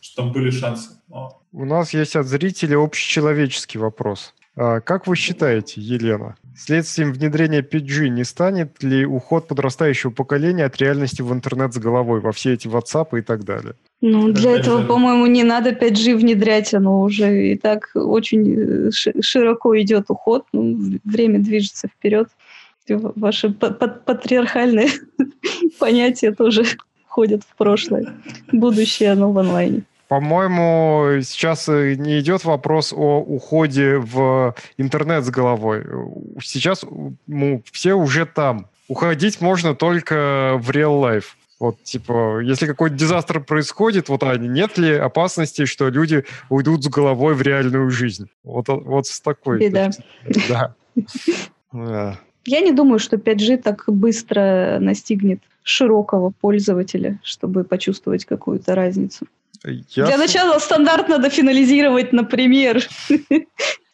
что 0.01 0.23
там 0.23 0.33
были 0.33 0.51
шансы. 0.51 0.91
Но 1.09 1.41
У 1.53 1.65
нас 1.65 1.95
есть 1.95 2.17
от 2.17 2.27
зрителя 2.27 2.79
общечеловеческий 2.83 3.79
вопрос. 3.79 4.35
А 4.57 4.81
Как 4.81 5.07
вы 5.07 5.15
считаете, 5.15 5.81
Елена, 5.81 6.37
следствием 6.57 7.13
внедрения 7.13 7.61
5G 7.63 8.09
не 8.09 8.25
станет 8.25 8.83
ли 8.83 9.05
уход 9.07 9.49
подрастающего 9.49 10.11
поколения 10.11 10.65
от 10.65 10.77
реальности 10.79 11.23
в 11.23 11.33
интернет 11.33 11.73
с 11.75 11.79
головой, 11.79 12.21
во 12.21 12.33
все 12.33 12.53
эти 12.55 12.69
WhatsApp 12.69 13.19
и 13.19 13.23
так 13.23 13.45
далее? 13.45 13.75
Ну, 14.01 14.33
для 14.33 14.51
Опять 14.53 14.67
этого, 14.67 14.83
же- 14.83 14.87
по-моему, 14.89 15.27
не 15.27 15.45
надо 15.45 15.71
5G 15.71 16.17
внедрять, 16.17 16.75
оно 16.75 17.01
уже 17.03 17.53
и 17.53 17.57
так 17.57 17.91
очень 17.95 18.55
э, 18.89 18.91
ши- 18.91 19.21
широко 19.23 19.81
идет 19.81 20.07
уход, 20.09 20.45
ну, 20.53 20.99
время 21.05 21.39
движется 21.39 21.89
вперед. 21.89 22.29
Ваши 22.89 23.49
па- 23.51 23.71
па- 23.71 23.89
патриархальные 23.89 24.89
понятия 25.79 26.33
тоже 26.33 26.65
ходят 27.07 27.43
в 27.45 27.57
прошлое. 27.57 28.15
Будущее, 28.53 29.13
оно 29.13 29.33
в 29.33 29.39
онлайне. 29.39 29.85
По-моему, 30.09 31.23
сейчас 31.23 31.69
э, 31.69 31.95
не 31.95 32.21
идет 32.21 32.45
вопрос 32.45 32.93
о 32.93 33.21
уходе 33.21 33.97
в 33.99 34.55
интернет 34.77 35.25
с 35.25 35.31
головой. 35.31 35.85
Сейчас 36.43 36.85
ну, 37.27 37.63
все 37.73 37.95
уже 37.95 38.27
там. 38.27 38.69
Уходить 38.89 39.41
можно 39.41 39.75
только 39.75 40.59
в 40.59 40.71
real 40.71 41.01
life. 41.01 41.25
Вот, 41.59 41.83
типа, 41.83 42.41
если 42.41 42.67
какой-то 42.67 42.97
disaster 42.97 43.41
происходит, 43.41 44.09
вот 44.09 44.23
а 44.23 44.37
нет 44.37 44.77
ли 44.77 44.93
опасности, 44.93 45.65
что 45.65 45.89
люди 45.89 46.25
уйдут 46.51 46.85
с 46.85 46.89
головой 46.89 47.35
в 47.35 47.43
реальную 47.43 47.91
жизнь? 47.91 48.29
Вот, 48.43 48.67
вот 48.69 49.07
с 49.07 49.21
такой. 49.21 49.59
Беда. 49.59 49.91
Да. 51.73 52.19
Я 52.47 52.61
не 52.61 52.73
думаю, 52.73 52.99
что 52.99 53.17
5G 53.17 53.63
так 53.63 53.85
быстро 53.87 54.79
настигнет 54.81 55.41
широкого 55.63 56.31
пользователя, 56.31 57.19
чтобы 57.23 57.65
почувствовать 57.65 58.27
какую-то 58.27 58.75
разницу. 58.75 59.27
Я 59.65 60.07
Для 60.07 60.19
начала 60.19 60.59
стандарт 60.59 61.09
надо 61.09 61.31
финализировать, 61.31 62.13
например. 62.13 62.83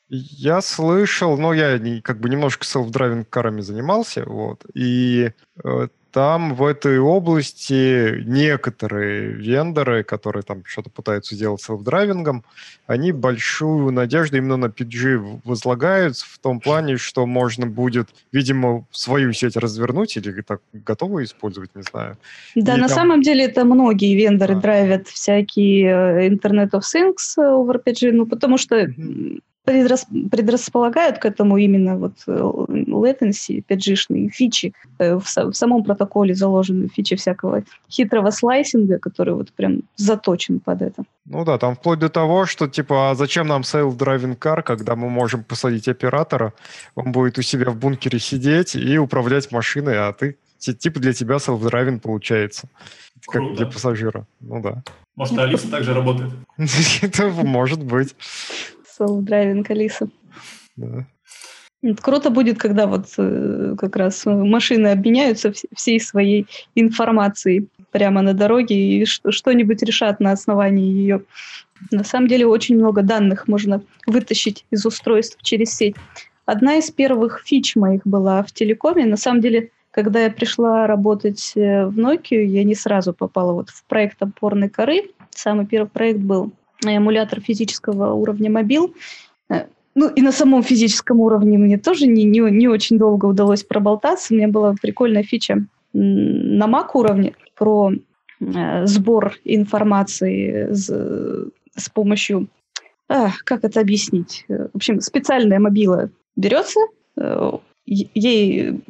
Я 0.08 0.60
слышал, 0.60 1.38
но 1.38 1.54
я 1.54 1.78
как 2.02 2.18
бы 2.18 2.28
немножко 2.28 2.64
self-driving 2.64 3.28
car 3.30 3.45
ами 3.45 3.60
занимался, 3.60 4.24
вот, 4.26 4.64
и 4.74 5.30
э, 5.62 5.88
там 6.12 6.54
в 6.54 6.64
этой 6.64 6.98
области 6.98 8.22
некоторые 8.26 9.30
вендоры, 9.32 10.02
которые 10.02 10.42
там 10.42 10.62
что-то 10.64 10.90
пытаются 10.90 11.34
сделать 11.34 11.62
селф-драйвингом, 11.62 12.42
они 12.86 13.12
большую 13.12 13.92
надежду 13.92 14.36
именно 14.36 14.56
на 14.56 14.66
5G 14.66 15.16
в- 15.18 15.40
возлагают 15.44 16.16
в 16.16 16.38
том 16.40 16.60
плане, 16.60 16.96
что 16.96 17.26
можно 17.26 17.66
будет, 17.66 18.08
видимо, 18.32 18.86
свою 18.90 19.32
сеть 19.32 19.56
развернуть 19.56 20.16
или 20.16 20.42
так 20.42 20.60
готовы 20.72 21.24
использовать, 21.24 21.70
не 21.76 21.82
знаю. 21.82 22.16
Да, 22.56 22.74
Или 22.74 22.80
на 22.82 22.88
там- 22.88 22.96
самом 22.96 23.22
деле 23.22 23.44
это 23.44 23.64
многие 23.64 24.14
вендоры 24.16 24.54
А. 24.56 24.60
драйвят 24.60 25.06
всякие 25.08 25.86
э, 25.86 26.28
Internet 26.28 26.70
of 26.70 26.80
Things 26.80 27.36
э, 27.38 27.42
over 27.42 27.80
5G, 27.84 28.12
ну 28.12 28.26
потому 28.26 28.58
что 28.58 28.76
м, 28.76 29.40
предрас, 29.70 30.06
предрасполагают 30.30 31.18
к 31.18 31.24
этому 31.24 31.56
именно 31.58 31.96
вот 31.96 32.12
э, 32.26 32.32
latency, 32.32 33.64
5G-шные 33.68 34.28
фичи. 34.28 34.72
Э, 34.98 35.18
в, 35.18 35.24
в 35.24 35.54
самом 35.54 35.84
протоколе 35.84 36.34
заложены 36.34 36.88
фичи 36.88 37.16
всякого 37.16 37.62
хитрого 37.90 38.30
слайсинга, 38.30 38.98
который 38.98 39.34
вот 39.34 39.52
прям 39.52 39.82
заточен 39.96 40.60
под 40.60 40.82
это. 40.82 41.04
Ну 41.26 41.44
да, 41.44 41.58
там 41.58 41.74
вплоть 41.74 41.98
до 41.98 42.08
того, 42.08 42.46
что 42.46 42.66
типа, 42.66 43.10
а 43.10 43.14
зачем 43.14 43.46
нам 43.46 43.62
self-driving 43.62 44.38
car, 44.38 44.62
когда 44.62 44.96
мы 44.96 45.08
можем 45.08 45.44
посадить 45.44 45.88
оператора, 45.88 46.52
он 46.94 47.12
будет 47.12 47.38
у 47.38 47.42
себя 47.42 47.70
в 47.70 47.76
бункере 47.76 48.18
сидеть 48.18 48.74
и 48.74 48.98
управлять 48.98 49.52
машиной, 49.52 49.98
а 49.98 50.12
ты 50.12 50.36
типа 50.58 51.00
для 51.00 51.12
тебя 51.12 51.36
self-driving 51.36 52.00
получается. 52.00 52.68
Как 53.26 53.54
для 53.54 53.66
пассажира. 53.66 54.26
Ну 54.40 54.62
да. 54.62 54.82
Может, 55.14 55.38
Алиса 55.38 55.70
также 55.70 55.92
работает? 55.92 56.32
Это 57.02 57.28
может 57.28 57.84
быть. 57.84 58.14
Self-driving 59.00 59.64
Алиса. 59.68 60.08
Да. 60.76 61.06
Круто 62.02 62.28
будет, 62.28 62.58
когда 62.58 62.86
вот 62.86 63.06
э, 63.16 63.74
как 63.78 63.96
раз 63.96 64.26
машины 64.26 64.88
обменяются 64.88 65.52
всей 65.74 65.98
своей 65.98 66.46
информацией 66.74 67.68
прямо 67.90 68.20
на 68.20 68.34
дороге 68.34 68.76
и 68.76 69.06
что-нибудь 69.06 69.82
решат 69.82 70.20
на 70.20 70.32
основании 70.32 70.92
ее. 70.92 71.22
На 71.90 72.04
самом 72.04 72.28
деле 72.28 72.46
очень 72.46 72.76
много 72.76 73.02
данных 73.02 73.48
можно 73.48 73.82
вытащить 74.06 74.66
из 74.70 74.84
устройств 74.84 75.38
через 75.42 75.70
сеть. 75.70 75.96
Одна 76.44 76.76
из 76.76 76.90
первых 76.90 77.42
фич 77.46 77.76
моих 77.76 78.02
была 78.04 78.42
в 78.42 78.52
телекоме. 78.52 79.06
На 79.06 79.16
самом 79.16 79.40
деле 79.40 79.70
когда 79.90 80.20
я 80.20 80.30
пришла 80.30 80.86
работать 80.86 81.52
э, 81.56 81.86
в 81.86 81.98
Nokia, 81.98 82.44
я 82.44 82.62
не 82.62 82.74
сразу 82.74 83.12
попала 83.12 83.52
вот 83.52 83.70
в 83.70 83.84
проект 83.84 84.22
опорной 84.22 84.68
коры. 84.68 85.10
Самый 85.30 85.66
первый 85.66 85.88
проект 85.88 86.20
был 86.20 86.52
эмулятор 86.84 87.40
физического 87.40 88.12
уровня 88.12 88.50
мобил. 88.50 88.94
Э, 89.48 89.66
ну 89.94 90.08
и 90.08 90.22
на 90.22 90.32
самом 90.32 90.62
физическом 90.62 91.20
уровне 91.20 91.58
мне 91.58 91.78
тоже 91.78 92.06
не, 92.06 92.24
не, 92.24 92.40
не 92.40 92.68
очень 92.68 92.98
долго 92.98 93.26
удалось 93.26 93.64
проболтаться. 93.64 94.32
У 94.32 94.36
меня 94.36 94.48
была 94.48 94.74
прикольная 94.80 95.22
фича 95.22 95.64
на 95.92 96.64
Mac 96.64 96.90
уровне 96.94 97.34
про 97.56 97.92
э, 97.92 98.86
сбор 98.86 99.34
информации 99.44 100.72
с, 100.72 100.88
с 101.76 101.88
помощью... 101.88 102.48
А, 103.08 103.30
как 103.44 103.64
это 103.64 103.80
объяснить? 103.80 104.44
В 104.48 104.76
общем, 104.76 105.00
специальная 105.00 105.58
мобила 105.58 106.10
берется, 106.36 106.78
ей 107.84 108.80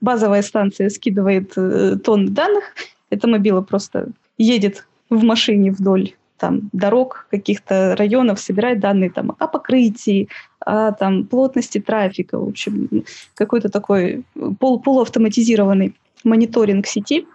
базовая 0.00 0.42
станция 0.42 0.90
скидывает 0.90 1.52
э, 1.56 1.96
тонны 2.02 2.28
данных, 2.28 2.64
эта 3.10 3.28
мобила 3.28 3.60
просто 3.60 4.08
едет 4.36 4.86
в 5.08 5.22
машине 5.22 5.70
вдоль 5.70 6.14
там, 6.42 6.70
дорог 6.72 7.28
каких-то 7.30 7.94
районов, 7.96 8.40
собирает 8.40 8.80
данные 8.80 9.10
там, 9.10 9.36
о 9.38 9.46
покрытии, 9.46 10.28
о 10.58 10.90
там, 10.90 11.24
плотности 11.24 11.78
трафика, 11.78 12.36
в 12.36 12.48
общем, 12.48 13.04
какой-то 13.34 13.68
такой 13.68 14.24
пол 14.58 14.80
полуавтоматизированный 14.80 15.94
мониторинг 16.24 16.88
сети. 16.88 17.26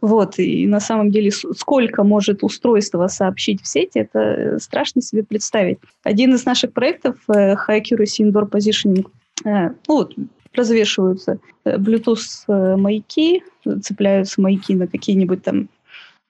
Вот, 0.00 0.38
и 0.38 0.66
на 0.66 0.80
самом 0.80 1.10
деле 1.10 1.30
сколько 1.30 2.02
может 2.02 2.42
устройство 2.42 3.08
сообщить 3.08 3.60
в 3.60 3.66
сети, 3.66 3.98
это 3.98 4.18
э, 4.18 4.58
страшно 4.58 5.02
себе 5.02 5.22
представить. 5.22 5.78
Один 6.02 6.34
из 6.34 6.46
наших 6.46 6.72
проектов 6.72 7.16
э, 7.28 7.54
High 7.54 7.82
Accuracy 7.82 8.22
Indoor 8.24 8.48
Positioning, 8.48 9.06
э, 9.44 9.74
ну, 9.86 10.08
развешиваются 10.54 11.40
э, 11.64 11.76
Bluetooth 11.76 12.44
э, 12.48 12.76
маяки, 12.76 13.42
цепляются 13.82 14.40
маяки 14.40 14.74
на 14.74 14.86
какие-нибудь 14.86 15.42
там, 15.42 15.68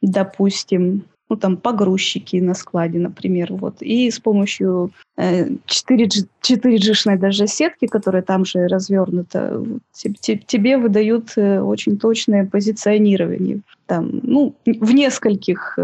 допустим, 0.03 1.05
ну, 1.29 1.37
там, 1.37 1.57
погрузчики 1.57 2.37
на 2.37 2.55
складе, 2.55 2.99
например, 2.99 3.53
вот, 3.53 3.77
и 3.81 4.11
с 4.11 4.21
помощью 4.21 4.93
э, 5.17 5.49
4G, 5.67 6.29
4G-шной 6.43 7.19
даже 7.19 7.47
сетки, 7.47 7.87
которая 7.87 8.23
там 8.23 8.45
же 8.45 8.69
развернута, 8.69 9.63
тебе, 9.93 10.79
выдают 10.79 11.33
э, 11.37 11.61
очень 11.61 11.99
точное 11.99 12.47
позиционирование. 12.47 13.61
Там, 13.87 14.21
ну, 14.23 14.55
в 14.65 14.93
нескольких 14.93 15.79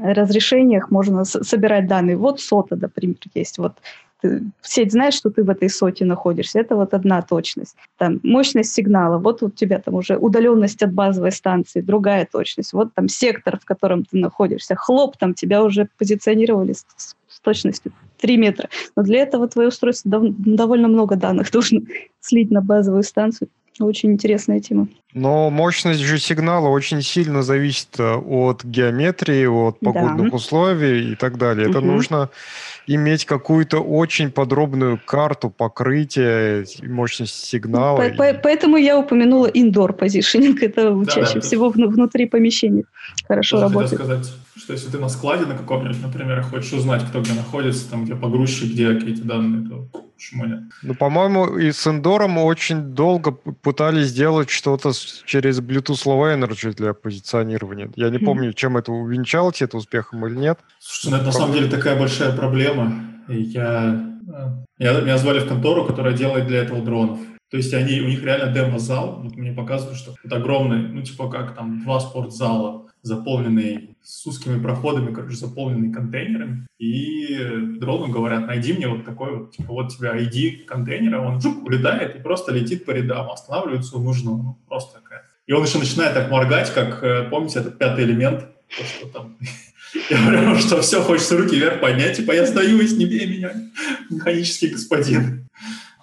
разрешениях 0.00 0.90
можно 0.90 1.24
собирать 1.24 1.86
данные. 1.86 2.16
Вот 2.16 2.40
сота, 2.40 2.76
например, 2.76 3.16
есть. 3.34 3.58
Вот 3.58 3.72
ты, 4.20 4.42
сеть 4.62 4.92
знает, 4.92 5.14
что 5.14 5.30
ты 5.30 5.42
в 5.44 5.50
этой 5.50 5.68
соте 5.68 6.04
находишься. 6.04 6.60
Это 6.60 6.76
вот 6.76 6.94
одна 6.94 7.22
точность. 7.22 7.76
Там 7.98 8.20
мощность 8.22 8.72
сигнала. 8.72 9.18
Вот 9.18 9.42
у 9.42 9.50
тебя 9.50 9.78
там 9.78 9.94
уже 9.94 10.16
удаленность 10.16 10.82
от 10.82 10.92
базовой 10.92 11.32
станции, 11.32 11.80
другая 11.80 12.28
точность. 12.30 12.72
Вот 12.72 12.94
там 12.94 13.08
сектор, 13.08 13.58
в 13.58 13.64
котором 13.64 14.04
ты 14.04 14.18
находишься. 14.18 14.74
Хлоп, 14.74 15.16
там 15.16 15.34
тебя 15.34 15.62
уже 15.62 15.88
позиционировали 15.98 16.72
с, 16.72 16.86
с 16.96 17.40
точностью 17.40 17.92
3 18.18 18.36
метра. 18.36 18.68
Но 18.96 19.02
для 19.02 19.20
этого 19.20 19.48
твое 19.48 19.68
устройство 19.68 20.08
дов- 20.08 20.34
довольно 20.38 20.88
много 20.88 21.16
данных 21.16 21.50
должно 21.52 21.80
слить 22.20 22.50
на 22.50 22.60
базовую 22.60 23.02
станцию. 23.02 23.48
Очень 23.80 24.12
интересная 24.12 24.60
тема. 24.60 24.88
Но 25.14 25.50
мощность 25.50 26.00
же 26.00 26.18
сигнала 26.18 26.68
очень 26.68 27.02
сильно 27.02 27.42
зависит 27.42 27.98
э, 27.98 28.14
от 28.14 28.62
геометрии, 28.64 29.46
от 29.46 29.80
погодных 29.80 30.30
да. 30.30 30.36
условий 30.36 31.12
и 31.12 31.16
так 31.16 31.36
далее. 31.36 31.68
Это 31.68 31.78
угу. 31.78 31.88
нужно 31.88 32.30
иметь 32.86 33.24
какую-то 33.24 33.78
очень 33.80 34.30
подробную 34.30 35.00
карту 35.04 35.50
покрытия 35.50 36.64
мощности 36.82 37.46
сигнала. 37.46 37.96
По 37.96 38.04
-по 38.04 38.40
Поэтому 38.42 38.76
я 38.76 38.98
упомянула 38.98 39.48
indoor 39.48 39.98
positioning. 39.98 40.58
Это 40.60 40.94
да, 40.94 41.06
чаще 41.06 41.34
да, 41.34 41.40
всего 41.40 41.66
есть... 41.66 41.76
внутри 41.76 42.26
помещения 42.26 42.84
хорошо 43.26 43.60
работает. 43.60 43.94
сказать, 43.94 44.32
что 44.56 44.72
если 44.72 44.90
ты 44.90 44.98
на 44.98 45.08
складе 45.08 45.46
на 45.46 45.56
каком-нибудь, 45.56 46.02
например, 46.02 46.42
хочешь 46.42 46.72
узнать, 46.72 47.04
кто 47.08 47.20
где 47.20 47.32
находится, 47.32 47.90
там, 47.90 48.04
где 48.04 48.14
погрузчик, 48.14 48.70
где 48.70 48.94
какие-то 48.94 49.24
данные, 49.24 49.68
то 49.68 50.09
почему 50.20 50.44
нет? 50.44 50.60
Ну, 50.82 50.94
по-моему, 50.94 51.56
и 51.58 51.72
с 51.72 51.86
индором 51.86 52.38
очень 52.38 52.94
долго 52.94 53.32
пытались 53.32 54.08
сделать 54.08 54.50
что-то 54.50 54.92
через 55.24 55.60
Bluetooth 55.60 56.04
Low 56.04 56.36
Energy 56.36 56.74
для 56.74 56.92
позиционирования. 56.92 57.90
Я 57.96 58.10
не 58.10 58.18
помню, 58.18 58.52
чем 58.52 58.76
это 58.76 58.92
увенчалось, 58.92 59.62
это 59.62 59.78
успехом 59.78 60.26
или 60.26 60.36
нет. 60.36 60.58
Слушай, 60.78 61.12
ну 61.12 61.16
это 61.16 61.26
на 61.26 61.32
самом 61.32 61.54
деле 61.54 61.70
такая 61.70 61.98
большая 61.98 62.36
проблема. 62.36 63.02
Я, 63.28 64.18
я, 64.78 65.00
меня 65.00 65.18
звали 65.18 65.40
в 65.40 65.48
контору, 65.48 65.86
которая 65.86 66.12
делает 66.12 66.46
для 66.46 66.58
этого 66.58 66.84
дронов. 66.84 67.18
То 67.50 67.56
есть 67.56 67.72
они, 67.74 68.00
у 68.00 68.08
них 68.08 68.22
реально 68.22 68.52
демо-зал. 68.52 69.22
Вот 69.22 69.36
мне 69.36 69.52
показывают, 69.52 69.98
что 69.98 70.14
это 70.22 70.36
огромный, 70.36 70.88
ну 70.88 71.02
типа 71.02 71.28
как 71.28 71.56
там 71.56 71.82
два 71.82 71.98
спортзала, 71.98 72.89
заполненный 73.02 73.96
с 74.02 74.26
узкими 74.26 74.60
проходами, 74.60 75.12
короче, 75.14 75.36
заполненный 75.36 75.92
контейнерами. 75.92 76.66
И 76.78 77.36
дрону 77.78 78.08
говорят, 78.08 78.46
найди 78.46 78.72
мне 78.72 78.88
вот 78.88 79.04
такой 79.04 79.36
вот, 79.36 79.52
типа 79.52 79.72
вот 79.72 79.94
тебя 79.94 80.16
ID 80.16 80.64
контейнера, 80.64 81.20
он 81.20 81.40
жук, 81.40 81.64
улетает 81.64 82.16
и 82.16 82.22
просто 82.22 82.52
летит 82.52 82.84
по 82.84 82.90
рядам, 82.90 83.30
останавливается 83.30 83.96
у 83.96 84.02
нужного. 84.02 84.36
Ну, 84.36 84.58
просто 84.68 85.00
такая. 85.00 85.24
И 85.46 85.52
он 85.52 85.64
еще 85.64 85.78
начинает 85.78 86.14
так 86.14 86.30
моргать, 86.30 86.72
как, 86.72 87.02
э, 87.02 87.28
помните, 87.30 87.60
этот 87.60 87.78
пятый 87.78 88.04
элемент, 88.04 88.46
то, 88.68 88.84
что 88.84 89.08
там 89.08 89.36
я 90.10 90.42
говорю, 90.42 90.56
что 90.58 90.80
все, 90.80 91.02
хочется 91.02 91.36
руки 91.36 91.56
вверх 91.56 91.80
поднять, 91.80 92.16
типа 92.16 92.32
я 92.32 92.46
сдаюсь, 92.46 92.96
не 92.96 93.06
бей 93.06 93.26
меня, 93.26 93.52
механический 94.10 94.68
господин. 94.68 95.48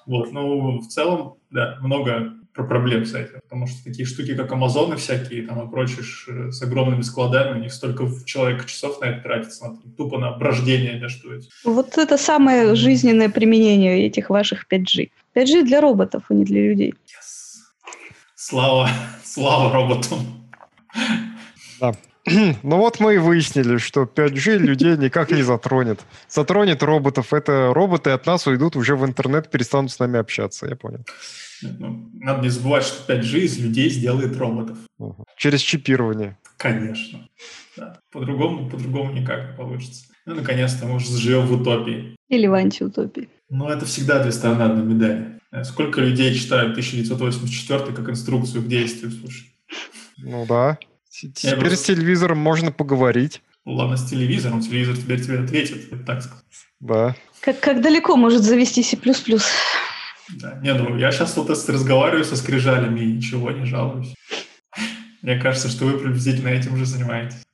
Вот, 0.05 0.31
ну, 0.31 0.79
в 0.79 0.87
целом, 0.87 1.35
да, 1.51 1.77
много 1.81 2.33
проблем 2.63 3.05
с 3.05 3.13
этим, 3.13 3.39
потому 3.41 3.67
что 3.67 3.83
такие 3.83 4.05
штуки, 4.05 4.35
как 4.35 4.51
Амазоны 4.51 4.95
всякие, 4.95 5.45
там, 5.45 5.67
и 5.67 5.71
прочие 5.71 6.03
с 6.51 6.61
огромными 6.61 7.01
складами, 7.01 7.57
у 7.57 7.61
них 7.61 7.71
столько 7.71 8.07
человек 8.25 8.65
часов 8.65 9.01
на 9.01 9.05
это 9.05 9.23
тратится, 9.23 9.67
на, 9.67 9.77
тупо 9.97 10.17
на 10.17 10.31
брождение 10.31 10.99
между 10.99 11.37
этим. 11.37 11.49
Вот 11.63 11.97
это 11.97 12.17
самое 12.17 12.75
жизненное 12.75 13.29
применение 13.29 14.05
этих 14.05 14.29
ваших 14.29 14.65
5G. 14.71 15.09
5G 15.35 15.63
для 15.63 15.81
роботов, 15.81 16.23
а 16.29 16.33
не 16.33 16.43
для 16.43 16.69
людей. 16.69 16.93
Yes. 17.07 17.37
Слава, 18.35 18.89
слава 19.23 19.73
роботам. 19.73 20.19
Да. 21.79 21.93
Ну 22.63 22.77
вот 22.77 22.99
мы 22.99 23.15
и 23.15 23.17
выяснили, 23.17 23.77
что 23.77 24.03
5G 24.03 24.57
людей 24.57 24.97
никак 24.97 25.31
не 25.31 25.41
затронет. 25.41 26.01
Затронет 26.29 26.83
роботов. 26.83 27.33
Это 27.33 27.71
роботы 27.73 28.09
от 28.11 28.25
нас 28.25 28.47
уйдут 28.47 28.75
уже 28.75 28.95
в 28.95 29.05
интернет, 29.05 29.49
перестанут 29.49 29.91
с 29.91 29.99
нами 29.99 30.19
общаться. 30.19 30.67
Я 30.67 30.75
понял. 30.75 31.05
Ну, 31.61 32.09
надо 32.13 32.41
не 32.41 32.49
забывать, 32.49 32.83
что 32.83 33.11
5G 33.11 33.39
из 33.39 33.57
людей 33.59 33.89
сделает 33.89 34.37
роботов. 34.37 34.77
Угу. 34.99 35.25
Через 35.37 35.61
чипирование. 35.61 36.37
Конечно. 36.57 37.27
Да. 37.77 37.99
По-другому, 38.11 38.69
по-другому 38.69 39.13
никак 39.13 39.51
не 39.51 39.57
получится. 39.57 40.05
Ну, 40.25 40.35
наконец-то 40.35 40.85
мы 40.85 40.95
уже 40.95 41.15
живем 41.17 41.45
в 41.45 41.53
утопии. 41.53 42.15
Или 42.27 42.47
в 42.47 42.53
антиутопии. 42.53 43.29
Ну, 43.49 43.69
это 43.69 43.85
всегда 43.85 44.21
две 44.21 44.31
стороны 44.31 44.63
одной 44.63 44.83
медали. 44.83 45.39
Сколько 45.63 46.01
людей 46.01 46.35
читают 46.35 46.71
1984 46.71 47.95
как 47.95 48.09
инструкцию 48.09 48.63
к 48.63 48.67
действию, 48.67 49.11
слушай. 49.11 49.47
Ну 50.17 50.45
да. 50.45 50.77
Теперь 51.19 51.59
просто... 51.59 51.77
с 51.77 51.83
телевизором 51.83 52.37
можно 52.37 52.71
поговорить. 52.71 53.41
Ладно, 53.65 53.97
с 53.97 54.09
телевизором. 54.09 54.61
Телевизор 54.61 54.95
теперь 54.95 55.21
тебе 55.21 55.39
ответит, 55.39 56.05
так 56.05 56.21
сказать. 56.21 56.45
Да. 56.79 57.15
Как, 57.41 57.59
как 57.59 57.81
далеко 57.81 58.15
может 58.15 58.43
завести 58.43 58.83
C++? 58.83 58.97
Да. 60.29 60.59
Не, 60.61 60.73
ну 60.73 60.97
я 60.97 61.11
сейчас 61.11 61.35
вот 61.37 61.49
разговариваю 61.49 62.25
со 62.25 62.35
скрижалями 62.35 62.99
и 62.99 63.13
ничего 63.13 63.51
не 63.51 63.65
жалуюсь. 63.65 64.13
Мне 65.21 65.39
кажется, 65.39 65.69
что 65.69 65.85
вы 65.85 65.97
приблизительно 65.97 66.49
этим 66.49 66.73
уже 66.73 66.85
занимаетесь. 66.85 67.46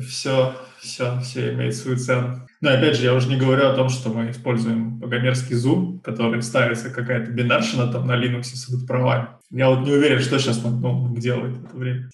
Все, 0.00 0.54
все, 0.80 1.20
все 1.20 1.52
имеет 1.52 1.76
свою 1.76 1.96
цену. 1.98 2.46
Но 2.60 2.70
опять 2.70 2.96
же, 2.96 3.04
я 3.04 3.14
уже 3.14 3.28
не 3.28 3.36
говорю 3.36 3.66
о 3.66 3.74
том, 3.74 3.88
что 3.88 4.08
мы 4.10 4.30
используем 4.30 4.98
богомерзкий 4.98 5.56
Zoom, 5.56 6.00
который 6.00 6.40
ставится 6.42 6.90
какая-то 6.90 7.30
бинарщина 7.30 7.92
там 7.92 8.06
на 8.06 8.12
Linux 8.12 8.44
с 8.44 8.70
будут 8.70 8.86
правами. 8.86 9.28
Я 9.50 9.68
вот 9.68 9.80
не 9.80 9.92
уверен, 9.92 10.20
что 10.20 10.38
сейчас 10.38 10.62
ну, 10.62 11.14
делает 11.16 11.56
в 11.56 11.64
это 11.66 11.76
время. 11.76 12.10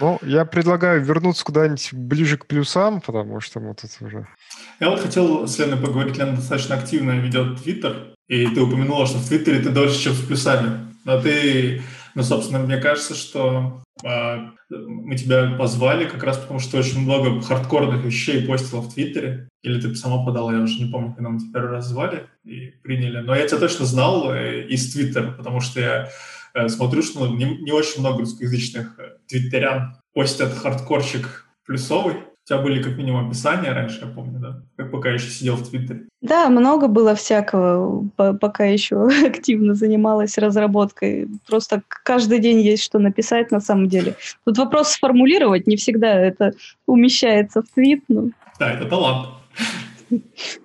Ну, 0.00 0.18
я 0.22 0.44
предлагаю 0.44 1.02
вернуться 1.02 1.44
куда-нибудь 1.44 1.88
ближе 1.92 2.36
к 2.36 2.46
плюсам, 2.46 3.00
потому 3.00 3.40
что 3.40 3.60
мы 3.60 3.74
тут 3.74 3.90
уже... 4.00 4.26
Я 4.80 4.90
вот 4.90 5.00
хотел 5.00 5.48
с 5.48 5.58
Леной 5.58 5.78
поговорить. 5.78 6.18
Лена 6.18 6.36
достаточно 6.36 6.76
активно 6.76 7.12
ведет 7.12 7.62
Твиттер, 7.62 8.14
и 8.28 8.46
ты 8.48 8.60
упомянула, 8.60 9.06
что 9.06 9.18
в 9.18 9.26
Твиттере 9.26 9.60
ты 9.60 9.70
дольше, 9.70 9.98
чем 9.98 10.12
с 10.12 10.20
плюсами. 10.20 10.94
Но 11.04 11.20
ты, 11.20 11.82
ну, 12.16 12.22
собственно, 12.22 12.60
мне 12.60 12.78
кажется, 12.78 13.14
что 13.14 13.82
а, 14.02 14.52
мы 14.70 15.16
тебя 15.16 15.54
позвали 15.58 16.08
как 16.08 16.22
раз 16.22 16.38
потому, 16.38 16.60
что 16.60 16.78
очень 16.78 17.00
много 17.00 17.42
хардкорных 17.42 18.02
вещей 18.02 18.46
постила 18.46 18.80
в 18.80 18.94
Твиттере. 18.94 19.50
Или 19.62 19.78
ты 19.82 19.94
сама 19.94 20.24
подала, 20.24 20.50
я 20.54 20.60
уже 20.60 20.82
не 20.82 20.90
помню, 20.90 21.12
когда 21.12 21.28
мы 21.28 21.38
тебя 21.38 21.52
первый 21.52 21.72
раз 21.72 21.88
звали 21.88 22.26
и 22.42 22.68
приняли. 22.82 23.18
Но 23.18 23.34
я 23.34 23.46
тебя 23.46 23.58
точно 23.58 23.84
знал 23.84 24.32
э, 24.32 24.66
из 24.66 24.94
Твиттера, 24.94 25.32
потому 25.32 25.60
что 25.60 25.78
я 25.78 26.08
э, 26.54 26.68
смотрю, 26.68 27.02
что 27.02 27.26
не, 27.26 27.44
не 27.58 27.72
очень 27.72 28.00
много 28.00 28.20
русскоязычных 28.20 28.98
э, 28.98 29.18
твиттерян 29.28 29.98
постят 30.14 30.54
хардкорчик 30.54 31.44
плюсовый. 31.66 32.14
У 32.46 32.48
тебя 32.48 32.58
были 32.58 32.80
как 32.80 32.96
минимум 32.96 33.26
описания 33.26 33.72
раньше, 33.72 34.02
я 34.02 34.06
помню, 34.06 34.38
да? 34.38 34.62
Как 34.76 34.92
пока 34.92 35.10
еще 35.10 35.30
сидел 35.30 35.56
в 35.56 35.68
Твиттере. 35.68 36.06
Да, 36.22 36.48
много 36.48 36.86
было 36.86 37.16
всякого, 37.16 38.08
пока 38.16 38.64
еще 38.66 39.08
активно 39.26 39.74
занималась 39.74 40.38
разработкой. 40.38 41.26
Просто 41.48 41.82
каждый 41.88 42.38
день 42.38 42.60
есть 42.60 42.84
что 42.84 43.00
написать 43.00 43.50
на 43.50 43.58
самом 43.58 43.88
деле. 43.88 44.14
Тут 44.44 44.58
вопрос 44.58 44.92
сформулировать, 44.92 45.66
не 45.66 45.74
всегда 45.74 46.20
это 46.20 46.52
умещается 46.86 47.62
в 47.62 47.74
твит. 47.74 48.04
Но... 48.06 48.28
Да, 48.60 48.70
это 48.70 48.88
талант. 48.88 49.28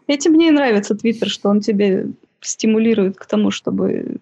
Этим 0.05 0.33
мне 0.33 0.49
и 0.49 0.51
нравится 0.51 0.93
Твиттер, 0.93 1.29
что 1.29 1.49
он 1.49 1.61
тебе 1.61 2.09
стимулирует 2.41 3.17
к 3.17 3.25
тому, 3.25 3.49
чтобы 3.49 4.17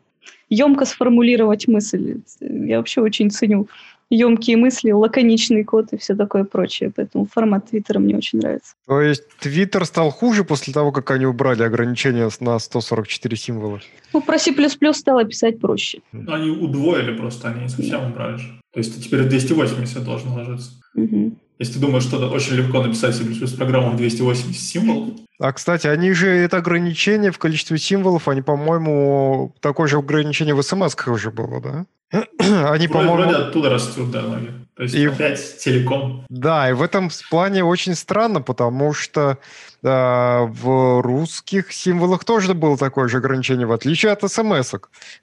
емко 0.47 0.85
сформулировать 0.85 1.67
мысль. 1.67 2.21
Я 2.39 2.77
вообще 2.77 3.01
очень 3.01 3.29
ценю 3.29 3.67
емкие 4.09 4.57
мысли, 4.57 4.91
лаконичный 4.91 5.63
код 5.63 5.93
и 5.93 5.97
все 5.97 6.15
такое 6.15 6.43
прочее. 6.43 6.91
Поэтому 6.95 7.25
формат 7.25 7.69
Твиттера 7.69 7.99
мне 7.99 8.15
очень 8.15 8.39
нравится. 8.39 8.73
То 8.87 9.01
есть 9.01 9.23
Твиттер 9.39 9.85
стал 9.85 10.09
хуже 10.09 10.43
после 10.43 10.73
того, 10.73 10.91
как 10.91 11.11
они 11.11 11.25
убрали 11.25 11.63
ограничения 11.63 12.29
на 12.39 12.59
144 12.59 13.37
символа? 13.37 13.79
Ну, 14.13 14.21
про 14.21 14.37
C++ 14.37 14.53
стало 14.93 15.25
писать 15.25 15.59
проще. 15.59 15.99
Ну, 16.11 16.31
они 16.33 16.49
удвоили 16.49 17.15
просто, 17.15 17.49
они 17.49 17.63
не 17.63 17.69
совсем 17.69 18.11
убрали 18.11 18.37
же. 18.37 18.59
То 18.73 18.79
есть 18.79 19.03
теперь 19.03 19.23
280 19.23 20.03
должен 20.03 20.31
ложиться. 20.31 20.71
Угу. 20.95 21.35
Если 21.59 21.73
ты 21.73 21.79
думаешь, 21.79 22.03
что 22.03 22.17
очень 22.29 22.55
легко 22.55 22.81
написать 22.81 23.15
C++ 23.15 23.23
программу 23.57 23.91
в 23.91 23.97
280 23.97 24.55
символов. 24.55 25.09
А, 25.39 25.51
кстати, 25.51 25.87
они 25.87 26.13
же 26.13 26.29
это 26.29 26.57
ограничение 26.57 27.31
в 27.31 27.37
количестве 27.37 27.77
символов, 27.77 28.29
они, 28.29 28.41
по-моему, 28.41 29.53
такое 29.59 29.87
же 29.87 29.97
ограничение 29.97 30.55
в 30.55 30.61
смс 30.61 30.95
уже 31.05 31.31
было, 31.31 31.61
да? 31.61 31.85
Они, 32.71 32.87
по-моему... 32.87 33.15
Вроде 33.17 33.35
оттуда 33.35 33.69
растут, 33.69 34.09
да, 34.09 34.23
ноги. 34.23 34.51
То 34.79 34.83
есть 34.83 34.95
и... 34.95 35.07
опять 35.07 35.37
целиком. 35.37 36.25
Да, 36.29 36.69
и 36.69 36.71
в 36.71 36.81
этом 36.81 37.09
плане 37.29 37.65
очень 37.65 37.95
странно, 37.95 38.41
потому 38.41 38.93
что 38.93 39.37
э, 39.83 39.87
в 39.89 41.01
русских 41.01 41.73
символах 41.73 42.23
тоже 42.23 42.53
было 42.53 42.77
такое 42.77 43.09
же 43.09 43.17
ограничение, 43.17 43.67
в 43.67 43.73
отличие 43.73 44.13
от 44.13 44.21
смс 44.31 44.73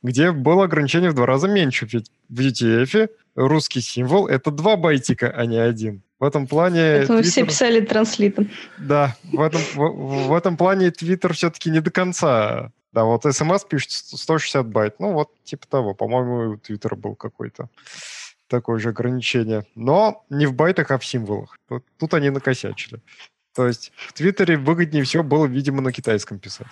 где 0.03 0.33
было 0.33 0.65
ограничение 0.65 1.09
в 1.09 1.15
два 1.15 1.25
раза 1.25 1.49
меньше. 1.49 1.89
Ведь 1.91 2.11
в 2.29 2.39
UTF 2.39 3.09
русский 3.35 3.81
символ— 3.81 4.27
это 4.29 4.51
два 4.51 4.77
байтика, 4.77 5.33
а 5.35 5.47
не 5.47 5.57
один. 5.57 6.03
В 6.21 6.25
этом 6.25 6.47
плане... 6.47 6.97
Поэтому 6.99 7.21
Twitter... 7.21 7.23
все 7.23 7.47
писали 7.47 7.81
транслитом. 7.81 8.51
Да, 8.77 9.17
в 9.33 9.41
этом, 9.41 9.63
в, 9.75 10.27
в 10.29 10.35
этом 10.35 10.59
плане 10.59 10.91
Твиттер 10.91 11.33
все-таки 11.33 11.71
не 11.71 11.81
до 11.81 11.91
конца 11.91 12.73
да, 12.97 13.05
вот 13.05 13.25
смс 13.25 13.63
пишет 13.65 13.91
160 13.91 14.67
байт. 14.69 15.01
Ну, 15.01 15.13
вот 15.13 15.29
типа 15.45 15.67
того. 15.67 15.93
По-моему, 15.93 16.53
у 16.53 16.57
Твиттера 16.57 16.97
был 16.97 17.15
какой-то 17.15 17.69
такое 18.49 18.79
же 18.79 18.91
ограничение. 18.91 19.65
Но 19.75 20.25
не 20.31 20.47
в 20.47 20.55
байтах, 20.55 20.91
а 20.91 20.99
в 20.99 21.05
символах. 21.05 21.57
Тут, 21.69 21.85
тут 21.99 22.15
они 22.15 22.31
накосячили. 22.31 23.01
То 23.55 23.67
есть 23.67 23.93
в 23.97 24.13
Твиттере 24.13 24.59
выгоднее 24.59 25.05
всего 25.05 25.23
было, 25.23 25.47
видимо, 25.47 25.81
на 25.81 25.93
китайском 25.93 26.39
писать. 26.39 26.67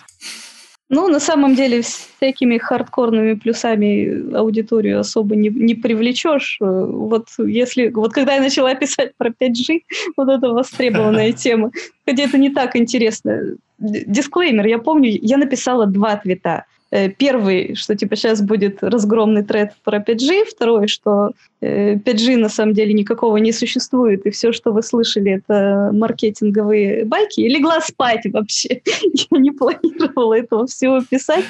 Ну, 0.90 1.08
на 1.08 1.18
самом 1.18 1.54
деле, 1.54 1.80
всякими 1.80 2.58
хардкорными 2.58 3.34
плюсами 3.34 4.36
аудиторию 4.36 5.00
особо 5.00 5.34
не, 5.34 5.48
не 5.48 5.74
привлечешь. 5.74 6.58
Вот 6.60 7.28
если, 7.38 7.88
вот 7.88 8.12
когда 8.12 8.34
я 8.34 8.42
начала 8.42 8.74
писать 8.74 9.12
про 9.16 9.30
5G, 9.30 9.80
вот 10.16 10.28
это 10.28 10.50
востребованная 10.50 11.32
тема, 11.44 11.70
хотя 12.06 12.24
это 12.24 12.36
не 12.36 12.50
так 12.50 12.76
интересно. 12.76 13.56
Дисклеймер, 13.78 14.66
я 14.66 14.78
помню, 14.78 15.18
я 15.20 15.38
написала 15.38 15.86
два 15.86 16.16
твита. 16.16 16.66
Э, 16.94 17.08
первый, 17.08 17.74
что 17.74 17.96
типа 17.96 18.14
сейчас 18.14 18.40
будет 18.40 18.84
разгромный 18.84 19.42
тред 19.42 19.72
про 19.82 19.98
5G. 19.98 20.44
Второй, 20.44 20.86
что 20.86 21.32
5G 21.60 22.34
э, 22.34 22.36
на 22.36 22.48
самом 22.48 22.72
деле 22.72 22.92
никакого 22.92 23.38
не 23.38 23.50
существует, 23.50 24.24
и 24.26 24.30
все, 24.30 24.52
что 24.52 24.72
вы 24.72 24.80
слышали, 24.82 25.32
это 25.32 25.90
маркетинговые 25.92 27.04
байки. 27.04 27.40
И 27.40 27.48
легла 27.48 27.80
спать 27.80 28.26
вообще. 28.32 28.80
Я 29.30 29.38
не 29.38 29.50
планировала 29.50 30.34
этого 30.34 30.68
всего 30.68 31.00
писать. 31.00 31.44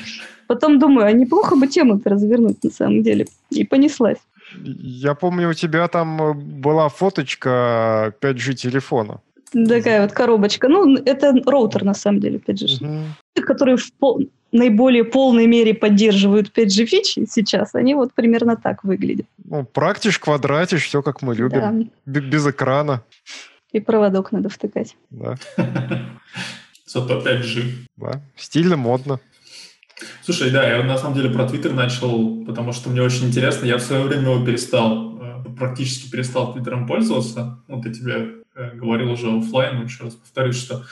Потом 0.46 0.78
думаю, 0.78 1.06
а 1.08 1.12
неплохо 1.12 1.56
бы 1.56 1.66
тему-то 1.66 2.08
развернуть 2.08 2.64
на 2.64 2.70
самом 2.70 3.02
деле. 3.02 3.26
И 3.50 3.64
понеслась. 3.64 4.18
Я 4.64 5.14
помню, 5.14 5.50
у 5.50 5.54
тебя 5.54 5.88
там 5.88 6.22
э, 6.22 6.32
была 6.32 6.88
фоточка 6.88 8.14
5G 8.22 8.54
телефона. 8.54 9.20
Такая 9.52 10.00
вот 10.02 10.12
коробочка. 10.12 10.68
Ну, 10.68 10.96
это 10.96 11.34
роутер, 11.44 11.84
на 11.84 11.94
самом 11.94 12.20
деле, 12.20 12.38
5G. 12.38 12.82
Угу. 12.82 13.44
Которые 13.46 13.76
в 13.76 13.92
пол... 13.92 14.22
наиболее 14.54 15.04
полной 15.04 15.46
мере 15.46 15.74
поддерживают 15.74 16.50
5G 16.56 16.86
фичи 16.86 17.26
сейчас, 17.28 17.74
они 17.74 17.94
вот 17.94 18.14
примерно 18.14 18.56
так 18.56 18.84
выглядят. 18.84 19.26
Ну, 19.44 19.64
практиш, 19.64 20.18
квадратиш, 20.18 20.84
все 20.84 21.02
как 21.02 21.20
мы 21.20 21.34
любим. 21.34 21.90
Да. 22.06 22.20
Без 22.20 22.46
экрана. 22.46 23.02
И 23.72 23.80
проводок 23.80 24.32
надо 24.32 24.48
втыкать. 24.48 24.96
Да. 25.10 25.34
Зато 26.86 27.20
5G. 27.20 27.72
Да. 27.96 28.22
Стильно, 28.36 28.76
модно. 28.76 29.20
Слушай, 30.22 30.50
да, 30.50 30.68
я 30.68 30.82
на 30.82 30.96
самом 30.96 31.14
деле 31.14 31.30
про 31.30 31.46
Твиттер 31.46 31.72
начал, 31.72 32.44
потому 32.44 32.72
что 32.72 32.88
мне 32.88 33.02
очень 33.02 33.26
интересно. 33.26 33.66
Я 33.66 33.78
в 33.78 33.82
свое 33.82 34.02
время 34.02 34.30
его 34.30 34.44
перестал, 34.44 35.18
э, 35.20 35.44
практически 35.58 36.10
перестал 36.10 36.52
Твиттером 36.52 36.86
пользоваться. 36.86 37.62
Вот 37.68 37.84
я 37.84 37.92
тебе 37.92 38.44
Э, 38.56 38.70
говорил 38.72 39.10
уже 39.10 39.36
офлайн, 39.36 39.82
еще 39.82 40.04
раз 40.04 40.14
повторюсь, 40.14 40.56
что 40.56 40.84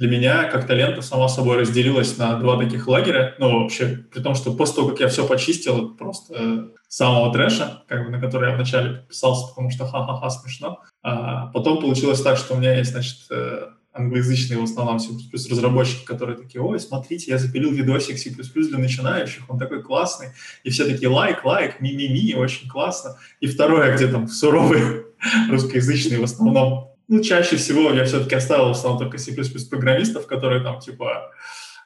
для 0.00 0.08
меня 0.08 0.44
как-то 0.44 0.72
лента 0.72 1.02
сама 1.02 1.28
собой 1.28 1.58
разделилась 1.58 2.16
на 2.16 2.38
два 2.38 2.56
таких 2.56 2.88
лагеря. 2.88 3.34
Ну, 3.38 3.60
вообще, 3.60 4.06
при 4.10 4.20
том, 4.20 4.34
что 4.34 4.54
после 4.54 4.76
того, 4.76 4.88
как 4.88 5.00
я 5.00 5.08
все 5.08 5.26
почистил, 5.26 5.90
просто 5.90 6.34
э, 6.34 6.68
самого 6.88 7.30
трэша, 7.34 7.82
как 7.86 8.06
бы, 8.06 8.10
на 8.10 8.18
который 8.18 8.48
я 8.48 8.56
вначале 8.56 8.94
подписался, 8.94 9.48
потому 9.48 9.70
что 9.70 9.86
ха-ха-ха, 9.86 10.30
смешно. 10.30 10.80
А 11.02 11.48
потом 11.48 11.82
получилось 11.82 12.22
так, 12.22 12.38
что 12.38 12.54
у 12.54 12.56
меня 12.56 12.78
есть, 12.78 12.92
значит, 12.92 13.18
э, 13.30 13.66
англоязычные 13.92 14.58
в 14.58 14.64
основном 14.64 15.00
C++ 15.00 15.10
разработчики, 15.50 16.06
которые 16.06 16.38
такие, 16.38 16.62
ой, 16.62 16.80
смотрите, 16.80 17.32
я 17.32 17.36
запилил 17.36 17.70
видосик 17.70 18.18
C++ 18.18 18.30
для 18.30 18.78
начинающих, 18.78 19.50
он 19.50 19.58
такой 19.58 19.82
классный. 19.82 20.28
И 20.64 20.70
все 20.70 20.86
такие, 20.86 21.10
лайк, 21.10 21.44
лайк, 21.44 21.78
ми-ми-ми, 21.80 22.36
очень 22.36 22.70
классно. 22.70 23.18
И 23.40 23.46
второе, 23.46 23.94
где 23.94 24.08
там 24.08 24.28
суровые 24.28 25.04
русскоязычные 25.50 26.20
в 26.20 26.24
основном 26.24 26.89
ну, 27.10 27.20
чаще 27.22 27.56
всего 27.56 27.90
я 27.90 28.04
все-таки 28.04 28.36
оставил 28.36 28.68
в 28.68 28.70
основном 28.70 29.00
только 29.00 29.18
C++ 29.18 29.32
программистов, 29.68 30.28
которые 30.28 30.62
там, 30.62 30.78
типа, 30.78 31.32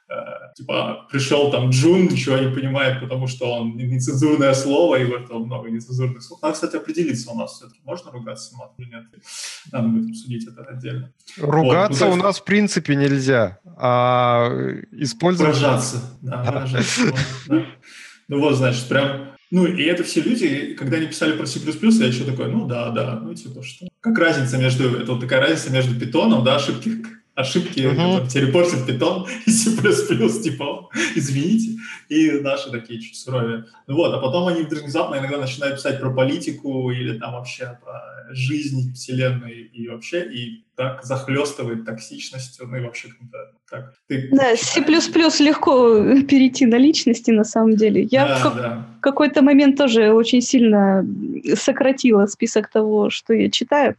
э, 0.07 0.13
типа, 0.55 1.07
пришел 1.11 1.49
там 1.49 1.71
Джун, 1.71 2.03
ничего 2.03 2.37
не 2.37 2.53
понимает, 2.53 3.01
потому 3.01 3.25
что 3.25 3.51
он 3.51 3.75
нецензурное 3.75 4.53
слово, 4.53 4.97
и 4.97 5.05
в 5.05 5.15
этом 5.15 5.47
много 5.47 5.71
нецензурных 5.71 6.21
слов. 6.21 6.43
Надо, 6.43 6.53
кстати, 6.53 6.75
определиться 6.75 7.31
у 7.31 7.35
нас 7.35 7.53
все-таки, 7.53 7.79
можно 7.83 8.11
ругаться 8.11 8.55
матом 8.55 8.75
или 8.77 8.93
нет? 8.93 9.05
Надо 9.71 9.87
будет 9.87 10.11
обсудить 10.11 10.47
это 10.47 10.61
отдельно. 10.61 11.11
Ругаться 11.39 12.05
вот, 12.05 12.15
ну, 12.15 12.21
у 12.21 12.23
нас, 12.23 12.39
в 12.39 12.43
принципе, 12.43 12.95
нельзя, 12.95 13.59
а 13.77 14.47
использовать... 14.91 15.55
Выражаться, 15.55 16.01
да, 16.21 16.43
выражаться. 16.43 17.01
Ну 18.27 18.39
вот, 18.39 18.55
значит, 18.55 18.87
прям 18.87 19.34
ну, 19.55 19.65
и 19.65 19.83
это 19.83 20.03
все 20.03 20.19
люди, 20.19 20.75
когда 20.77 20.97
они 20.97 21.07
писали 21.07 21.31
про 21.37 21.45
C++, 21.45 21.61
я 21.61 22.07
еще 22.07 22.25
такой, 22.25 22.51
ну 22.51 22.67
да, 22.67 22.89
да, 22.89 23.17
ну 23.23 23.33
типа 23.33 23.63
что. 23.63 23.87
Как 24.01 24.19
разница 24.19 24.57
между, 24.57 24.97
это 24.97 25.13
вот 25.13 25.21
такая 25.21 25.39
разница 25.39 25.71
между 25.71 25.97
питоном, 25.97 26.43
да, 26.43 26.57
ошибки, 26.57 27.05
ошибки, 27.35 27.79
uh-huh. 27.79 28.39
репортит 28.39 28.85
питон 28.85 29.27
и 29.45 29.51
C++, 29.51 29.71
типа, 30.41 30.89
извините, 31.15 31.77
и 32.09 32.31
наши 32.39 32.71
такие 32.71 32.99
чуть 33.01 33.17
суровее. 33.17 33.65
Ну 33.87 33.95
вот, 33.95 34.13
а 34.13 34.19
потом 34.19 34.47
они 34.47 34.63
внезапно 34.63 35.15
иногда 35.15 35.37
начинают 35.37 35.75
писать 35.75 35.99
про 35.99 36.11
политику 36.11 36.89
или 36.91 37.19
там 37.19 37.33
вообще 37.33 37.77
про 37.83 38.15
жизнь 38.31 38.93
вселенной 38.93 39.63
и 39.63 39.87
вообще, 39.87 40.23
и 40.31 40.65
так 40.75 41.03
захлестывает 41.03 41.85
токсичностью, 41.85 42.67
ну 42.67 42.77
и 42.77 42.81
вообще 42.81 43.09
как-то 43.09 43.51
так. 43.69 43.93
Ты 44.07 44.29
да, 44.31 44.55
C++ 44.55 44.79
легко 44.81 45.99
перейти 46.23 46.65
на 46.65 46.75
личности 46.75 47.31
на 47.31 47.43
самом 47.43 47.75
деле. 47.75 48.03
Я 48.03 48.27
да, 48.27 48.35
в 48.35 48.43
как- 48.43 48.55
да. 48.55 48.87
какой-то 49.01 49.41
момент 49.41 49.77
тоже 49.77 50.11
очень 50.11 50.41
сильно 50.41 51.05
сократила 51.55 52.25
список 52.27 52.69
того, 52.69 53.09
что 53.09 53.33
я 53.33 53.49
читаю, 53.49 53.95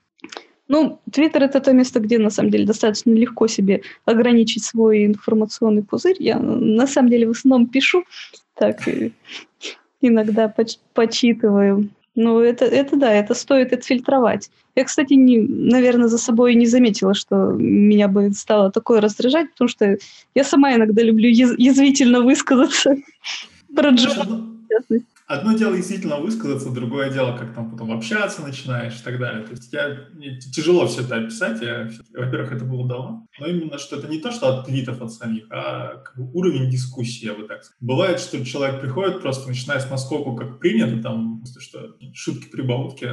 Ну, 0.68 1.00
Твиттер 1.12 1.44
это 1.44 1.60
то 1.60 1.72
место, 1.72 2.00
где 2.00 2.18
на 2.18 2.30
самом 2.30 2.50
деле 2.50 2.66
достаточно 2.66 3.10
легко 3.10 3.46
себе 3.46 3.82
ограничить 4.04 4.64
свой 4.64 5.06
информационный 5.06 5.82
пузырь. 5.82 6.16
Я 6.18 6.38
на 6.38 6.86
самом 6.86 7.10
деле 7.10 7.28
в 7.28 7.30
основном 7.30 7.68
пишу, 7.68 8.04
так 8.54 8.80
иногда 10.00 10.48
поч- 10.48 10.78
почитываю. 10.92 11.88
Ну, 12.16 12.40
это, 12.40 12.64
это 12.64 12.96
да, 12.96 13.12
это 13.12 13.34
стоит 13.34 13.72
отфильтровать. 13.72 14.50
Я, 14.74 14.84
кстати, 14.84 15.12
не, 15.12 15.38
наверное, 15.38 16.08
за 16.08 16.18
собой 16.18 16.54
не 16.54 16.66
заметила, 16.66 17.14
что 17.14 17.52
меня 17.52 18.08
бы 18.08 18.32
стало 18.32 18.70
такое 18.72 19.00
раздражать, 19.00 19.50
потому 19.52 19.68
что 19.68 19.98
я 20.34 20.44
сама 20.44 20.74
иногда 20.74 21.02
люблю 21.02 21.28
яз- 21.28 21.58
язвительно 21.58 22.22
высказаться 22.22 22.96
про 23.74 23.90
Джона, 23.90 24.24
в 24.24 24.68
частности. 24.68 25.06
Одно 25.28 25.54
дело 25.54 25.74
действительно 25.74 26.18
высказаться, 26.18 26.70
другое 26.70 27.10
дело, 27.10 27.36
как 27.36 27.52
там 27.52 27.72
потом 27.72 27.90
общаться 27.90 28.42
начинаешь 28.42 29.00
и 29.00 29.02
так 29.02 29.18
далее. 29.18 29.42
То 29.42 29.52
есть 29.52 29.72
я, 29.72 30.06
мне 30.12 30.38
тяжело 30.38 30.86
все 30.86 31.02
это 31.02 31.16
описать. 31.16 31.60
Я, 31.62 31.90
во-первых, 32.14 32.52
это 32.52 32.64
было 32.64 32.88
давно, 32.88 33.26
но 33.40 33.46
именно, 33.46 33.78
что 33.78 33.96
это 33.96 34.06
не 34.06 34.20
то, 34.20 34.30
что 34.30 34.56
от 34.56 34.66
твитов 34.66 35.02
от 35.02 35.12
самих, 35.12 35.46
а 35.50 35.96
как 35.96 36.16
бы 36.16 36.30
уровень 36.32 36.70
дискуссии, 36.70 37.26
я 37.26 37.34
бы 37.34 37.42
так 37.42 37.64
сказал. 37.64 37.76
Бывает, 37.80 38.20
что 38.20 38.44
человек 38.44 38.80
приходит 38.80 39.20
просто, 39.20 39.48
начиная 39.48 39.80
с 39.80 39.90
наскоку, 39.90 40.36
как 40.36 40.60
принято, 40.60 41.02
там, 41.02 41.42
что 41.58 41.96
шутки-прибаутки, 42.14 43.10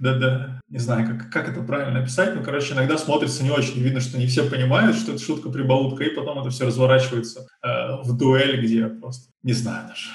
да-да, 0.00 0.60
не 0.68 0.78
знаю, 0.78 1.06
как, 1.06 1.30
как 1.30 1.48
это 1.48 1.62
правильно 1.62 2.00
описать, 2.00 2.34
но, 2.34 2.42
короче, 2.42 2.74
иногда 2.74 2.98
смотрится 2.98 3.44
не 3.44 3.50
очень, 3.50 3.80
видно, 3.80 4.00
что 4.00 4.18
не 4.18 4.26
все 4.26 4.42
понимают, 4.50 4.96
что 4.96 5.12
это 5.12 5.22
шутка-прибаутка, 5.22 6.02
и 6.02 6.14
потом 6.14 6.40
это 6.40 6.50
все 6.50 6.66
разворачивается 6.66 7.46
э, 7.62 7.68
в 8.02 8.16
дуэль, 8.16 8.60
где 8.60 8.88
просто, 8.88 9.30
не 9.44 9.52
знаю 9.52 9.88
даже 9.88 10.08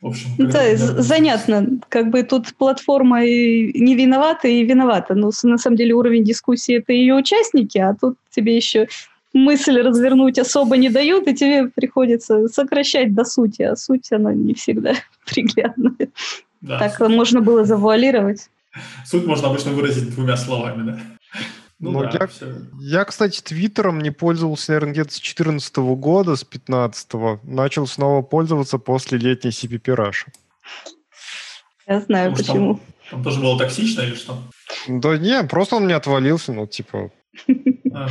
в 0.00 0.08
общем, 0.08 0.28
ну 0.38 0.46
да, 0.46 0.60
когда... 0.60 1.02
занятно. 1.02 1.66
Как 1.88 2.10
бы 2.10 2.22
тут 2.22 2.54
платформа 2.56 3.24
и 3.24 3.78
не 3.78 3.94
виновата, 3.94 4.46
и 4.46 4.62
виновата. 4.62 5.14
Но 5.14 5.30
ну, 5.42 5.50
на 5.50 5.58
самом 5.58 5.76
деле 5.76 5.94
уровень 5.94 6.24
дискуссии 6.24 6.76
это 6.76 6.92
ее 6.92 7.14
участники, 7.14 7.78
а 7.78 7.94
тут 7.94 8.16
тебе 8.30 8.56
еще 8.56 8.88
мысль 9.32 9.80
развернуть 9.80 10.38
особо 10.38 10.76
не 10.76 10.90
дают, 10.90 11.26
и 11.28 11.34
тебе 11.34 11.68
приходится 11.68 12.48
сокращать 12.48 13.14
до 13.14 13.24
сути, 13.24 13.62
а 13.62 13.76
суть 13.76 14.10
она 14.12 14.32
не 14.34 14.54
всегда 14.54 14.94
приглядная. 15.26 16.08
Да, 16.60 16.78
так 16.78 16.96
суть. 16.96 17.08
можно 17.08 17.40
было 17.40 17.64
завуалировать. 17.64 18.50
Суть 19.06 19.24
можно 19.24 19.48
обычно 19.48 19.72
выразить 19.72 20.14
двумя 20.14 20.36
словами, 20.36 20.90
да. 20.90 21.00
Ну, 21.78 21.90
ну 21.90 22.02
да, 22.04 22.10
я, 22.10 22.28
я, 22.80 23.04
кстати, 23.04 23.42
Твиттером 23.42 24.00
не 24.00 24.10
пользовался, 24.10 24.72
наверное, 24.72 24.92
где-то 24.92 25.10
с 25.10 25.20
2014 25.20 25.76
года, 25.76 26.34
с 26.34 26.40
2015 26.40 27.44
Начал 27.44 27.86
снова 27.86 28.22
пользоваться 28.22 28.78
после 28.78 29.18
летней 29.18 29.50
CPP 29.50 29.94
Rush. 29.94 30.26
Я 31.86 32.00
знаю, 32.00 32.32
Потому 32.32 32.36
почему. 32.36 32.74
Там, 32.74 32.84
там 33.10 33.24
тоже 33.24 33.40
было 33.40 33.58
токсично 33.58 34.00
или 34.02 34.14
что? 34.14 34.38
Да 34.88 35.18
не, 35.18 35.44
просто 35.44 35.76
он 35.76 35.86
не 35.86 35.92
отвалился, 35.92 36.52
ну, 36.52 36.66
типа... 36.66 37.10
А, 37.92 38.08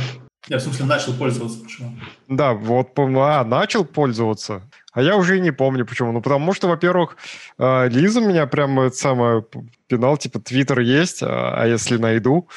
я, 0.48 0.58
в 0.58 0.60
смысле, 0.60 0.86
начал 0.86 1.12
пользоваться, 1.14 1.58
почему? 1.62 1.96
Да, 2.28 2.54
вот, 2.54 2.90
а, 2.96 3.44
начал 3.44 3.84
пользоваться. 3.84 4.62
А 4.96 5.02
я 5.02 5.18
уже 5.18 5.36
и 5.36 5.40
не 5.40 5.50
помню 5.50 5.84
почему. 5.84 6.10
Ну, 6.10 6.22
потому 6.22 6.54
что, 6.54 6.68
во-первых, 6.68 7.18
а, 7.58 7.86
Лиза 7.86 8.22
меня 8.22 8.46
прямо 8.46 8.84
это 8.84 8.96
самое 8.96 9.44
пинал, 9.88 10.16
типа, 10.16 10.40
Твиттер 10.40 10.80
есть, 10.80 11.22
а, 11.22 11.54
а 11.54 11.66
если 11.66 11.98
найду? 11.98 12.48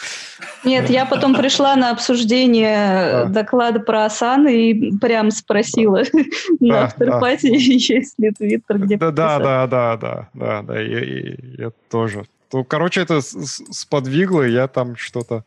Нет, 0.64 0.90
я 0.90 1.06
потом 1.06 1.36
пришла 1.36 1.76
на 1.76 1.92
обсуждение 1.92 3.26
доклада 3.26 3.82
про 3.82 4.06
Асан 4.06 4.48
и 4.48 4.98
прям 5.00 5.32
спросила 5.32 6.04
на 6.62 6.86
авторпате, 6.86 7.50
есть 7.58 8.18
ли 8.18 8.32
Твиттер, 8.32 8.78
где 8.78 8.96
Да, 8.96 9.12
да, 9.12 9.40
да, 9.40 9.68
да, 9.68 9.98
да, 9.98 10.30
да, 10.34 10.62
да, 10.62 10.80
я 10.80 11.72
тоже. 11.92 12.24
Ну, 12.54 12.64
короче, 12.64 13.02
это 13.02 13.20
сподвигло, 13.22 14.44
и 14.44 14.54
я 14.54 14.70
там 14.70 14.96
что-то 14.96 15.44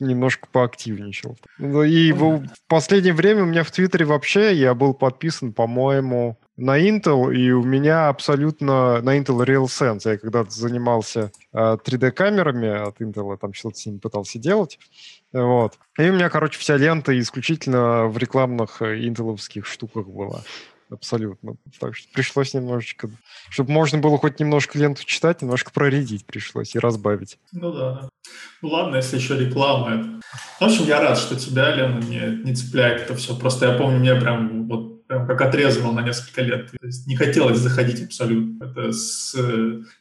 немножко 0.00 0.48
поактивничал. 0.50 1.36
Ну, 1.58 1.82
и 1.82 2.12
в 2.12 2.44
последнее 2.68 3.14
время 3.14 3.42
у 3.42 3.46
меня 3.46 3.64
в 3.64 3.70
Твиттере 3.70 4.04
вообще 4.04 4.54
я 4.54 4.74
был 4.74 4.94
подписан, 4.94 5.52
по-моему, 5.52 6.38
на 6.56 6.78
Intel, 6.78 7.34
и 7.34 7.50
у 7.50 7.62
меня 7.62 8.08
абсолютно 8.08 9.00
на 9.00 9.18
Intel 9.18 9.44
RealSense. 9.44 10.02
Я 10.04 10.18
когда-то 10.18 10.50
занимался 10.50 11.32
э, 11.52 11.58
3D-камерами 11.58 12.88
от 12.88 13.00
Intel, 13.00 13.36
там 13.38 13.54
что-то 13.54 13.76
с 13.78 13.86
ними 13.86 13.98
пытался 13.98 14.38
делать. 14.38 14.78
Вот. 15.32 15.78
И 15.98 16.02
у 16.02 16.12
меня, 16.12 16.28
короче, 16.28 16.58
вся 16.58 16.76
лента 16.76 17.18
исключительно 17.18 18.06
в 18.06 18.18
рекламных 18.18 18.82
э, 18.82 19.04
интеловских 19.04 19.66
штуках 19.66 20.06
была. 20.06 20.42
Абсолютно. 20.92 21.56
Так 21.80 21.96
что 21.96 22.08
пришлось 22.12 22.52
немножечко... 22.54 23.10
Чтобы 23.48 23.72
можно 23.72 23.98
было 23.98 24.18
хоть 24.18 24.40
немножко 24.40 24.78
ленту 24.78 25.04
читать, 25.04 25.40
немножко 25.40 25.70
проредить 25.72 26.26
пришлось 26.26 26.74
и 26.74 26.78
разбавить. 26.78 27.38
Ну 27.52 27.72
да. 27.72 28.08
Ну 28.60 28.68
ладно, 28.68 28.96
если 28.96 29.16
еще 29.16 29.38
реклама. 29.38 30.20
В 30.60 30.62
общем, 30.62 30.84
я 30.84 31.00
рад, 31.00 31.18
что 31.18 31.36
тебя, 31.36 31.74
Лена, 31.74 31.98
не, 32.00 32.44
не 32.44 32.54
цепляет 32.54 33.02
это 33.02 33.14
все. 33.14 33.36
Просто 33.36 33.66
я 33.66 33.78
помню, 33.78 33.98
мне 33.98 34.14
прям 34.14 34.68
вот 34.68 35.06
прям 35.06 35.26
как 35.26 35.40
отрезало 35.42 35.92
на 35.92 36.00
несколько 36.00 36.42
лет. 36.42 36.70
То 36.70 36.86
есть 36.86 37.06
не 37.06 37.16
хотелось 37.16 37.58
заходить 37.58 38.04
абсолютно. 38.04 38.64
Это 38.64 38.92
с, 38.92 39.34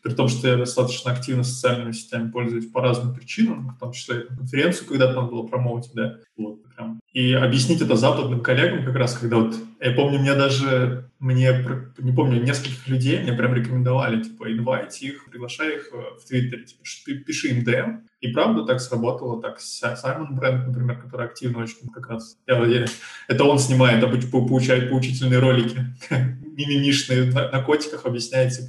при 0.01 0.13
том, 0.13 0.27
что 0.27 0.47
я 0.47 0.57
достаточно 0.57 1.11
активно 1.11 1.43
социальными 1.43 1.91
сетями 1.91 2.31
пользуюсь 2.31 2.69
по 2.69 2.81
разным 2.81 3.13
причинам, 3.13 3.75
в 3.75 3.79
том 3.79 3.91
числе 3.91 4.21
и 4.21 4.27
конференцию, 4.27 4.87
когда 4.87 5.13
там 5.13 5.29
было 5.29 5.47
промоутить, 5.47 5.93
да. 5.93 6.17
Вот, 6.37 6.61
прям. 6.81 6.99
И 7.13 7.33
объяснить 7.33 7.81
это 7.81 7.95
западным 7.95 8.41
коллегам 8.41 8.85
как 8.85 8.95
раз, 8.95 9.17
когда 9.17 9.37
вот, 9.37 9.55
я 9.79 9.91
помню, 9.91 10.19
мне 10.19 10.33
даже, 10.33 11.09
мне, 11.19 11.65
не 11.97 12.11
помню, 12.11 12.41
нескольких 12.41 12.87
людей 12.87 13.19
мне 13.19 13.33
прям 13.33 13.53
рекомендовали, 13.53 14.23
типа, 14.23 14.51
инвайт 14.51 14.93
их, 15.01 15.25
приглашай 15.29 15.77
их 15.77 15.91
в 15.91 16.27
Твиттере, 16.27 16.63
типа, 16.63 16.83
пиши 17.25 17.49
им 17.49 17.63
DM, 17.63 18.01
и 18.21 18.27
правда 18.29 18.65
так 18.65 18.79
сработало, 18.79 19.41
так 19.41 19.59
Саймон 19.59 20.35
Брэнд, 20.35 20.67
например, 20.67 21.01
который 21.01 21.25
активно 21.25 21.63
очень 21.63 21.89
как 21.93 22.09
раз, 22.09 22.37
я, 22.47 22.63
я, 22.65 22.85
это 23.27 23.43
он 23.43 23.59
снимает, 23.59 24.03
получает 24.31 24.89
поучительные 24.89 25.39
ролики, 25.39 25.79
мимимишные 26.09 27.31
на, 27.31 27.49
на 27.49 27.61
котиках 27.61 28.05
объясняет 28.05 28.53
C++. 28.53 28.67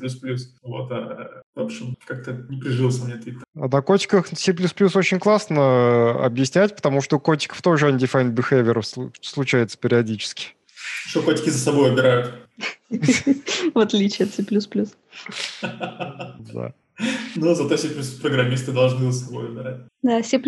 Вот, 0.63 0.91
а, 0.91 1.42
в 1.55 1.61
общем, 1.61 1.97
как-то 2.07 2.33
не 2.33 2.59
прижился 2.59 3.05
мне 3.05 3.17
Твиттер. 3.17 3.45
А 3.55 3.69
на 3.69 3.83
котиках 3.83 4.27
C++ 4.27 4.53
очень 4.53 5.19
классно 5.19 6.25
объяснять, 6.25 6.75
потому 6.75 7.03
что 7.03 7.17
у 7.17 7.21
котиков 7.21 7.61
тоже 7.61 7.91
undefined 7.91 8.35
behavior 8.35 9.13
случается 9.21 9.77
периодически. 9.79 10.55
Что 11.07 11.23
котики 11.23 11.51
за 11.51 11.59
собой 11.59 11.93
убирают. 11.93 12.35
В 12.91 13.79
отличие 13.79 14.27
от 14.27 14.35
C++. 14.35 14.45
Да. 16.53 16.75
Но 17.37 17.55
зато 17.55 17.77
C++ 17.77 17.89
программисты 18.21 18.73
должны 18.73 19.11
за 19.11 19.25
собой 19.25 19.51
убирать. 19.51 19.81
Да, 20.03 20.23
C++ 20.23 20.39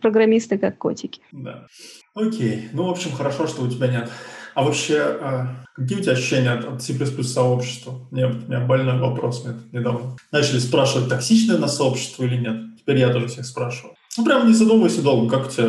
программисты 0.00 0.58
как 0.58 0.78
котики. 0.78 1.20
Да. 1.32 1.66
Окей. 2.14 2.68
Ну, 2.72 2.84
в 2.86 2.90
общем, 2.90 3.12
хорошо, 3.12 3.46
что 3.46 3.62
у 3.62 3.68
тебя 3.68 3.88
нет. 3.88 4.10
А 4.54 4.62
вообще, 4.62 5.00
а, 5.00 5.56
какие 5.74 5.98
у 5.98 6.02
тебя 6.02 6.12
ощущения 6.12 6.52
от, 6.52 6.82
C++ 6.82 6.94
сообщества? 7.22 8.00
Мне, 8.10 8.26
у 8.26 8.32
меня 8.32 8.60
больной 8.60 8.98
вопрос 8.98 9.44
мне 9.44 9.54
недавно. 9.72 10.16
Начали 10.30 10.58
спрашивать, 10.58 11.08
токсичное 11.08 11.58
на 11.58 11.68
сообщество 11.68 12.24
или 12.24 12.36
нет. 12.36 12.78
Теперь 12.78 12.98
я 12.98 13.12
тоже 13.12 13.26
всех 13.26 13.46
спрашиваю. 13.46 13.94
Ну, 14.16 14.24
прям 14.24 14.46
не 14.46 14.54
задумывайся 14.54 15.02
долго, 15.02 15.28
как 15.28 15.48
у 15.48 15.50
тебя 15.50 15.66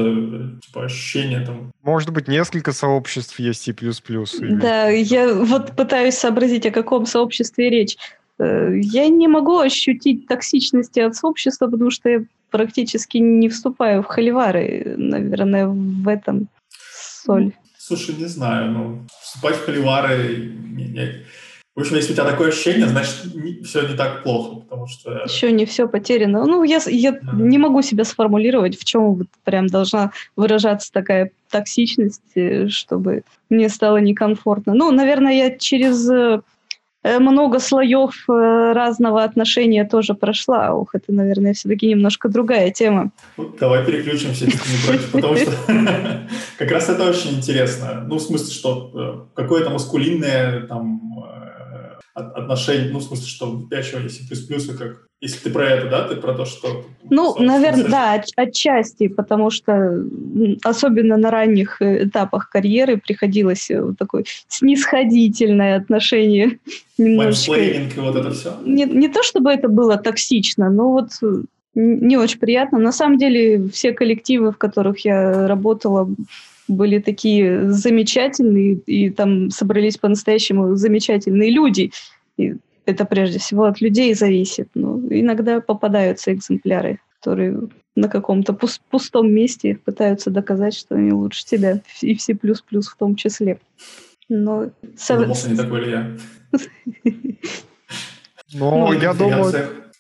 типа, 0.62 0.86
ощущения 0.86 1.44
там? 1.44 1.72
Может 1.82 2.12
быть, 2.12 2.28
несколько 2.28 2.74
сообществ 2.74 3.40
есть 3.40 3.64
C++? 3.64 3.72
Или... 3.72 4.56
Да, 4.56 4.88
я 4.88 5.34
вот 5.34 5.76
пытаюсь 5.76 6.16
сообразить, 6.16 6.66
о 6.68 6.72
каком 6.72 7.08
сообществе 7.08 7.72
речь. 7.72 7.98
Э, 8.38 8.72
я 8.76 9.08
не 9.08 9.28
могу 9.28 9.58
ощутить 9.58 10.28
токсичности 10.28 11.00
от 11.00 11.16
сообщества, 11.16 11.68
потому 11.68 11.90
что 11.90 12.10
я 12.10 12.24
практически 12.52 13.18
не 13.18 13.50
вступаю 13.50 14.04
в 14.04 14.06
холивары. 14.06 14.94
Наверное, 14.96 15.68
в 15.68 16.08
этом 16.08 16.48
соль. 17.26 17.54
Слушай, 17.88 18.16
не 18.16 18.26
знаю, 18.26 18.72
ну, 18.72 19.06
вступать 19.22 19.58
в 19.58 19.66
холивары... 19.66 20.52
Не, 20.74 20.86
не. 20.86 21.26
В 21.76 21.82
общем, 21.82 21.98
если 21.98 22.14
у 22.14 22.16
тебя 22.16 22.26
такое 22.26 22.48
ощущение, 22.48 22.88
значит, 22.88 23.36
не, 23.36 23.62
все 23.62 23.88
не 23.88 23.96
так 23.96 24.24
плохо, 24.24 24.62
потому 24.62 24.88
что... 24.88 25.22
Еще 25.26 25.52
не 25.52 25.68
все 25.68 25.88
потеряно. 25.88 26.46
Ну, 26.46 26.64
я, 26.64 26.80
я 26.88 27.12
да. 27.12 27.20
не 27.34 27.60
могу 27.60 27.84
себя 27.84 28.04
сформулировать, 28.04 28.76
в 28.76 28.86
чем 28.86 29.14
вот 29.14 29.28
прям 29.44 29.68
должна 29.68 30.12
выражаться 30.36 30.92
такая 30.92 31.30
токсичность, 31.52 32.24
э, 32.34 32.70
чтобы 32.70 33.22
мне 33.52 33.70
стало 33.70 33.98
некомфортно. 33.98 34.74
Ну, 34.74 34.90
наверное, 34.90 35.34
я 35.34 35.56
через 35.56 36.10
э, 36.10 36.42
много 37.20 37.60
слоев 37.60 38.14
э, 38.28 38.74
разного 38.74 39.24
отношения 39.24 39.86
тоже 39.86 40.14
прошла. 40.14 40.74
Ух, 40.74 40.96
это, 40.96 41.12
наверное, 41.12 41.54
все-таки 41.54 41.88
немножко 41.88 42.30
другая 42.30 42.72
тема. 42.72 43.12
Ну, 43.38 43.54
давай 43.60 43.86
переключимся, 43.86 44.48
потому 45.12 45.36
что 45.36 45.52
как 46.58 46.72
раз 46.72 46.90
это 46.90 47.08
очень 47.10 47.38
интересно. 47.38 48.04
Ну, 48.08 48.16
в 48.16 48.22
смысле, 48.22 48.52
что 48.54 49.28
э, 49.36 49.42
какое-то 49.42 49.70
маскулинное 49.70 50.62
там 50.62 51.02
отношение, 52.16 52.92
ну, 52.92 53.00
в 53.00 53.04
смысле, 53.04 53.28
что 53.28 53.52
выпячивание 53.52 54.10
C++, 54.10 54.24
как 54.78 55.06
если 55.22 55.40
ты 55.40 55.50
про 55.50 55.70
это, 55.70 55.90
да, 55.90 56.08
ты 56.08 56.16
про 56.18 56.34
то, 56.34 56.46
что... 56.46 56.86
Ну, 57.10 57.36
наверное, 57.40 57.90
да, 57.90 58.14
от, 58.14 58.26
отчасти, 58.36 59.08
потому 59.08 59.50
что 59.50 60.04
особенно 60.64 61.18
на 61.18 61.32
ранних 61.32 61.82
этапах 61.82 62.50
карьеры 62.50 62.98
приходилось 62.98 63.70
вот 63.70 63.98
такое 63.98 64.26
снисходительное 64.48 65.78
отношение 65.78 66.60
немножечко... 66.98 67.56
и 67.56 67.88
вот 67.98 68.16
это 68.16 68.32
все? 68.32 68.56
Не, 68.66 68.86
не 68.86 69.08
то, 69.08 69.24
чтобы 69.24 69.52
это 69.52 69.68
было 69.68 69.98
токсично, 69.98 70.70
но 70.70 70.92
вот 70.92 71.10
не 71.74 72.18
очень 72.18 72.40
приятно. 72.40 72.78
На 72.78 72.92
самом 72.92 73.18
деле 73.18 73.68
все 73.70 73.94
коллективы, 73.94 74.52
в 74.52 74.58
которых 74.58 75.06
я 75.06 75.48
работала, 75.48 76.08
были 76.68 77.00
такие 77.00 77.72
замечательные, 77.72 78.76
и 78.76 79.10
там 79.10 79.50
собрались 79.50 79.98
по-настоящему 79.98 80.76
замечательные 80.76 81.52
люди. 81.52 81.92
И 82.38 82.56
это 82.86 83.06
прежде 83.06 83.40
всего 83.40 83.66
от 83.66 83.82
людей 83.82 84.14
зависит. 84.14 84.70
Но 84.74 85.00
иногда 85.10 85.62
попадаются 85.62 86.34
экземпляры, 86.34 87.00
которые 87.20 87.70
на 87.96 88.10
каком-то 88.10 88.54
пустом 88.90 89.32
месте 89.32 89.80
пытаются 89.84 90.30
доказать, 90.30 90.76
что 90.76 90.96
они 90.96 91.12
лучше 91.12 91.46
тебя, 91.46 91.82
и 92.02 92.16
все 92.16 92.36
плюс-плюс 92.36 92.88
в 92.88 92.98
том 92.98 93.16
числе. 93.16 93.60
Но... 94.28 94.72
Думался, 95.08 95.50
не 95.50 95.58
такой 95.58 95.86
ли 95.86 95.92
я? 95.92 96.18
Ну, 98.54 98.94
я 98.94 99.14
думаю... 99.14 99.52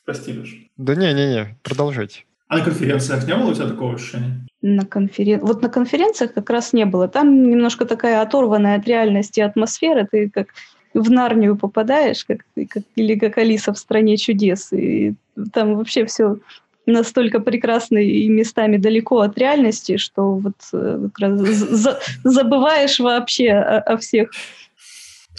Прости, 0.05 0.31
Леш. 0.31 0.55
Да 0.77 0.95
не-не-не, 0.95 1.57
продолжайте. 1.63 2.24
А 2.47 2.57
на 2.57 2.63
конференциях 2.63 3.27
не 3.27 3.35
было 3.35 3.51
у 3.51 3.53
тебя 3.53 3.67
такого 3.67 3.95
ощущения? 3.95 4.47
На 4.61 4.85
конферен... 4.85 5.39
Вот 5.41 5.61
на 5.61 5.69
конференциях 5.69 6.33
как 6.33 6.49
раз 6.49 6.73
не 6.73 6.85
было. 6.85 7.07
Там 7.07 7.49
немножко 7.49 7.85
такая 7.85 8.21
оторванная 8.21 8.77
от 8.77 8.87
реальности 8.87 9.39
атмосфера. 9.39 10.07
Ты 10.09 10.29
как 10.29 10.47
в 10.93 11.09
Нарнию 11.09 11.57
попадаешь, 11.57 12.23
как, 12.23 12.45
как, 12.69 12.83
или 12.95 13.15
как 13.15 13.37
Алиса 13.37 13.73
в 13.73 13.77
«Стране 13.77 14.17
чудес». 14.17 14.71
И 14.73 15.15
там 15.53 15.75
вообще 15.75 16.05
все 16.05 16.37
настолько 16.85 17.39
прекрасно 17.39 17.97
и 17.97 18.27
местами 18.27 18.77
далеко 18.77 19.21
от 19.21 19.37
реальности, 19.37 19.97
что 19.97 20.35
вот 20.35 20.55
э, 20.71 21.09
как 21.13 21.19
раз 21.19 21.39
за, 21.39 21.99
забываешь 22.23 22.99
вообще 22.99 23.51
о, 23.53 23.79
о 23.79 23.97
всех 23.97 24.29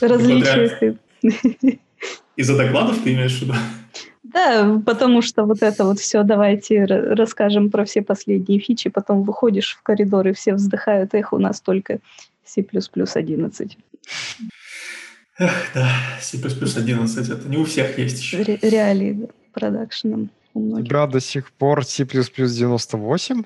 различиях. 0.00 0.98
Из-за 2.36 2.56
докладов 2.56 3.02
ты 3.02 3.14
имеешь 3.14 3.38
в 3.38 3.42
виду? 3.42 3.54
Да, 4.32 4.82
потому 4.84 5.22
что 5.22 5.44
вот 5.44 5.62
это 5.62 5.84
вот 5.84 5.98
все, 5.98 6.22
давайте 6.22 6.84
расскажем 6.84 7.70
про 7.70 7.84
все 7.84 8.02
последние 8.02 8.58
фичи, 8.58 8.90
потом 8.90 9.22
выходишь 9.22 9.76
в 9.76 9.82
коридор 9.82 10.26
и 10.28 10.32
все 10.32 10.54
вздыхают, 10.54 11.14
эх, 11.14 11.32
у 11.32 11.38
нас 11.38 11.60
только 11.60 12.00
C++ 12.44 12.62
11. 12.62 13.78
Эх, 15.38 15.52
да, 15.74 15.88
C++ 16.20 16.38
11, 16.38 17.28
это 17.28 17.48
не 17.48 17.58
у 17.58 17.64
всех 17.64 17.98
есть 17.98 18.18
еще. 18.20 18.42
Ре- 18.42 18.58
реалии 18.62 19.12
да, 19.12 19.26
продакшеном 19.52 20.30
у 20.54 20.60
многих. 20.60 20.86
У 20.86 20.88
тебя 20.88 21.06
до 21.06 21.20
сих 21.20 21.52
пор 21.52 21.84
C++ 21.84 22.04
98? 22.04 23.42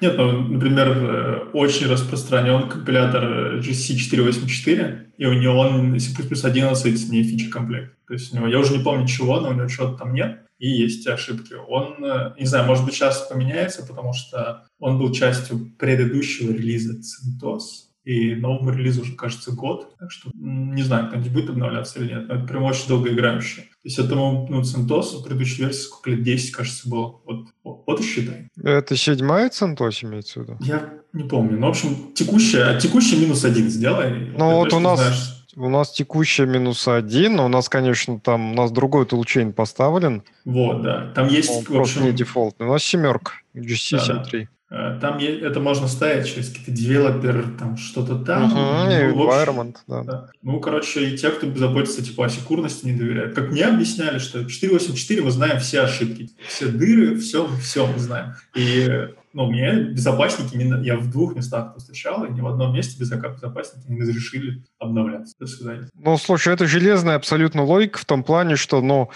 Нет, 0.00 0.16
ну, 0.16 0.32
например, 0.32 0.88
э, 0.88 1.50
очень 1.52 1.86
распространен 1.86 2.68
компилятор 2.68 3.58
GC484, 3.58 5.12
и 5.18 5.26
у 5.26 5.34
него 5.34 5.58
он 5.58 6.00
C++ 6.00 6.12
11 6.16 7.10
не 7.10 7.22
фича 7.22 7.50
комплект. 7.50 7.94
То 8.06 8.14
есть 8.14 8.32
у 8.32 8.36
него, 8.36 8.46
я 8.48 8.58
уже 8.58 8.76
не 8.76 8.82
помню 8.82 9.06
чего, 9.06 9.40
но 9.40 9.50
у 9.50 9.52
него 9.52 9.68
чего-то 9.68 9.98
там 9.98 10.14
нет, 10.14 10.40
и 10.58 10.68
есть 10.68 11.06
ошибки. 11.06 11.54
Он, 11.68 12.02
э, 12.04 12.34
не 12.38 12.46
знаю, 12.46 12.66
может 12.66 12.84
быть, 12.84 12.94
сейчас 12.94 13.28
поменяется, 13.28 13.86
потому 13.86 14.12
что 14.12 14.66
он 14.78 14.98
был 14.98 15.12
частью 15.12 15.72
предыдущего 15.78 16.52
релиза 16.52 16.98
CentOS, 16.98 17.90
и 18.04 18.34
новому 18.34 18.70
релизу 18.70 19.02
уже, 19.02 19.14
кажется, 19.14 19.52
год. 19.52 19.94
Так 19.98 20.10
что 20.10 20.30
не 20.34 20.82
знаю, 20.82 21.08
кто-нибудь 21.08 21.32
будет 21.32 21.50
обновляться 21.50 22.00
или 22.00 22.08
нет. 22.08 22.28
Но 22.28 22.34
это 22.34 22.46
прям 22.46 22.64
очень 22.64 22.88
долгоиграющее. 22.88 23.66
То 23.82 23.88
есть 23.88 23.98
этому 23.98 24.46
ну, 24.50 24.60
CentOS, 24.60 25.22
предыдущей 25.22 25.62
версии, 25.62 25.84
сколько 25.84 26.10
лет, 26.10 26.22
10, 26.22 26.52
кажется, 26.52 26.86
было. 26.86 27.20
Вот, 27.24 27.46
вот 27.64 28.00
и 28.00 28.02
считай. 28.02 28.48
Это 28.62 28.94
седьмая 28.94 29.48
CentOS 29.48 30.04
имеется 30.04 30.40
в 30.40 30.42
виду? 30.42 30.58
Я 30.60 30.90
не 31.14 31.24
помню. 31.24 31.58
Ну, 31.58 31.66
в 31.66 31.70
общем, 31.70 32.12
текущая, 32.14 32.64
а 32.64 32.78
текущая 32.78 33.16
минус 33.16 33.42
один 33.44 33.70
сделай. 33.70 34.32
Ну, 34.36 34.56
вот 34.56 34.72
у 34.74 34.80
нас... 34.80 35.00
Знаешь, 35.00 35.36
у 35.56 35.68
нас 35.68 35.90
текущая 35.90 36.46
минус 36.46 36.86
один, 36.86 37.36
но 37.36 37.46
у 37.46 37.48
нас, 37.48 37.68
конечно, 37.68 38.20
там 38.20 38.52
у 38.52 38.54
нас 38.54 38.70
другой 38.70 39.04
toolchain 39.04 39.52
поставлен. 39.52 40.22
Вот, 40.44 40.82
да. 40.82 41.12
Там 41.14 41.28
есть, 41.28 41.50
Он 41.50 41.78
в 41.78 41.80
общем... 41.80 42.04
не 42.04 42.12
дефолтный. 42.12 42.66
У 42.66 42.70
нас 42.70 42.84
семерка, 42.84 43.32
GC 43.56 44.06
да, 44.06 44.24
7.3. 44.30 44.46
Э, 44.70 44.98
там 45.00 45.18
это 45.18 45.58
можно 45.58 45.88
ставить 45.88 46.28
через 46.28 46.48
какие-то 46.50 46.70
девелопер, 46.70 47.44
там 47.58 47.76
что-то 47.76 48.16
там. 48.16 48.44
Uh-huh, 48.44 49.12
ну, 49.12 49.28
environment, 49.28 49.76
да. 49.88 50.02
да. 50.04 50.30
Ну, 50.42 50.60
короче, 50.60 51.08
и 51.08 51.16
те, 51.18 51.30
кто 51.30 51.52
заботится 51.56 52.04
типа 52.04 52.26
о 52.26 52.28
секурности, 52.28 52.86
не 52.86 52.92
доверяют. 52.92 53.34
Как 53.34 53.50
мне 53.50 53.64
объясняли, 53.64 54.18
что 54.18 54.40
4.8.4 54.40 55.22
мы 55.22 55.30
знаем 55.32 55.58
все 55.58 55.80
ошибки, 55.80 56.30
все 56.46 56.66
дыры, 56.68 57.18
все, 57.18 57.48
все 57.60 57.86
мы 57.86 57.98
знаем. 57.98 58.34
И 58.54 59.08
ну, 59.32 59.46
мне 59.46 59.72
безопасники, 59.72 60.56
не, 60.56 60.84
я 60.84 60.96
в 60.96 61.10
двух 61.10 61.36
местах 61.36 61.74
встречал, 61.76 62.24
и 62.24 62.32
ни 62.32 62.40
в 62.40 62.48
одном 62.48 62.74
месте 62.74 62.98
безопасники 62.98 63.88
не 63.88 64.00
разрешили 64.00 64.62
обновляться. 64.78 65.34
До 65.38 65.46
свидания. 65.46 65.88
Ну, 65.94 66.18
слушай, 66.18 66.52
это 66.52 66.66
железная 66.66 67.16
абсолютно 67.16 67.62
логика 67.62 67.98
в 67.98 68.04
том 68.04 68.24
плане, 68.24 68.56
что, 68.56 68.80
ну, 68.80 69.10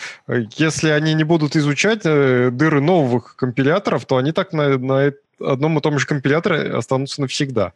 если 0.57 0.91
они 0.91 1.15
не 1.15 1.25
будут 1.25 1.57
изучать 1.57 2.03
э, 2.05 2.51
дыры 2.53 2.81
новых 2.81 3.37
компиляторов, 3.37 4.07
то 4.07 4.17
они 4.17 4.33
так 4.33 4.53
на, 4.53 4.79
на 4.79 5.13
одном 5.41 5.79
и 5.79 5.81
том 5.81 5.99
же 5.99 6.07
компиляторе 6.07 6.71
останутся 6.77 7.21
навсегда. 7.21 7.73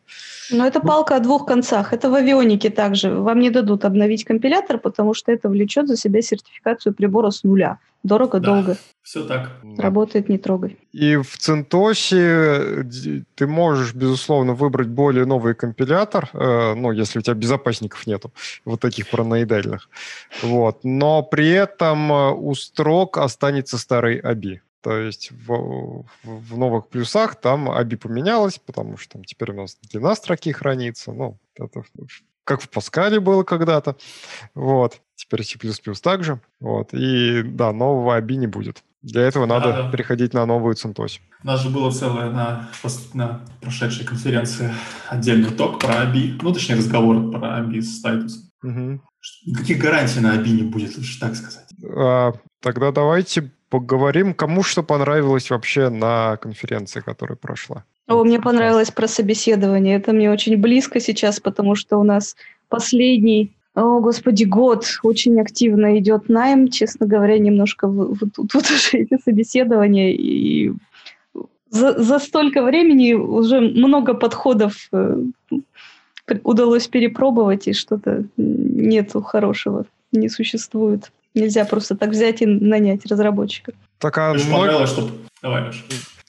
Но 0.51 0.67
это 0.67 0.81
палка 0.81 1.17
о 1.17 1.21
двух 1.21 1.47
концах. 1.47 1.93
Это 1.93 2.11
в 2.11 2.15
авионике 2.15 2.71
также. 2.71 3.11
Вам 3.11 3.41
не 3.41 3.51
дадут 3.51 3.85
обновить 3.85 4.25
компилятор, 4.25 4.79
потому 4.79 5.15
что 5.15 5.33
это 5.33 5.49
влечет 5.49 5.89
за 5.89 5.97
себя 5.97 6.23
сертификацию 6.23 6.95
прибора 6.95 7.31
с 7.31 7.43
нуля. 7.43 7.79
Дорого, 8.03 8.39
да, 8.39 8.55
долго. 8.55 8.77
Все 9.09 9.25
так. 9.25 9.53
Работает, 9.79 10.29
не 10.29 10.37
трогай. 10.37 10.77
И 10.93 11.17
в 11.17 11.39
Центосе 11.39 12.85
ты 13.37 13.47
можешь, 13.47 13.95
безусловно, 13.95 14.53
выбрать 14.53 14.89
более 14.89 15.25
новый 15.25 15.55
компилятор, 15.55 16.29
э, 16.35 16.75
ну, 16.75 16.93
если 16.93 17.19
у 17.19 17.23
тебя 17.23 17.33
безопасников 17.33 18.07
нету, 18.07 18.35
вот 18.67 18.81
таких 18.81 19.09
параноидальных. 19.09 19.89
Вот. 20.43 20.85
Но 20.85 21.23
при 21.23 21.49
этом 21.49 22.13
э, 22.13 22.33
у 22.33 22.55
строк 22.55 23.17
останется 23.17 23.79
старый 23.79 24.21
ABI. 24.21 24.61
То 24.83 24.99
есть 24.99 25.31
в, 25.31 26.05
в 26.23 26.59
новых 26.59 26.89
плюсах 26.89 27.37
там 27.37 27.71
ABI 27.71 27.97
поменялось, 27.97 28.59
потому 28.59 28.99
что 28.99 29.15
там 29.15 29.25
теперь 29.25 29.53
у 29.53 29.55
нас 29.55 29.79
длина 29.91 30.15
строки 30.17 30.53
хранится. 30.53 31.13
Ну, 31.13 31.39
это 31.57 31.83
как 32.45 32.61
в 32.61 32.69
Паскале 32.69 33.21
было 33.21 33.43
когда-то. 33.43 33.97
Вот. 34.55 35.01
Теперь 35.15 35.45
C++ 35.45 35.59
также. 36.03 36.41
Вот. 36.61 36.93
И 36.93 37.43
да, 37.43 37.73
нового 37.73 38.21
ABI 38.21 38.35
не 38.35 38.47
будет. 38.47 38.85
Для 39.03 39.23
этого 39.23 39.47
да, 39.47 39.59
надо 39.59 39.83
да. 39.85 39.91
переходить 39.91 40.35
на 40.35 40.45
новую 40.45 40.75
CentOS. 40.75 41.21
У 41.43 41.47
нас 41.47 41.63
же 41.63 41.71
было 41.71 41.91
целое 41.91 42.31
на, 42.31 42.69
на 43.15 43.41
прошедшей 43.61 44.05
конференции 44.05 44.73
отдельный 45.09 45.51
ток 45.51 45.79
про 45.79 46.05
ABI, 46.05 46.41
ну, 46.43 46.53
точнее, 46.53 46.77
разговор 46.77 47.31
про 47.31 47.61
ABI 47.61 47.81
с 47.81 47.99
статусом. 47.99 48.43
Угу. 48.63 49.01
Никаких 49.47 49.79
гарантий 49.79 50.21
на 50.21 50.37
ABI 50.37 50.51
не 50.51 50.63
будет, 50.63 50.97
лучше 50.97 51.21
так 51.21 51.37
сказать. 51.37 51.69
А, 51.97 52.33
тогда 52.61 52.91
давайте 52.91 53.53
поговорим, 53.71 54.35
кому 54.35 54.63
что 54.63 54.83
понравилось 54.83 55.51
вообще 55.51 55.91
на 55.91 56.37
конференции, 56.37 57.01
которая 57.01 57.37
прошла. 57.37 57.85
О, 58.09 58.25
мне 58.25 58.41
понравилось 58.41 58.91
про 58.91 59.07
собеседование. 59.07 59.97
Это 59.97 60.13
мне 60.13 60.31
очень 60.31 60.57
близко 60.57 60.99
сейчас, 60.99 61.41
потому 61.41 61.75
что 61.75 61.99
у 61.99 62.05
нас 62.05 62.37
последний, 62.69 63.55
о, 63.79 64.01
господи, 64.01 64.45
год 64.45 64.87
очень 65.03 65.41
активно 65.41 65.99
идет 65.99 66.29
найм. 66.29 66.69
Честно 66.69 67.07
говоря, 67.07 67.39
немножко 67.39 67.87
вот 67.87 68.19
тут 68.35 68.55
вот 68.55 68.65
уже 68.65 68.99
эти 68.99 69.19
собеседования. 69.23 70.13
И 70.13 70.73
за, 71.71 72.03
за 72.03 72.19
столько 72.19 72.63
времени 72.63 73.13
уже 73.13 73.61
много 73.61 74.15
подходов 74.15 74.89
э, 74.93 75.17
удалось 76.43 76.89
перепробовать, 76.89 77.69
и 77.69 77.73
что-то 77.73 78.25
нету 78.37 79.23
хорошего, 79.23 79.87
не 80.13 80.29
существует. 80.29 81.13
Нельзя 81.35 81.65
просто 81.65 81.97
так 81.97 82.11
взять 82.11 82.43
и 82.43 82.47
нанять 82.47 83.07
разработчика. 83.07 83.73
Так, 83.99 84.19
а 84.19 84.35
многие... 84.35 84.87
что... 84.87 85.11
Давай, 85.43 85.67
Леша. 85.67 85.85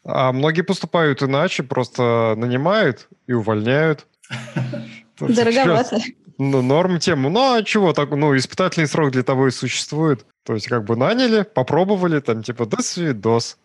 А 0.06 0.32
многие 0.32 0.62
поступают 0.62 1.24
иначе, 1.24 1.64
просто 1.64 2.36
нанимают 2.38 3.08
и 3.28 3.34
увольняют. 3.34 4.06
Дороговато. 5.20 6.00
Ну, 6.40 6.62
норм 6.62 7.00
тему. 7.00 7.30
Ну, 7.30 7.54
а 7.54 7.64
чего 7.64 7.92
так? 7.92 8.12
Ну, 8.12 8.36
испытательный 8.36 8.88
срок 8.88 9.12
для 9.12 9.24
того 9.24 9.48
и 9.48 9.52
существует. 9.52 10.26
То 10.46 10.54
есть, 10.54 10.68
как 10.68 10.86
бы 10.86 10.96
наняли, 10.96 11.44
попробовали, 11.44 12.22
там, 12.22 12.44
типа, 12.44 12.66
до 12.66 12.82
свидос. 12.82 13.58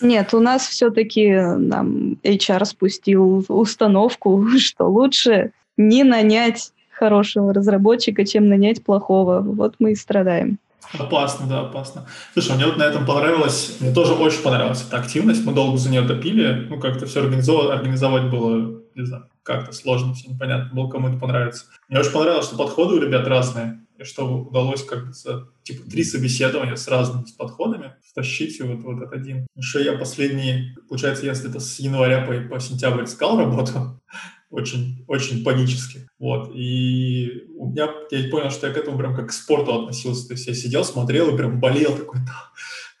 Нет, 0.00 0.32
у 0.32 0.40
нас 0.40 0.66
все-таки 0.66 1.30
нам 1.34 2.14
HR 2.24 2.64
спустил 2.64 3.44
установку, 3.48 4.46
что 4.58 4.86
лучше 4.86 5.52
не 5.76 6.04
нанять 6.04 6.72
хорошего 6.90 7.52
разработчика, 7.52 8.24
чем 8.24 8.48
нанять 8.48 8.82
плохого. 8.82 9.40
Вот 9.40 9.74
мы 9.78 9.92
и 9.92 9.94
страдаем. 9.94 10.58
Опасно, 10.98 11.46
да, 11.46 11.60
опасно. 11.60 12.06
Слушай, 12.32 12.56
мне 12.56 12.64
вот 12.64 12.78
на 12.78 12.84
этом 12.84 13.04
понравилось, 13.04 13.76
мне 13.80 13.92
тоже 13.92 14.14
очень 14.14 14.42
понравилась 14.42 14.84
эта 14.86 14.98
активность, 14.98 15.44
мы 15.44 15.52
долго 15.52 15.76
за 15.76 15.90
нее 15.90 16.02
топили, 16.02 16.66
ну, 16.70 16.80
как-то 16.80 17.06
все 17.06 17.22
организовать, 17.22 17.76
организовать 17.76 18.30
было, 18.30 18.80
не 18.94 19.04
знаю, 19.04 19.24
как-то 19.46 19.72
сложно, 19.72 20.12
все 20.12 20.28
непонятно 20.28 20.74
было, 20.74 20.90
кому 20.90 21.08
это 21.08 21.18
понравится. 21.18 21.66
Мне 21.88 22.00
очень 22.00 22.10
понравилось, 22.10 22.46
что 22.46 22.56
подходы 22.56 22.96
у 22.96 23.00
ребят 23.00 23.28
разные, 23.28 23.80
и 23.96 24.02
что 24.02 24.24
удалось 24.24 24.82
как 24.82 25.04
то 25.24 25.48
типа, 25.62 25.88
три 25.88 26.02
собеседования 26.02 26.74
с 26.74 26.88
разными 26.88 27.24
с 27.24 27.32
подходами 27.32 27.94
втащить 28.10 28.60
вот, 28.60 28.82
вот 28.82 28.98
этот 28.98 29.12
один. 29.12 29.46
Еще 29.54 29.84
я 29.84 29.96
последний, 29.96 30.74
получается, 30.88 31.24
если 31.24 31.48
это 31.48 31.60
с 31.60 31.78
января 31.78 32.26
по, 32.26 32.54
по 32.54 32.60
сентябрь 32.60 33.04
искал 33.04 33.38
работу, 33.38 34.02
очень, 34.50 35.04
очень 35.06 35.44
панически. 35.44 36.08
Вот. 36.18 36.50
И 36.52 37.44
у 37.56 37.70
меня, 37.70 37.88
я 38.10 38.28
понял, 38.28 38.50
что 38.50 38.66
я 38.66 38.74
к 38.74 38.76
этому 38.76 38.98
прям 38.98 39.14
как 39.14 39.28
к 39.28 39.32
спорту 39.32 39.74
относился. 39.74 40.26
То 40.26 40.34
есть 40.34 40.48
я 40.48 40.54
сидел, 40.54 40.84
смотрел 40.84 41.32
и 41.32 41.36
прям 41.38 41.60
болел 41.60 41.96
такой, 41.96 42.18
да, 42.26 42.50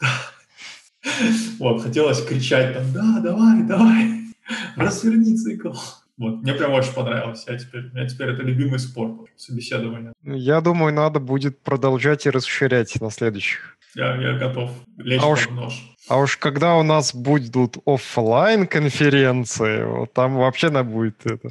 да. 0.00 0.08
Вот, 1.58 1.82
хотелось 1.82 2.24
кричать 2.24 2.74
там, 2.74 2.92
да, 2.92 3.20
давай, 3.20 3.62
давай, 3.64 4.20
разверни 4.76 5.36
цикл. 5.36 5.72
Вот, 6.18 6.42
мне 6.42 6.54
прям 6.54 6.72
очень 6.72 6.94
понравилось. 6.94 7.44
Я 7.46 7.58
теперь, 7.58 7.82
у 7.86 7.94
меня 7.94 8.08
теперь 8.08 8.30
это 8.30 8.42
любимый 8.42 8.78
спорт, 8.78 9.28
собеседование. 9.36 10.12
Я 10.22 10.60
думаю, 10.62 10.94
надо 10.94 11.20
будет 11.20 11.62
продолжать 11.62 12.24
и 12.26 12.30
расширять 12.30 12.98
на 13.00 13.10
следующих. 13.10 13.76
Я, 13.94 14.14
я 14.16 14.38
готов 14.38 14.70
лечь 14.98 15.20
а 15.22 15.26
уж, 15.26 15.48
нож. 15.50 15.74
А 16.08 16.18
уж 16.18 16.36
когда 16.36 16.76
у 16.76 16.82
нас 16.82 17.14
будут 17.14 17.76
офлайн 17.86 18.66
конференции, 18.66 19.84
вот 19.84 20.12
там 20.12 20.36
вообще 20.36 20.70
надо 20.70 20.88
будет 20.88 21.24
это. 21.24 21.50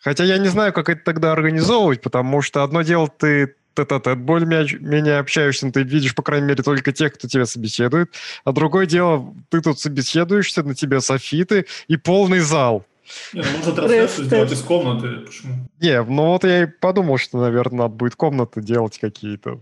Хотя 0.00 0.24
я 0.24 0.38
не 0.38 0.48
знаю, 0.48 0.72
как 0.72 0.88
это 0.88 1.02
тогда 1.04 1.32
организовывать, 1.32 2.00
потому 2.00 2.40
что 2.42 2.62
одно 2.62 2.82
дело 2.82 3.08
ты 3.08 3.56
тет-а-тет 3.76 4.18
более-менее 4.18 5.18
общаешься, 5.18 5.66
но 5.66 5.72
ты 5.72 5.82
видишь, 5.82 6.14
по 6.14 6.22
крайней 6.22 6.46
мере, 6.46 6.62
только 6.62 6.92
тех, 6.92 7.12
кто 7.12 7.28
тебя 7.28 7.44
собеседует. 7.46 8.14
А 8.44 8.52
другое 8.52 8.86
дело, 8.86 9.34
ты 9.50 9.60
тут 9.60 9.78
собеседуешься, 9.78 10.62
на 10.62 10.74
тебя 10.74 11.00
софиты 11.00 11.66
и 11.88 11.96
полный 11.96 12.40
зал. 12.40 12.86
Не, 13.32 13.42
ну 13.42 13.48
можно 13.56 13.72
трансляцию 13.72 14.24
сделать 14.26 14.52
из 14.52 14.62
комнаты. 14.62 15.24
Почему? 15.26 15.54
Не, 15.80 16.02
ну 16.02 16.26
вот 16.28 16.44
я 16.44 16.64
и 16.64 16.66
подумал, 16.66 17.18
что, 17.18 17.38
наверное, 17.38 17.80
надо 17.80 17.94
будет 17.94 18.16
комнаты 18.16 18.60
делать 18.60 18.98
какие-то. 18.98 19.58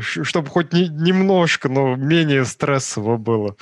Чтобы 0.00 0.48
хоть 0.48 0.72
не, 0.72 0.88
немножко, 0.88 1.68
но 1.68 1.96
менее 1.96 2.44
стрессово 2.44 3.16
было. 3.16 3.56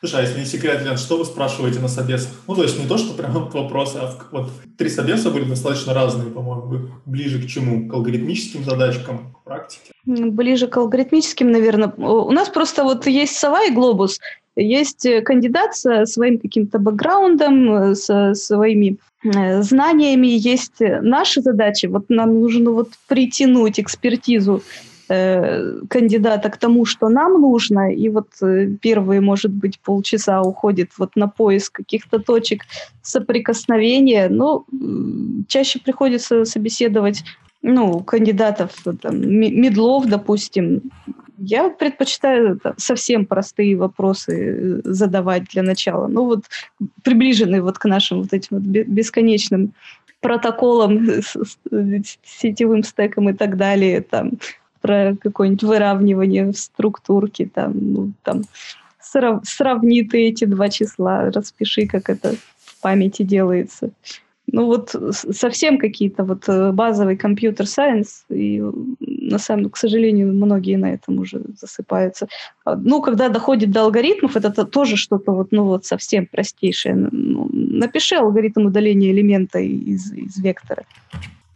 Слушай, 0.00 0.20
а 0.20 0.22
если 0.22 0.38
не 0.38 0.46
секрет, 0.46 0.82
Лен, 0.84 0.96
что 0.96 1.18
вы 1.18 1.24
спрашиваете 1.24 1.80
на 1.80 1.88
собесах? 1.88 2.30
Ну, 2.46 2.54
то 2.54 2.62
есть 2.62 2.78
не 2.78 2.86
то, 2.86 2.98
что 2.98 3.14
прям 3.14 3.32
вопросы, 3.32 3.96
а 3.96 4.16
вот 4.30 4.50
три 4.76 4.88
собеса 4.88 5.30
были 5.30 5.42
достаточно 5.42 5.92
разные, 5.92 6.30
по-моему. 6.30 6.62
Вы 6.62 6.90
ближе 7.04 7.42
к 7.42 7.48
чему? 7.48 7.88
К 7.88 7.94
алгоритмическим 7.94 8.62
задачкам, 8.64 9.34
к 9.34 9.42
практике? 9.42 9.90
Ближе 10.06 10.68
к 10.68 10.76
алгоритмическим, 10.76 11.50
наверное. 11.50 11.88
У 11.96 12.30
нас 12.30 12.48
просто 12.48 12.84
вот 12.84 13.08
есть 13.08 13.36
сова 13.36 13.64
и 13.64 13.72
глобус. 13.72 14.20
Есть 14.58 15.06
э, 15.06 15.22
кандидат 15.22 15.76
со 15.76 16.04
своим 16.04 16.38
каким-то 16.38 16.80
бэкграундом, 16.80 17.74
э, 17.74 17.94
со 17.94 18.34
своими 18.34 18.98
э, 19.22 19.62
знаниями, 19.62 20.26
есть 20.26 20.80
наши 20.80 21.40
задачи. 21.40 21.86
Вот 21.86 22.06
нам 22.08 22.40
нужно 22.40 22.72
вот 22.72 22.90
притянуть 23.06 23.80
экспертизу 23.80 24.62
кандидата 25.08 26.50
к 26.50 26.58
тому, 26.58 26.84
что 26.84 27.08
нам 27.08 27.40
нужно, 27.40 27.94
и 27.94 28.10
вот 28.10 28.28
первые, 28.82 29.22
может 29.22 29.50
быть, 29.50 29.80
полчаса 29.80 30.42
уходит 30.42 30.90
вот 30.98 31.16
на 31.16 31.28
поиск 31.28 31.76
каких-то 31.76 32.18
точек 32.18 32.64
соприкосновения, 33.00 34.28
но 34.28 34.66
чаще 35.48 35.78
приходится 35.78 36.44
собеседовать 36.44 37.24
ну, 37.62 38.00
кандидатов, 38.00 38.72
там, 39.00 39.20
медлов, 39.20 40.06
допустим, 40.06 40.82
я 41.38 41.70
предпочитаю 41.70 42.60
совсем 42.76 43.26
простые 43.26 43.76
вопросы 43.76 44.32
э, 44.34 44.80
задавать 44.84 45.44
для 45.44 45.62
начала. 45.62 46.08
Ну 46.08 46.24
вот 46.24 46.44
приближенные 47.02 47.62
вот 47.62 47.78
к 47.78 47.84
нашим 47.84 48.22
вот 48.22 48.32
этим 48.32 48.58
вот 48.58 48.62
бесконечным 48.62 49.72
протоколам, 50.20 51.06
сетевым 52.24 52.82
стекам 52.82 53.30
и 53.30 53.32
так 53.32 53.56
далее, 53.56 54.00
там, 54.00 54.32
про 54.80 55.16
какое-нибудь 55.20 55.62
выравнивание 55.62 56.46
в 56.46 56.58
структурке, 56.58 57.48
там, 57.52 57.72
ну, 57.74 58.12
там, 58.22 58.42
срав, 59.00 59.44
сравни 59.44 60.02
ты 60.02 60.28
эти 60.28 60.44
два 60.44 60.68
числа, 60.68 61.30
распиши, 61.30 61.86
как 61.86 62.10
это 62.10 62.34
в 62.58 62.80
памяти 62.80 63.22
делается. 63.22 63.90
Ну 64.50 64.66
вот 64.66 64.94
совсем 65.10 65.78
какие-то 65.78 66.24
вот 66.24 66.48
э, 66.48 66.72
базовый 66.72 67.16
компьютер-сайенс, 67.16 68.24
и 68.30 68.62
на 69.00 69.38
самом 69.38 69.70
к 69.70 69.76
сожалению, 69.76 70.32
многие 70.32 70.76
на 70.76 70.92
этом 70.94 71.18
уже 71.18 71.42
засыпаются. 71.60 72.28
А, 72.64 72.76
ну, 72.76 73.02
когда 73.02 73.28
доходит 73.28 73.70
до 73.70 73.82
алгоритмов, 73.82 74.36
это 74.36 74.64
тоже 74.64 74.96
что-то 74.96 75.32
вот, 75.32 75.52
ну 75.52 75.64
вот 75.64 75.84
совсем 75.84 76.26
простейшее. 76.26 76.94
Ну, 76.94 77.48
напиши 77.52 78.16
алгоритм 78.16 78.66
удаления 78.66 79.12
элемента 79.12 79.58
из, 79.58 80.12
из 80.12 80.38
вектора. 80.38 80.84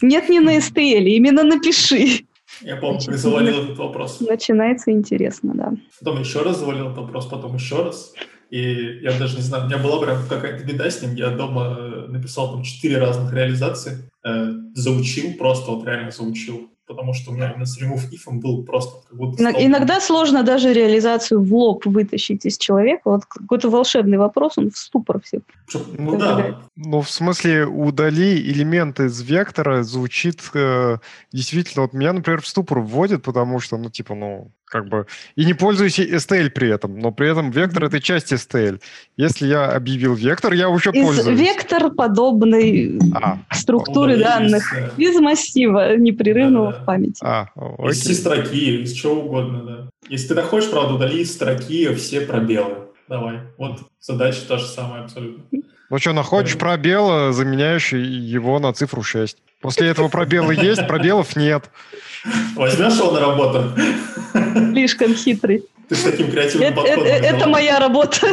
Нет, 0.02 0.28
не 0.28 0.40
на 0.40 0.58
STL, 0.58 1.04
именно 1.04 1.44
напиши. 1.44 2.26
Я 2.60 2.76
помню, 2.76 3.00
ты 3.00 3.12
завалил 3.16 3.62
этот 3.62 3.78
вопрос. 3.78 4.20
Начинается 4.20 4.90
интересно, 4.90 5.52
да. 5.54 5.72
Потом 6.00 6.20
еще 6.20 6.42
раз 6.42 6.58
завалил 6.58 6.86
этот 6.86 6.98
вопрос, 6.98 7.26
потом 7.26 7.54
еще 7.54 7.82
раз. 7.82 8.12
И 8.52 9.00
я 9.00 9.18
даже 9.18 9.36
не 9.36 9.42
знаю, 9.42 9.64
у 9.64 9.66
меня 9.66 9.78
была 9.78 9.98
прям 9.98 10.18
какая-то 10.28 10.62
беда 10.62 10.90
с 10.90 11.00
ним. 11.00 11.14
Я 11.14 11.30
дома 11.30 11.74
э, 11.78 12.06
написал 12.08 12.52
там 12.52 12.62
четыре 12.62 12.98
разных 12.98 13.32
реализации, 13.32 14.10
э, 14.24 14.52
заучил, 14.74 15.32
просто 15.38 15.70
вот 15.70 15.86
реально 15.86 16.10
заучил 16.10 16.68
потому 16.92 17.14
что 17.14 17.30
у 17.30 17.34
меня 17.34 17.50
именно 17.50 17.64
с 17.64 17.80
remove 17.80 18.10
if 18.10 18.30
был 18.30 18.64
просто 18.64 19.06
как 19.08 19.16
будто... 19.16 19.42
Иногда 19.42 20.00
сложно 20.00 20.42
даже 20.42 20.74
реализацию 20.74 21.42
в 21.42 21.54
лоб 21.54 21.86
вытащить 21.86 22.44
из 22.44 22.58
человека. 22.58 23.02
Вот 23.04 23.24
какой-то 23.24 23.70
волшебный 23.70 24.18
вопрос, 24.18 24.58
он 24.58 24.70
в 24.70 24.76
ступор 24.76 25.20
все. 25.22 25.40
Ну 25.98 26.18
да. 26.18 26.60
Ну, 26.76 27.00
в 27.00 27.08
смысле, 27.08 27.66
удали 27.66 28.36
элементы 28.36 29.06
из 29.06 29.22
вектора 29.22 29.82
звучит 29.84 30.42
э, 30.54 30.98
действительно... 31.32 31.82
Вот 31.82 31.94
меня, 31.94 32.12
например, 32.12 32.42
в 32.42 32.46
ступор 32.46 32.80
вводит, 32.80 33.22
потому 33.22 33.58
что, 33.60 33.78
ну, 33.78 33.88
типа, 33.88 34.14
ну, 34.14 34.50
как 34.72 34.88
бы... 34.88 35.06
И 35.36 35.44
не 35.44 35.52
пользуюсь 35.52 36.00
STL 36.00 36.48
при 36.48 36.70
этом, 36.70 36.98
но 36.98 37.12
при 37.12 37.30
этом 37.30 37.50
вектор— 37.50 37.84
это 37.84 38.00
часть 38.00 38.32
STL. 38.32 38.80
Если 39.18 39.46
я 39.46 39.66
объявил 39.66 40.14
вектор, 40.14 40.54
я 40.54 40.70
уже 40.70 40.90
из 40.90 41.04
пользуюсь. 41.04 41.38
Вектор 41.38 41.90
подобной 41.90 42.98
а, 43.14 43.38
структуры 43.52 44.16
данных 44.16 44.74
из, 44.96 45.10
из 45.10 45.20
массива 45.20 45.96
непрерывного 45.96 46.72
да, 46.72 46.78
да. 46.78 46.82
в 46.82 46.86
памяти. 46.86 47.20
А, 47.22 47.48
окей. 47.54 48.12
Из 48.12 48.18
строки, 48.18 48.82
из 48.82 48.92
чего 48.92 49.20
угодно, 49.20 49.62
да. 49.62 49.90
Если 50.08 50.34
ты 50.34 50.40
хочешь, 50.40 50.70
правда, 50.70 50.94
удали 50.94 51.20
из 51.20 51.32
строки 51.32 51.94
все 51.94 52.22
пробелы. 52.22 52.88
Давай. 53.08 53.40
Вот 53.58 53.80
задача 54.00 54.40
та 54.48 54.56
же 54.56 54.66
самая 54.66 55.02
абсолютно. 55.02 55.44
Ну 55.92 55.98
что, 55.98 56.14
находишь 56.14 56.56
пробел, 56.56 57.34
заменяешь 57.34 57.92
его 57.92 58.58
на 58.58 58.72
цифру 58.72 59.02
6. 59.02 59.36
После 59.60 59.88
этого 59.88 60.08
пробелы 60.08 60.54
есть, 60.54 60.86
пробелов 60.86 61.36
нет. 61.36 61.70
Возьмешь 62.54 62.94
его 62.94 63.10
на 63.10 63.20
работу? 63.20 63.72
Слишком 64.72 65.14
хитрый. 65.14 65.64
Ты 65.90 65.94
с 65.94 66.02
таким 66.02 66.30
креативным 66.30 66.72
подходом. 66.72 67.04
Это, 67.04 67.26
это 67.26 67.46
моя 67.46 67.78
работа. 67.78 68.26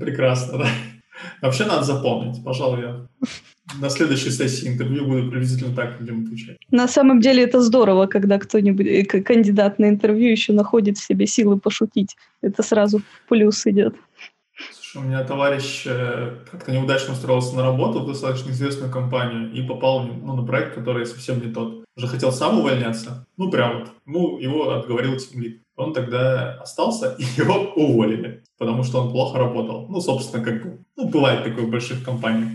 Прекрасно, 0.00 0.58
да. 0.58 0.66
Вообще 1.40 1.64
надо 1.66 1.84
запомнить. 1.84 2.42
Пожалуй, 2.44 2.80
я 2.80 3.06
на 3.80 3.90
следующей 3.90 4.30
сессии 4.30 4.68
интервью 4.68 5.06
буду 5.06 5.30
приблизительно 5.30 5.74
так 5.74 5.98
будем 5.98 6.24
отвечать. 6.24 6.58
На 6.70 6.88
самом 6.88 7.20
деле 7.20 7.44
это 7.44 7.60
здорово, 7.60 8.06
когда 8.06 8.38
кто-нибудь, 8.38 8.86
э, 8.86 9.04
кандидат 9.04 9.78
на 9.78 9.88
интервью 9.88 10.30
еще 10.30 10.52
находит 10.52 10.98
в 10.98 11.04
себе 11.04 11.26
силы 11.26 11.58
пошутить. 11.58 12.16
Это 12.42 12.62
сразу 12.62 12.98
в 12.98 13.28
плюс 13.28 13.66
идет. 13.66 13.94
Слушай, 14.92 15.06
у 15.06 15.08
меня 15.08 15.24
товарищ 15.24 15.84
э, 15.86 16.44
как-то 16.50 16.72
неудачно 16.72 17.14
устроился 17.14 17.56
на 17.56 17.62
работу 17.62 18.00
в 18.00 18.06
достаточно 18.06 18.50
известную 18.50 18.92
компанию 18.92 19.50
и 19.52 19.66
попал 19.66 20.02
ну, 20.02 20.36
на 20.36 20.42
проект, 20.42 20.74
который 20.74 21.06
совсем 21.06 21.40
не 21.40 21.52
тот. 21.52 21.84
Уже 21.96 22.08
хотел 22.08 22.32
сам 22.32 22.58
увольняться. 22.58 23.26
Ну, 23.36 23.50
прям 23.50 23.78
вот. 23.78 23.88
Ну, 24.06 24.38
его 24.38 24.72
отговорил 24.72 25.16
тимлит. 25.16 25.62
Он 25.76 25.94
тогда 25.94 26.58
остался, 26.60 27.16
и 27.18 27.22
его 27.40 27.72
уволили, 27.74 28.42
потому 28.58 28.82
что 28.82 29.02
он 29.02 29.10
плохо 29.10 29.38
работал. 29.38 29.86
Ну, 29.88 30.00
собственно, 30.00 30.44
как 30.44 30.62
бы, 30.62 30.78
ну, 30.96 31.08
бывает 31.08 31.44
такое 31.44 31.64
в 31.64 31.70
больших 31.70 32.04
компаниях. 32.04 32.50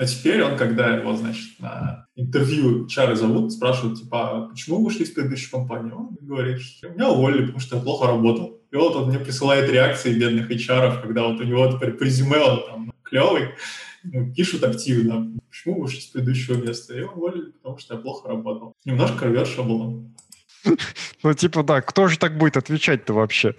А 0.00 0.06
теперь 0.06 0.42
он, 0.42 0.56
когда 0.56 0.96
его, 0.96 1.14
значит, 1.14 1.60
на 1.60 2.06
интервью 2.16 2.86
чары 2.86 3.16
зовут, 3.16 3.52
спрашивают, 3.52 4.00
типа, 4.00 4.30
«А 4.30 4.48
почему 4.48 4.78
вы 4.78 4.86
ушли 4.86 5.04
из 5.04 5.10
предыдущей 5.10 5.50
компании? 5.50 5.92
Он 5.92 6.16
говорит, 6.22 6.62
что 6.62 6.88
меня 6.88 7.10
уволили, 7.10 7.42
потому 7.42 7.60
что 7.60 7.76
я 7.76 7.82
плохо 7.82 8.06
работал. 8.06 8.62
И 8.70 8.76
вот 8.76 8.96
он 8.96 9.10
мне 9.10 9.18
присылает 9.18 9.70
реакции 9.70 10.18
бедных 10.18 10.50
HR, 10.50 11.02
когда 11.02 11.24
вот 11.24 11.38
у 11.38 11.44
него 11.44 11.70
теперь 11.70 11.92
по 11.92 12.04
резюме 12.04 12.38
он 12.38 12.66
там 12.66 12.92
клевый, 13.02 13.50
ну, 14.02 14.32
пишут 14.32 14.64
активно, 14.64 15.38
почему 15.50 15.74
вы 15.74 15.82
ушли 15.82 15.98
из 15.98 16.06
предыдущего 16.06 16.54
места? 16.54 16.96
Я 16.96 17.06
уволили, 17.06 17.50
потому 17.50 17.76
что 17.76 17.94
я 17.94 18.00
плохо 18.00 18.26
работал. 18.26 18.72
Немножко 18.86 19.26
рвет 19.26 19.48
было. 19.58 20.02
Ну, 21.22 21.34
типа, 21.34 21.62
да, 21.62 21.82
кто 21.82 22.08
же 22.08 22.18
так 22.18 22.38
будет 22.38 22.56
отвечать-то 22.56 23.12
вообще? 23.12 23.54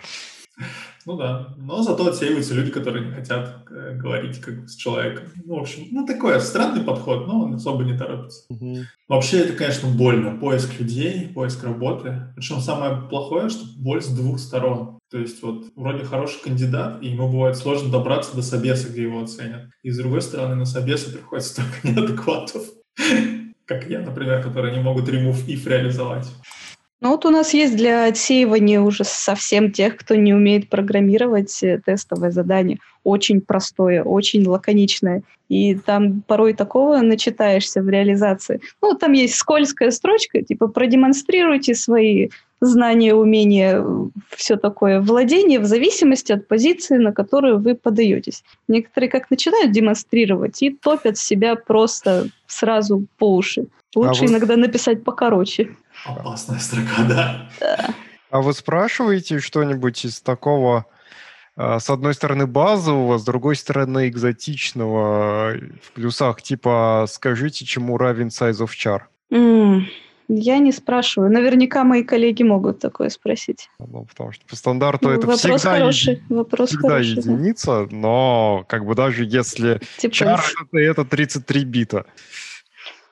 Ну 1.06 1.18
да, 1.18 1.56
но 1.58 1.82
зато 1.82 2.08
отсеиваются 2.08 2.54
люди, 2.54 2.72
которые 2.72 3.06
не 3.06 3.12
хотят 3.12 3.64
э, 3.70 3.96
говорить 3.96 4.40
как 4.40 4.70
с 4.70 4.76
человеком. 4.76 5.26
Ну, 5.46 5.56
в 5.56 5.62
общем, 5.62 5.88
ну 5.92 6.06
такой 6.06 6.40
странный 6.40 6.84
подход, 6.84 7.28
но 7.28 7.44
он 7.44 7.56
особо 7.56 7.84
не 7.84 7.98
торопится. 7.98 8.46
Угу. 8.50 8.78
Вообще 9.08 9.40
это, 9.40 9.54
конечно, 9.54 9.90
больно. 9.90 10.38
Поиск 10.38 10.80
людей, 10.80 11.28
поиск 11.28 11.64
работы. 11.64 12.34
Причем 12.36 12.60
самое 12.60 13.02
плохое, 13.10 13.50
что 13.50 13.66
боль 13.78 14.02
с 14.02 14.08
двух 14.08 14.40
сторон. 14.40 15.00
То 15.10 15.18
есть 15.18 15.42
вот 15.44 15.66
вроде 15.76 16.06
хороший 16.06 16.42
кандидат, 16.42 17.02
и 17.02 17.10
ему 17.10 17.30
бывает 17.30 17.58
сложно 17.58 17.92
добраться 17.92 18.36
до 18.36 18.42
собеса, 18.42 18.90
где 18.90 19.04
его 19.04 19.22
оценят. 19.22 19.70
И 19.84 19.92
с 19.92 19.98
другой 19.98 20.22
стороны, 20.22 20.56
на 20.56 20.66
собесы 20.66 21.12
приходится 21.12 21.52
столько 21.52 21.76
неадекватов, 21.84 22.64
как 23.66 23.90
я, 23.90 24.00
например, 24.00 24.42
которые 24.42 24.74
не 24.76 24.82
могут 24.82 25.10
remove 25.10 25.46
if 25.48 25.68
реализовать. 25.68 26.28
Ну 27.02 27.10
вот 27.10 27.26
у 27.26 27.32
нас 27.32 27.54
есть 27.56 27.76
для 27.76 28.06
отсеивания 28.06 28.80
уже 28.80 29.04
совсем 29.04 29.72
тех, 29.72 29.98
кто 29.98 30.14
не 30.14 30.36
умеет 30.36 30.70
программировать 30.70 31.64
э, 31.64 31.82
тестовое 31.84 32.30
задание. 32.30 32.78
Очень 33.04 33.42
простое, 33.42 34.04
очень 34.04 34.48
лаконичное. 34.48 35.24
И 35.50 35.74
там 35.74 36.22
порой 36.22 36.54
такого 36.54 36.98
начитаешься 36.98 37.82
в 37.82 37.90
реализации. 37.90 38.62
Ну, 38.84 38.94
там 38.94 39.14
есть 39.14 39.34
скользкая 39.34 39.90
строчка, 39.90 40.44
типа 40.44 40.68
продемонстрируйте 40.68 41.74
свои 41.74 42.30
знания, 42.62 43.16
умения, 43.16 43.84
все 44.30 44.56
такое 44.56 45.02
владение 45.02 45.60
в 45.60 45.66
зависимости 45.66 46.32
от 46.32 46.48
позиции, 46.48 46.98
на 46.98 47.12
которую 47.12 47.58
вы 47.58 47.74
подаетесь. 47.74 48.44
Некоторые 48.68 49.10
как 49.10 49.32
начинают 49.32 49.72
демонстрировать 49.72 50.62
и 50.62 50.70
топят 50.70 51.18
себя 51.18 51.56
просто 51.56 52.28
сразу 52.46 53.08
по 53.18 53.36
уши. 53.36 53.66
Лучше 53.96 54.26
а 54.26 54.28
вы... 54.28 54.34
иногда 54.34 54.56
написать 54.56 55.04
покороче. 55.04 55.76
Опасная 56.06 56.60
строка, 56.60 57.04
да. 57.08 57.50
А 58.30 58.42
вы 58.42 58.54
спрашиваете 58.54 59.40
что-нибудь 59.40 60.06
из 60.06 60.22
такого, 60.22 60.86
а, 61.58 61.80
с 61.80 61.90
одной 61.90 62.14
стороны, 62.14 62.48
базового, 62.48 63.18
с 63.18 63.24
другой 63.24 63.56
стороны, 63.56 64.08
экзотичного 64.08 65.54
в 65.84 65.92
плюсах, 65.94 66.42
типа 66.42 67.06
«скажите, 67.10 67.66
чему 67.66 67.98
равен 67.98 68.28
size 68.28 68.64
of 68.64 68.70
char»? 68.70 69.02
Mm, 69.32 69.82
я 70.30 70.60
не 70.60 70.72
спрашиваю. 70.72 71.30
Наверняка 71.30 71.84
мои 71.84 72.04
коллеги 72.04 72.44
могут 72.44 72.80
такое 72.80 73.10
спросить. 73.10 73.70
Ну, 73.80 74.06
потому 74.06 74.32
что 74.32 74.46
по 74.46 74.56
стандарту 74.56 75.10
ну, 75.10 75.14
это 75.14 75.28
вопрос 75.28 75.40
всегда, 75.40 75.78
хороший. 75.78 76.14
Еди... 76.14 76.24
Вопрос 76.30 76.70
всегда 76.70 76.90
хороший, 76.90 77.18
единица, 77.18 77.66
да. 77.86 77.96
но 77.96 78.66
как 78.70 78.86
бы 78.86 78.96
даже 78.96 79.26
если 79.26 79.82
типа... 79.98 80.14
char 80.14 80.40
это, 80.72 80.78
это 80.80 81.06
33 81.06 81.66
бита. 81.66 82.06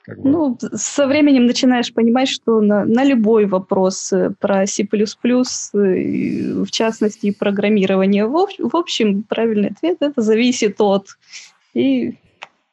Как 0.10 0.22
бы. 0.22 0.30
Ну, 0.30 0.57
со 0.74 1.05
временем 1.05 1.45
начинаешь 1.45 1.93
понимать, 1.93 2.30
что 2.30 2.62
на, 2.62 2.84
на 2.84 3.03
любой 3.03 3.45
вопрос 3.45 4.12
э, 4.12 4.32
про 4.39 4.66
C++, 4.66 4.84
э, 4.84 6.64
в 6.64 6.72
частности, 6.72 7.28
и 7.28 7.32
программирование, 7.32 8.26
в, 8.26 8.47
в 8.57 8.76
общем, 8.76 9.22
правильный 9.22 9.70
ответ– 9.70 9.97
это 9.99 10.22
зависит 10.22 10.82
от. 10.82 11.05
И 11.76 12.16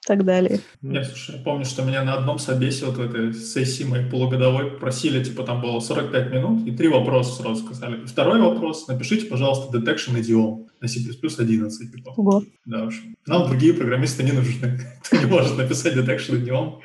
так 0.07 0.25
далее. 0.25 0.61
Я, 0.83 1.05
слушай, 1.05 1.37
я 1.37 1.43
помню, 1.43 1.65
что 1.65 1.83
меня 1.83 2.05
на 2.05 2.15
одном 2.15 2.39
собесе 2.39 2.87
вот 2.87 2.97
в 2.97 3.01
этой 3.01 3.35
сессии 3.35 3.83
моей 3.83 4.09
полугодовой 4.09 4.71
просили, 4.71 5.23
типа, 5.23 5.43
там 5.43 5.61
было 5.61 5.81
45 5.81 6.33
минут, 6.33 6.67
и 6.67 6.71
три 6.71 6.89
вопроса 6.89 7.43
сразу 7.43 7.65
сказали. 7.65 8.03
И 8.05 8.07
второй 8.07 8.41
вопрос, 8.41 8.87
напишите, 8.87 9.27
пожалуйста, 9.27 9.77
detection 9.77 10.19
idiom 10.19 10.66
на 10.81 10.89
C++ 10.89 11.01
11. 11.01 11.93
Типа. 11.93 12.11
Ого. 12.17 12.45
Да, 12.65 12.85
в 12.85 12.87
общем. 12.87 13.17
Нам 13.27 13.49
другие 13.49 13.75
программисты 13.75 14.23
не 14.23 14.33
нужны. 14.33 14.81
Кто 15.03 15.17
не 15.17 15.27
может 15.27 15.57
написать 15.57 15.97
detection 15.97 16.43
idiom. 16.43 16.81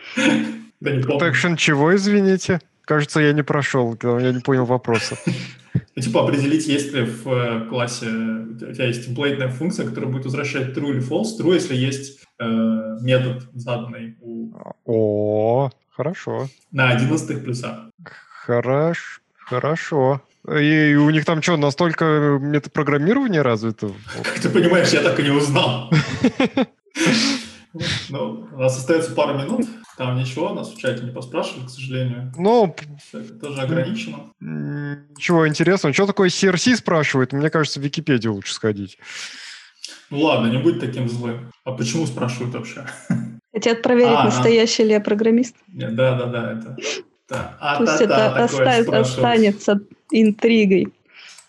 Detection 0.81 1.57
чего, 1.57 1.95
извините? 1.95 2.59
Кажется, 2.85 3.19
я 3.19 3.33
не 3.33 3.43
прошел, 3.43 3.97
я 4.03 4.31
не 4.31 4.41
понял 4.41 4.65
вопроса. 4.65 5.17
Ну, 5.95 6.01
типа 6.01 6.23
определить, 6.23 6.67
есть 6.67 6.93
ли 6.93 7.03
в 7.03 7.27
э, 7.27 7.67
классе 7.69 8.07
у 8.07 8.73
тебя 8.73 8.85
есть 8.85 9.05
темплейтная 9.05 9.49
функция, 9.49 9.87
которая 9.87 10.11
будет 10.11 10.25
возвращать 10.25 10.75
true 10.75 10.91
или 10.91 11.01
false. 11.01 11.37
True, 11.39 11.53
если 11.53 11.75
есть 11.75 12.23
э, 12.39 12.97
метод 13.01 13.43
заданный 13.53 14.17
у... 14.21 14.53
О, 14.85 15.69
хорошо. 15.89 16.47
На 16.71 16.89
11 16.89 17.43
плюсах. 17.43 17.89
Хорош, 18.03 19.21
хорошо. 19.35 20.21
И 20.47 20.95
у 20.95 21.09
них 21.11 21.25
там 21.25 21.41
что, 21.41 21.57
настолько 21.57 22.39
метапрограммирование 22.41 23.41
развито? 23.41 23.91
Как 24.23 24.39
ты 24.39 24.49
понимаешь, 24.49 24.89
я 24.89 25.01
так 25.01 25.19
и 25.19 25.23
не 25.23 25.29
узнал. 25.29 25.91
Ну, 28.09 28.47
у 28.51 28.57
нас 28.57 28.77
остается 28.77 29.13
пару 29.13 29.37
минут. 29.37 29.65
Там 29.97 30.17
ничего, 30.17 30.53
нас 30.53 30.73
в 30.73 30.77
чате 30.77 31.03
не 31.03 31.11
поспрашивали, 31.11 31.67
к 31.67 31.69
сожалению. 31.69 32.33
Ну, 32.35 32.75
это 33.13 33.33
тоже 33.35 33.61
ограничено. 33.61 34.31
Ничего 34.39 35.47
интересного. 35.47 35.93
Что 35.93 36.07
такое 36.07 36.29
CRC 36.29 36.75
спрашивает? 36.75 37.33
Мне 37.33 37.49
кажется, 37.49 37.79
в 37.79 37.83
Википедию 37.83 38.33
лучше 38.33 38.53
сходить. 38.53 38.97
Ну 40.09 40.19
ладно, 40.19 40.47
не 40.47 40.57
будь 40.57 40.79
таким 40.79 41.07
злым. 41.07 41.51
А 41.63 41.71
почему 41.71 42.05
спрашивают 42.05 42.53
вообще? 42.53 42.85
Хотят 43.53 43.81
проверить, 43.81 44.17
а, 44.17 44.25
настоящий 44.25 44.83
ли 44.83 44.91
я 44.91 44.99
программист. 45.01 45.55
Да, 45.67 46.17
да, 46.17 46.25
да, 46.25 46.51
это. 46.53 46.77
Да. 47.31 47.55
А, 47.61 47.77
Пусть 47.77 47.97
та, 47.97 48.03
это 48.03 48.07
та, 48.07 48.43
оставит, 48.43 48.89
останется 48.89 49.79
интригой. 50.11 50.89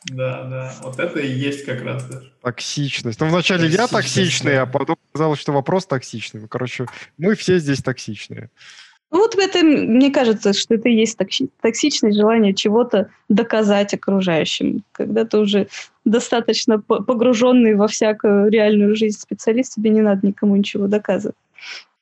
Да, 0.04 0.44
да. 0.44 0.74
Вот 0.82 0.98
это 1.00 1.18
и 1.18 1.28
есть 1.28 1.64
как 1.64 1.82
раз 1.82 2.04
даже. 2.06 2.32
Токсичность. 2.40 3.20
Ну, 3.20 3.26
вначале 3.26 3.68
я 3.68 3.88
токсичный, 3.88 4.52
да. 4.52 4.62
а 4.62 4.66
потом 4.66 4.96
казалось, 5.12 5.40
что 5.40 5.52
вопрос 5.52 5.86
токсичный. 5.86 6.42
Ну, 6.42 6.48
короче, 6.48 6.86
мы 7.18 7.34
все 7.34 7.58
здесь 7.58 7.82
токсичные. 7.82 8.48
Ну, 9.10 9.18
вот 9.18 9.34
в 9.34 9.38
этом, 9.38 9.66
мне 9.66 10.10
кажется, 10.10 10.52
что 10.52 10.74
это 10.74 10.88
и 10.88 10.94
есть 10.94 11.18
токсичность, 11.60 12.16
желание 12.16 12.54
чего-то 12.54 13.10
доказать 13.28 13.92
окружающим. 13.92 14.84
Когда 14.92 15.24
ты 15.24 15.38
уже 15.38 15.68
достаточно 16.04 16.80
погруженный 16.80 17.74
во 17.74 17.88
всякую 17.88 18.50
реальную 18.50 18.94
жизнь 18.94 19.18
специалист, 19.18 19.74
тебе 19.74 19.90
не 19.90 20.00
надо 20.00 20.26
никому 20.26 20.56
ничего 20.56 20.86
доказывать. 20.86 21.36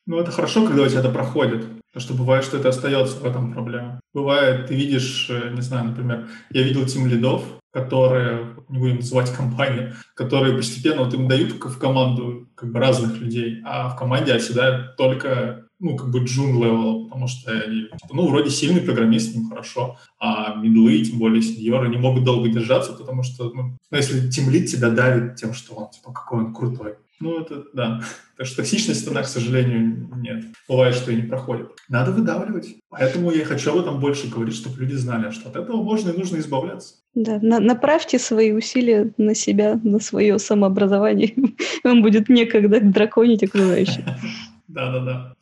Ну, 0.07 0.20
это 0.20 0.31
хорошо, 0.31 0.66
когда 0.66 0.83
у 0.83 0.89
тебя 0.89 1.01
это 1.01 1.11
проходит. 1.11 1.64
Потому 1.93 2.09
что 2.09 2.14
бывает, 2.14 2.45
что 2.45 2.57
это 2.57 2.68
остается 2.68 3.18
в 3.18 3.24
этом 3.24 3.53
проблема. 3.53 4.01
Бывает, 4.14 4.66
ты 4.66 4.74
видишь, 4.74 5.28
э, 5.28 5.51
не 5.53 5.61
знаю, 5.61 5.88
например, 5.88 6.28
я 6.51 6.62
видел 6.62 6.86
тим 6.86 7.07
лидов, 7.07 7.43
которые, 7.72 8.57
не 8.68 8.78
будем 8.78 8.97
называть 8.97 9.32
компании, 9.34 9.93
которые 10.14 10.57
постепенно 10.57 11.05
вот 11.05 11.14
им 11.14 11.28
дают 11.28 11.53
в 11.53 11.78
команду 11.78 12.49
как 12.55 12.72
бы 12.72 12.78
разных 12.78 13.18
людей, 13.20 13.61
а 13.64 13.88
в 13.91 13.97
команде 13.97 14.32
оседают 14.32 14.97
только 14.97 15.66
ну, 15.80 15.97
как 15.97 16.11
бы 16.11 16.20
джун 16.20 16.62
level, 16.62 17.07
потому 17.07 17.26
что 17.26 17.51
они, 17.53 17.84
типа, 17.84 18.14
ну, 18.14 18.28
вроде 18.28 18.51
сильный 18.51 18.82
программист, 18.82 19.34
им 19.34 19.49
хорошо, 19.49 19.97
а 20.18 20.55
мидлы, 20.57 21.03
тем 21.03 21.18
более 21.18 21.41
сеньоры, 21.41 21.88
не 21.88 21.97
могут 21.97 22.24
долго 22.24 22.51
держаться, 22.51 22.93
потому 22.93 23.22
что, 23.22 23.51
ну, 23.51 23.78
если 23.91 24.30
тимлит 24.30 24.70
тебя 24.70 24.91
давит 24.91 25.36
тем, 25.36 25.55
что 25.55 25.74
он, 25.74 25.91
типа, 25.91 26.12
какой 26.12 26.41
он 26.41 26.55
крутой. 26.55 26.97
Ну, 27.21 27.41
это, 27.41 27.64
да. 27.73 28.01
Так 28.37 28.47
что 28.47 28.57
токсичность, 28.57 29.07
она, 29.07 29.23
к 29.23 29.27
сожалению, 29.27 30.09
нет. 30.16 30.47
Бывает, 30.66 30.95
что 30.95 31.12
и 31.12 31.16
не 31.16 31.23
проходит. 31.23 31.68
Надо 31.91 32.11
выдавливать. 32.11 32.77
Поэтому 32.89 33.31
я 33.31 33.45
хочу 33.45 33.71
об 33.71 33.81
этом 33.81 34.01
больше 34.01 34.31
говорить, 34.31 34.55
чтобы 34.55 34.81
люди 34.81 34.95
знали, 34.95 35.31
что 35.31 35.51
от 35.51 35.57
этого 35.57 35.83
можно 35.83 36.09
и 36.09 36.16
нужно 36.16 36.39
избавляться. 36.39 36.95
Да, 37.14 37.39
на, 37.43 37.61
направьте 37.61 38.18
свои 38.18 38.53
усилия 38.53 39.12
на 39.18 39.35
себя, 39.35 39.79
на 39.83 40.01
свое 40.01 40.39
самообразование. 40.39 41.35
Вам 41.85 42.01
будет 42.01 42.31
некогда 42.31 42.81
драконить 42.81 43.43
окружающих. 43.43 44.05
Да-да-да. 44.68 45.35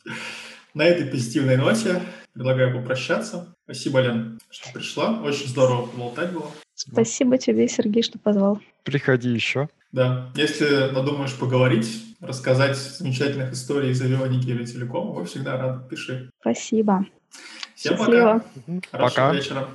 На 0.74 0.82
этой 0.82 1.06
позитивной 1.06 1.56
ноте 1.56 2.02
предлагаю 2.32 2.74
попрощаться. 2.80 3.54
Спасибо, 3.62 4.00
Лен, 4.00 4.40
что 4.50 4.72
пришла. 4.72 5.20
Очень 5.22 5.46
здорово 5.46 5.86
поболтать 5.86 6.32
было. 6.32 6.50
Спасибо 6.74 7.38
тебе, 7.38 7.68
Сергей, 7.68 8.02
что 8.02 8.18
позвал. 8.18 8.60
Приходи 8.82 9.28
еще. 9.28 9.68
Да. 9.92 10.30
Если 10.34 10.90
надумаешь 10.90 11.34
поговорить, 11.34 12.16
рассказать 12.20 12.76
замечательных 12.76 13.52
историй 13.52 13.90
из 13.90 14.02
авионики 14.02 14.48
или 14.48 14.64
телекома, 14.64 15.12
вы 15.12 15.24
всегда 15.24 15.56
рады. 15.56 15.88
Пиши. 15.88 16.30
Спасибо. 16.40 17.06
Всем 17.74 17.96
Счастливо. 17.96 18.42
пока. 18.90 19.08
Хорошего 19.14 19.34
вечера. 19.34 19.68